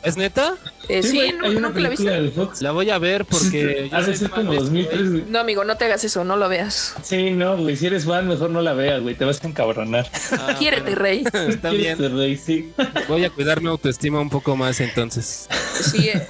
¿Es 0.03 0.17
neta? 0.17 0.55
Eh, 0.87 1.03
sí, 1.03 1.17
güey, 1.17 1.33
no, 1.33 1.45
hay 1.45 1.55
una 1.55 1.67
nunca 1.69 1.79
la 1.79 1.89
película 1.89 2.19
viste. 2.19 2.39
de 2.39 2.45
Fox. 2.45 2.61
La 2.61 2.71
voy 2.71 2.89
a 2.89 2.97
ver 2.97 3.25
porque 3.25 3.87
yo 3.91 3.95
Ha 3.97 3.99
de 4.01 4.05
soy 4.05 4.15
ser 4.17 4.29
fan 4.29 4.39
como 4.41 4.51
de 4.53 4.59
2003, 4.59 5.11
güey. 5.11 5.23
No, 5.27 5.39
amigo, 5.39 5.63
no 5.63 5.77
te 5.77 5.85
hagas 5.85 6.03
eso, 6.03 6.23
no 6.23 6.37
lo 6.37 6.49
veas. 6.49 6.95
Sí, 7.03 7.31
no, 7.31 7.57
güey, 7.57 7.75
si 7.75 7.87
eres 7.87 8.05
fan, 8.05 8.27
mejor 8.27 8.49
no 8.49 8.61
la 8.61 8.73
veas, 8.73 9.01
güey, 9.01 9.15
te 9.15 9.25
vas 9.25 9.43
a 9.43 9.47
encabronar. 9.47 10.09
Ah, 10.31 10.55
Quiérete, 10.59 10.95
rey. 10.95 11.23
Está 11.33 11.71
bien. 11.71 11.97
Rey, 12.17 12.37
sí. 12.37 12.71
Voy 13.07 13.25
a 13.25 13.29
cuidar 13.29 13.61
mi 13.61 13.67
autoestima 13.67 14.19
un 14.19 14.29
poco 14.29 14.55
más 14.55 14.79
entonces. 14.81 15.47
Sí, 15.81 16.09
eh, 16.09 16.25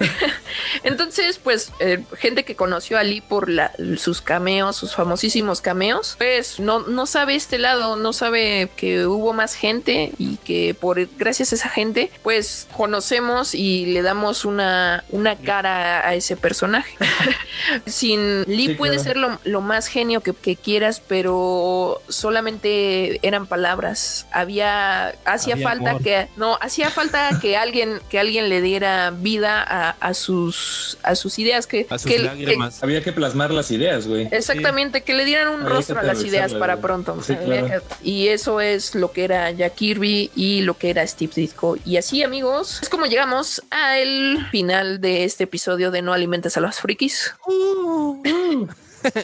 Entonces, 0.83 1.39
pues, 1.43 1.71
eh, 1.79 2.03
gente 2.17 2.43
que 2.45 2.55
conoció 2.55 2.97
a 2.97 3.03
Lee 3.03 3.21
por 3.21 3.49
la, 3.49 3.71
sus 3.97 4.21
cameos, 4.21 4.75
sus 4.75 4.95
famosísimos 4.95 5.61
cameos, 5.61 6.15
pues 6.17 6.59
no, 6.59 6.79
no 6.81 7.05
sabe 7.05 7.35
este 7.35 7.57
lado, 7.57 7.95
no 7.95 8.13
sabe 8.13 8.69
que 8.75 9.05
hubo 9.07 9.33
más 9.33 9.55
gente 9.55 10.11
y 10.17 10.37
que 10.37 10.75
por 10.79 11.07
gracias 11.17 11.51
a 11.51 11.55
esa 11.55 11.69
gente, 11.69 12.11
pues 12.23 12.67
conocemos 12.75 13.55
y 13.55 13.87
le 13.87 14.01
damos 14.01 14.44
una, 14.45 15.03
una 15.09 15.35
cara 15.35 16.07
a 16.07 16.13
ese 16.15 16.35
personaje. 16.37 16.95
Sin 17.85 18.43
Lee 18.43 18.67
Sí, 18.67 18.73
puede 18.75 18.93
claro. 18.95 19.03
ser 19.03 19.17
lo, 19.17 19.39
lo 19.43 19.61
más 19.61 19.87
genio 19.87 20.21
que, 20.21 20.33
que 20.33 20.55
quieras, 20.55 21.01
pero 21.05 22.01
solamente 22.09 23.19
eran 23.25 23.47
palabras. 23.47 24.27
Había, 24.31 25.09
hacía 25.25 25.53
Había 25.55 25.67
falta 25.67 25.89
amor. 25.91 26.03
que, 26.03 26.27
no, 26.37 26.57
hacía 26.61 26.89
falta 26.89 27.39
que 27.41 27.57
alguien, 27.57 27.99
que 28.09 28.19
alguien 28.19 28.49
le 28.49 28.61
diera 28.61 29.11
vida 29.11 29.63
a, 29.67 29.89
a 29.99 30.13
sus, 30.13 30.97
a 31.03 31.15
sus 31.15 31.39
ideas, 31.39 31.67
que, 31.67 31.87
A 31.89 31.97
sus 31.97 32.11
que- 32.11 32.19
lágrimas. 32.19 32.83
Había 32.83 33.01
que 33.03 33.11
plasmar 33.13 33.51
las 33.51 33.71
ideas, 33.71 34.07
güey. 34.07 34.27
exactamente, 34.31 35.01
que 35.03 35.13
le 35.13 35.25
dieran 35.25 35.47
un 35.49 35.61
Había 35.61 35.69
rostro 35.69 35.99
a 35.99 36.03
las 36.03 36.23
ideas 36.23 36.53
para 36.53 36.73
güey. 36.75 36.81
pronto. 36.83 37.21
Sí, 37.23 37.35
claro. 37.35 37.81
Y 38.03 38.27
eso 38.27 38.61
es 38.61 38.95
lo 38.95 39.11
que 39.11 39.23
era 39.23 39.51
Jack 39.51 39.75
Kirby 39.75 40.31
y 40.35 40.61
lo 40.61 40.77
que 40.77 40.89
era 40.89 41.05
Steve 41.07 41.31
Ditko. 41.35 41.77
Y 41.85 41.97
así, 41.97 42.23
amigos, 42.23 42.79
es 42.81 42.89
como 42.89 43.05
llegamos 43.05 43.61
al 43.71 44.34
final 44.51 45.01
de 45.01 45.23
este 45.23 45.45
episodio 45.45 45.91
de 45.91 46.01
No 46.01 46.13
alimentes 46.13 46.57
a 46.57 46.59
los 46.59 46.79
frikis. 46.79 47.35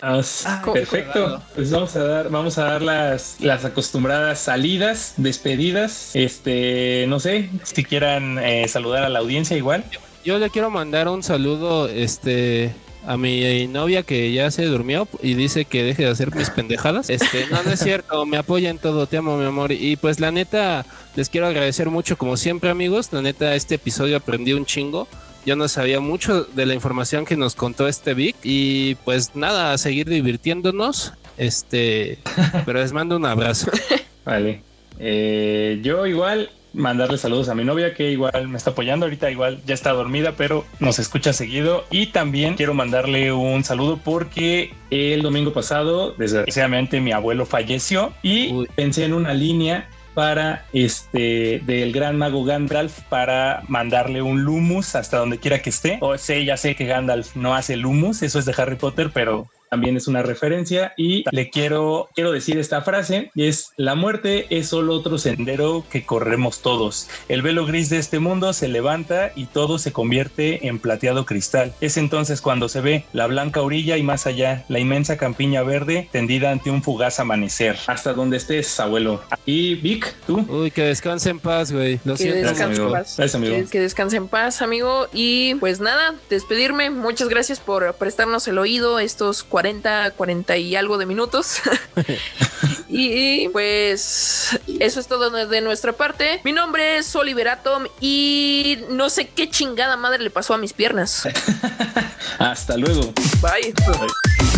Ah, 0.02 0.22
Ah, 0.46 0.62
perfecto. 0.74 1.42
Pues 1.56 1.72
vamos 1.72 1.96
a 1.96 2.04
dar, 2.04 2.30
vamos 2.30 2.58
a 2.60 2.66
dar 2.66 2.82
las, 2.84 3.38
las 3.40 3.66
acostumbradas 3.66 4.40
salidas, 4.40 5.16
despedidas. 5.18 6.12
Este, 6.16 7.06
no 7.08 7.20
sé, 7.20 7.50
si 7.64 7.84
quieran 7.84 8.38
eh, 8.38 8.68
saludar 8.68 9.04
a 9.04 9.10
la 9.10 9.20
audiencia 9.20 9.58
igual. 9.58 9.84
Yo 10.24 10.38
le 10.38 10.52
quiero 10.52 10.70
mandar 10.70 11.08
un 11.08 11.24
saludo 11.24 11.88
este 11.88 12.76
a 13.06 13.18
mi 13.18 13.68
novia 13.68 14.04
que 14.04 14.32
ya 14.32 14.52
se 14.52 14.66
durmió 14.66 15.08
y 15.22 15.34
dice 15.34 15.66
que 15.66 15.84
deje 15.84 16.04
de 16.04 16.10
hacer 16.10 16.36
mis 16.36 16.50
pendejadas. 16.50 17.10
Este, 17.10 17.48
no, 17.48 17.64
no 17.64 17.72
es 17.72 17.80
cierto, 17.80 18.26
me 18.26 18.38
apoya 18.38 18.70
en 18.70 18.78
todo, 18.78 19.08
te 19.08 19.18
amo, 19.18 19.38
mi 19.38 19.46
amor. 19.46 19.72
Y 19.72 19.96
pues 19.96 20.20
la 20.20 20.32
neta, 20.32 20.86
les 21.16 21.30
quiero 21.30 21.48
agradecer 21.48 21.90
mucho, 21.90 22.18
como 22.18 22.38
siempre, 22.38 22.70
amigos. 22.70 23.12
La 23.12 23.22
neta, 23.22 23.56
este 23.56 23.76
episodio 23.76 24.18
aprendí 24.18 24.54
un 24.54 24.66
chingo. 24.66 25.08
Yo 25.46 25.56
no 25.56 25.68
sabía 25.68 26.00
mucho 26.00 26.44
de 26.44 26.66
la 26.66 26.76
información 26.76 27.26
que 27.26 27.36
nos 27.36 27.56
contó 27.56 27.88
este 27.88 28.14
Vic. 28.14 28.36
Y 28.44 28.96
pues 28.96 29.36
nada, 29.36 29.74
a 29.74 29.78
seguir 29.78 30.08
divirtiéndonos. 30.08 31.14
Este, 31.38 32.20
pero 32.66 32.80
les 32.80 32.94
mando 32.94 33.18
un 33.18 33.26
abrazo. 33.26 33.72
Vale. 34.26 34.62
Eh, 35.00 35.80
yo 35.82 36.06
igual 36.06 36.52
mandarle 36.74 37.18
saludos 37.18 37.50
a 37.50 37.56
mi 37.56 37.64
novia 37.64 37.94
que 37.94 38.12
igual 38.12 38.48
me 38.48 38.58
está 38.58 38.72
apoyando 38.72 39.06
ahorita 39.06 39.30
igual 39.30 39.62
ya 39.66 39.74
está 39.74 39.92
dormida 39.92 40.34
pero 40.38 40.66
nos 40.80 41.00
escucha 41.00 41.34
seguido 41.34 41.84
y 41.92 42.08
también 42.08 42.56
quiero 42.56 42.74
mandarle 42.74 43.32
un 43.32 43.64
saludo 43.64 44.00
porque 44.04 44.74
el 44.90 45.22
domingo 45.22 45.54
pasado 45.54 46.14
desgraciadamente 46.18 47.02
mi 47.02 47.12
abuelo 47.12 47.46
falleció 47.46 48.14
y 48.22 48.54
Uy. 48.54 48.68
pensé 48.76 49.06
en 49.06 49.14
una 49.14 49.34
línea 49.34 49.90
para 50.14 50.66
este 50.74 51.62
del 51.66 51.92
gran 51.92 52.18
mago 52.18 52.44
Gandalf 52.44 53.00
para 53.04 53.64
mandarle 53.68 54.22
un 54.22 54.44
Lumus 54.44 54.96
hasta 54.96 55.18
donde 55.18 55.38
quiera 55.38 55.62
que 55.62 55.70
esté. 55.70 55.98
O 56.02 56.18
sé, 56.18 56.44
ya 56.46 56.58
sé 56.58 56.76
que 56.76 56.86
Gandalf 56.86 57.36
no 57.36 57.56
hace 57.56 57.78
Lumus, 57.78 58.22
eso 58.22 58.40
es 58.40 58.46
de 58.46 58.54
Harry 58.58 58.76
Potter, 58.76 59.12
pero 59.14 59.48
también 59.72 59.96
es 59.96 60.10
una 60.10 60.22
referencia 60.22 60.94
y 60.98 61.24
le 61.32 61.50
quiero 61.50 62.10
quiero 62.14 62.34
decir 62.34 62.60
esta 62.60 62.82
frase 62.82 63.32
y 63.34 63.48
es 63.48 63.72
la 63.78 63.96
muerte 63.96 64.46
es 64.50 64.68
solo 64.68 64.94
otro 64.94 65.18
sendero 65.18 65.86
que 65.90 66.06
corremos 66.06 66.62
todos. 66.62 67.08
El 67.30 67.42
velo 67.42 67.66
gris 67.66 67.90
de 67.90 67.98
este 67.98 68.20
mundo 68.20 68.52
se 68.52 68.68
levanta 68.68 69.32
y 69.34 69.46
todo 69.46 69.80
se 69.80 69.94
convierte 69.94 70.68
en 70.68 70.78
plateado 70.78 71.26
cristal. 71.26 71.74
Es 71.80 71.96
entonces 71.96 72.42
cuando 72.42 72.68
se 72.68 72.82
ve 72.82 73.06
la 73.14 73.28
blanca 73.28 73.62
orilla 73.62 73.96
y 73.96 74.04
más 74.04 74.28
allá 74.28 74.66
la 74.68 74.80
inmensa 74.80 75.16
campiña 75.16 75.64
verde 75.64 76.10
tendida 76.12 76.52
ante 76.52 76.70
un 76.70 76.84
fugaz 76.84 77.22
amanecer. 77.22 77.78
Hasta 77.88 78.12
donde 78.12 78.38
estés, 78.38 78.78
abuelo. 78.78 79.22
Y 79.46 79.76
Vic, 79.76 80.14
tú. 80.28 80.46
Uy, 80.50 80.72
que 80.72 80.84
descanse 80.84 81.30
en 81.30 81.40
paz, 81.40 81.72
güey. 81.72 81.98
Lo 82.04 82.16
Que 82.16 82.24
siento. 82.24 82.42
Gracias, 82.42 82.60
en 82.60 82.76
amigo. 82.76 82.92
paz. 82.92 83.16
Gracias, 83.16 83.36
amigo. 83.36 83.56
Que, 83.56 83.66
que 83.68 83.80
descanse 83.80 84.18
en 84.18 84.28
paz, 84.28 84.62
amigo. 84.62 85.08
Y 85.14 85.56
pues 85.56 85.80
nada, 85.80 86.16
despedirme. 86.30 86.90
Muchas 86.90 87.30
gracias 87.30 87.62
por 87.62 87.94
prestarnos 87.94 88.46
el 88.50 88.58
oído 88.58 89.00
estos 89.00 89.44
40, 89.62 90.12
40 90.18 90.58
y 90.58 90.76
algo 90.76 90.98
de 90.98 91.06
minutos. 91.06 91.62
y 92.90 93.48
pues 93.50 94.60
eso 94.80 95.00
es 95.00 95.08
todo 95.08 95.30
de 95.48 95.62
nuestra 95.62 95.94
parte. 95.94 96.42
Mi 96.44 96.52
nombre 96.52 96.98
es 96.98 97.16
Oliver 97.16 97.50
Atom 97.50 97.86
y 98.00 98.80
no 98.90 99.10
sé 99.10 99.28
qué 99.28 99.50
chingada 99.50 99.98
madre 99.98 100.24
le 100.24 100.32
pasó 100.32 100.56
a 100.56 100.58
mis 100.58 100.74
piernas. 100.74 101.28
Hasta 102.40 102.76
luego. 102.76 103.14
Bye. 103.42 103.74
Bye. 103.86 104.51